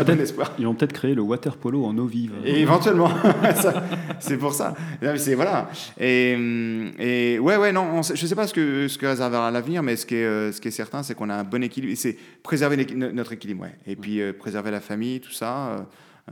[0.58, 2.32] ils vont peut-être créer le water polo en eau vive.
[2.44, 3.10] Et éventuellement,
[3.56, 3.84] ça,
[4.20, 4.74] c'est pour ça.
[5.16, 5.70] C'est voilà.
[5.98, 9.50] Et, hum, et ouais, ouais, non, on je sais pas ce que ce que réservera
[9.50, 11.62] l'avenir, mais ce qui est euh, ce qui est certain, c'est qu'on a un bon
[11.62, 11.94] équilibre.
[11.96, 13.74] C'est préserver notre équilibre, ouais.
[13.86, 15.68] Et puis euh, préserver la famille, tout ça.
[15.68, 15.78] euh,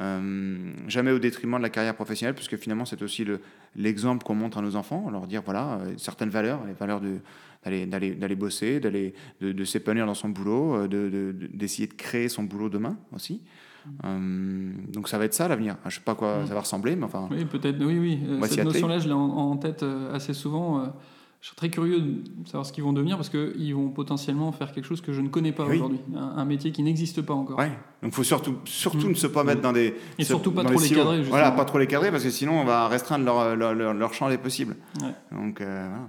[0.01, 3.41] euh, jamais au détriment de la carrière professionnelle, puisque finalement c'est aussi le-
[3.77, 7.01] l'exemple qu'on montre à nos enfants, leur dire voilà euh, certaines valeurs, les valeurs
[7.65, 11.95] d'aller bosser, d'aller de, de s'épanouir dans son boulot, euh, de de- de- d'essayer de
[11.95, 13.43] créer son boulot demain aussi.
[14.05, 15.77] Euh, donc ça va être ça l'avenir.
[15.89, 16.47] Je sais pas quoi Mm.
[16.47, 17.29] ça va ressembler, mais enfin.
[17.31, 18.19] Oui, peut-être, oui, oui.
[18.49, 20.93] Cette notion-là, je l'ai en, en tête assez souvent.
[21.43, 24.73] Je serais très curieux de savoir ce qu'ils vont devenir parce qu'ils vont potentiellement faire
[24.73, 25.75] quelque chose que je ne connais pas Oui.
[25.77, 25.99] aujourd'hui.
[26.17, 27.59] Un, un métier qui n'existe pas encore.
[27.59, 27.73] Ouais.
[28.03, 29.11] Donc faut surtout surtout Mm.
[29.11, 31.01] ne se pas mettre dans des Et se- surtout pas trop les silos.
[31.01, 31.37] cadrer, justement.
[31.37, 34.15] Voilà, pas trop les cadrer parce que sinon on va restreindre leur leur, leur, leur
[34.15, 34.77] champ des possibles.
[35.03, 35.13] Ouais.
[35.37, 36.09] Donc euh, voilà.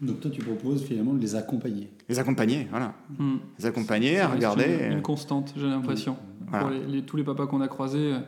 [0.00, 1.88] Donc toi, tu proposes finalement de les accompagner.
[2.08, 3.36] les accompagner, voilà, Hmm.
[3.58, 4.78] les accompagner, Ça à regarder.
[4.86, 6.16] Une, une constante, j'ai l'impression.
[6.48, 6.64] Voilà.
[6.64, 8.18] Pour les, les- tous les papas qu'on a croisés, euh,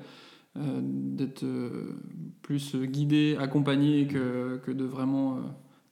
[0.59, 1.97] euh, d'être euh,
[2.43, 5.41] plus guidés, accompagnés que, que de vraiment euh,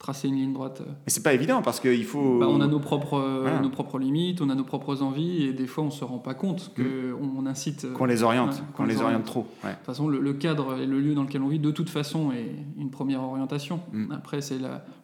[0.03, 0.81] tracer une ligne droite.
[0.85, 2.37] Mais c'est pas évident parce qu'il faut.
[2.37, 3.59] Bah, on a nos propres, euh, Voilà.
[3.61, 6.33] nos propres limites, on a nos propres envies, et des fois on se rend pas
[6.33, 7.85] compte qu'on on incite.
[7.85, 7.93] euh, Mm.
[7.93, 9.47] qu'on les oriente, qu'on les oriente trop.
[9.63, 9.71] Ouais.
[9.71, 11.89] De toute façon, le, le cadre et le lieu dans lequel on vit, de toute
[11.89, 13.79] façon, est une première orientation.
[13.93, 14.11] Mm.
[14.11, 14.57] Après, c'est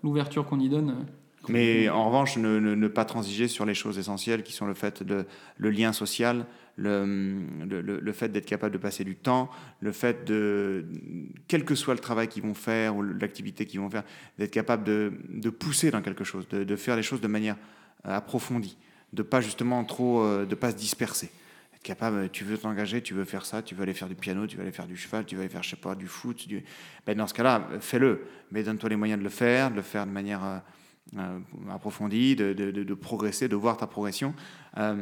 [0.04, 0.94] l'ouverture qu'on y donne euh,
[1.48, 4.74] Mais en revanche, ne, ne- ne pas transiger sur les choses essentielles qui sont le
[4.74, 5.26] fait de
[5.58, 6.46] le lien social,
[6.80, 9.50] le, le- le- fait d'être capable de passer du temps,
[9.82, 10.86] le fait de,
[11.48, 14.04] quel que soit le travail qu'ils vont faire ou l'activité qu'ils vont faire,
[14.38, 17.58] d'être capable de, de pousser dans quelque chose, de, de faire les choses de manière
[18.06, 18.78] euh, approfondie,
[19.14, 21.30] de pas justement trop, euh, de pas se disperser.
[21.82, 24.58] Capable, tu veux t'engager, tu veux faire ça, tu veux aller faire du piano, tu
[24.58, 26.46] veux aller faire du cheval, tu veux aller faire, je sais pas, du foot.
[26.46, 26.62] Du...
[27.06, 28.22] Ben, dans ce cas-là, fais-le.
[28.52, 30.58] Mais donne-toi les moyens de le faire, de le faire de manière euh,
[31.18, 31.40] euh,
[31.72, 34.34] approfondie, de, de- de- progresser, de voir ta progression.
[34.78, 35.02] Euh,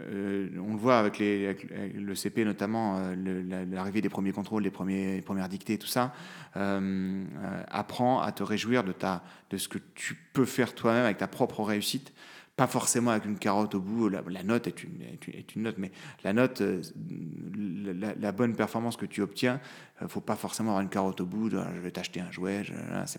[0.00, 5.48] euh, on le voit avec, le CP notamment, euh, l'arrivée des premiers contrôles, des premières
[5.48, 6.12] dictées, tout ça.
[6.56, 7.24] Euh,
[7.68, 8.94] apprends à te réjouir de,
[9.56, 12.12] ce que tu peux faire toi-même avec ta propre réussite.
[12.54, 14.08] Pas forcément avec une carotte au bout.
[14.08, 15.92] La, note est une, note, mais
[16.24, 16.60] la note,
[17.56, 19.60] la, bonne performance que tu obtiens,
[20.08, 21.50] faut pas forcément avoir une carotte au bout.
[21.50, 22.64] de, je vais t'acheter un jouet.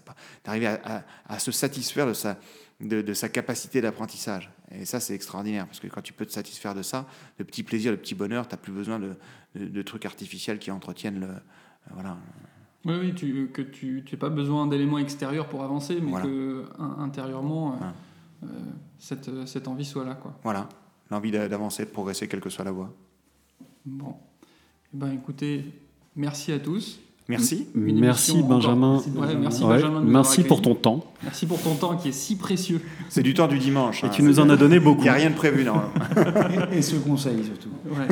[0.05, 0.15] Pas.
[0.43, 1.03] D'arriver à, à-
[1.35, 2.37] à se satisfaire de sa,
[2.81, 4.51] de, de sa capacité d'apprentissage.
[4.71, 7.05] Et ça, c'est extraordinaire parce que quand tu peux te satisfaire de ça,
[7.37, 9.15] de petits plaisirs, de petits bonheurs, tu n'as plus besoin de,
[9.55, 11.27] de- de trucs artificiels qui entretiennent le.
[11.27, 11.39] euh,
[11.91, 12.17] voilà.
[12.85, 16.25] Oui, oui, tu, que tu n'as pas besoin d'éléments extérieurs pour avancer, mais Voilà.
[16.25, 17.93] que in- intérieurement, euh, Voilà.
[18.43, 18.47] euh,
[18.97, 20.15] cette, cette envie soit là.
[20.15, 20.39] Quoi.
[20.43, 20.69] voilà.
[21.11, 22.93] L'envie d'a- d'avancer, de progresser, quelle que soit la voie.
[23.85, 24.15] Bon.
[24.93, 25.65] Eh Ben, écoutez,
[26.15, 26.99] merci à tous.
[27.29, 27.67] Merci.
[27.75, 28.95] Une Merci Benjamin.
[28.95, 31.05] encore- Ouais, merci Ouais, Benjamin pour ton temps.
[31.23, 32.81] Merci pour ton temps qui est si précieux.
[33.07, 34.03] C'est du temps du dimanche.
[34.03, 34.09] Et hein.
[34.11, 35.03] tu nous en as donné Il beaucoup.
[35.03, 35.75] n'y a rien de prévu, non.
[36.71, 37.69] Et ce conseil surtout.
[37.91, 38.07] Ouais.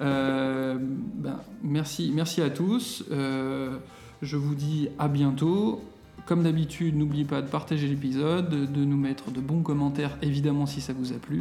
[0.00, 3.04] Euh, ben, merci, merci à tous.
[3.10, 3.78] Euh,
[4.22, 5.80] je vous dis à bientôt.
[6.26, 10.66] Comme d'habitude, n'oubliez pas de partager l'épisode, de, de nous mettre de bons commentaires, évidemment
[10.66, 11.40] si ça vous a plu.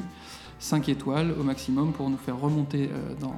[0.59, 3.35] 5 étoiles au maximum pour nous faire remonter euh, dans,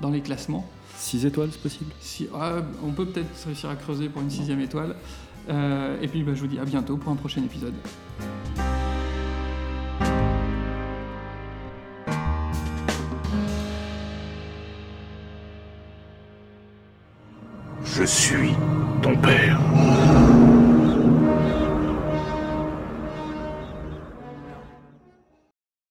[0.00, 0.68] dans les classements.
[1.02, 1.90] 6 étoiles, c'est possible?
[2.00, 4.94] Si, ah, on peut peut-être réussir à creuser pour une sixième étoile.
[5.50, 7.74] Euh, et puis ben, je vous dis à bientôt pour un prochain épisode.
[17.84, 18.54] Je suis
[19.02, 19.60] ton père.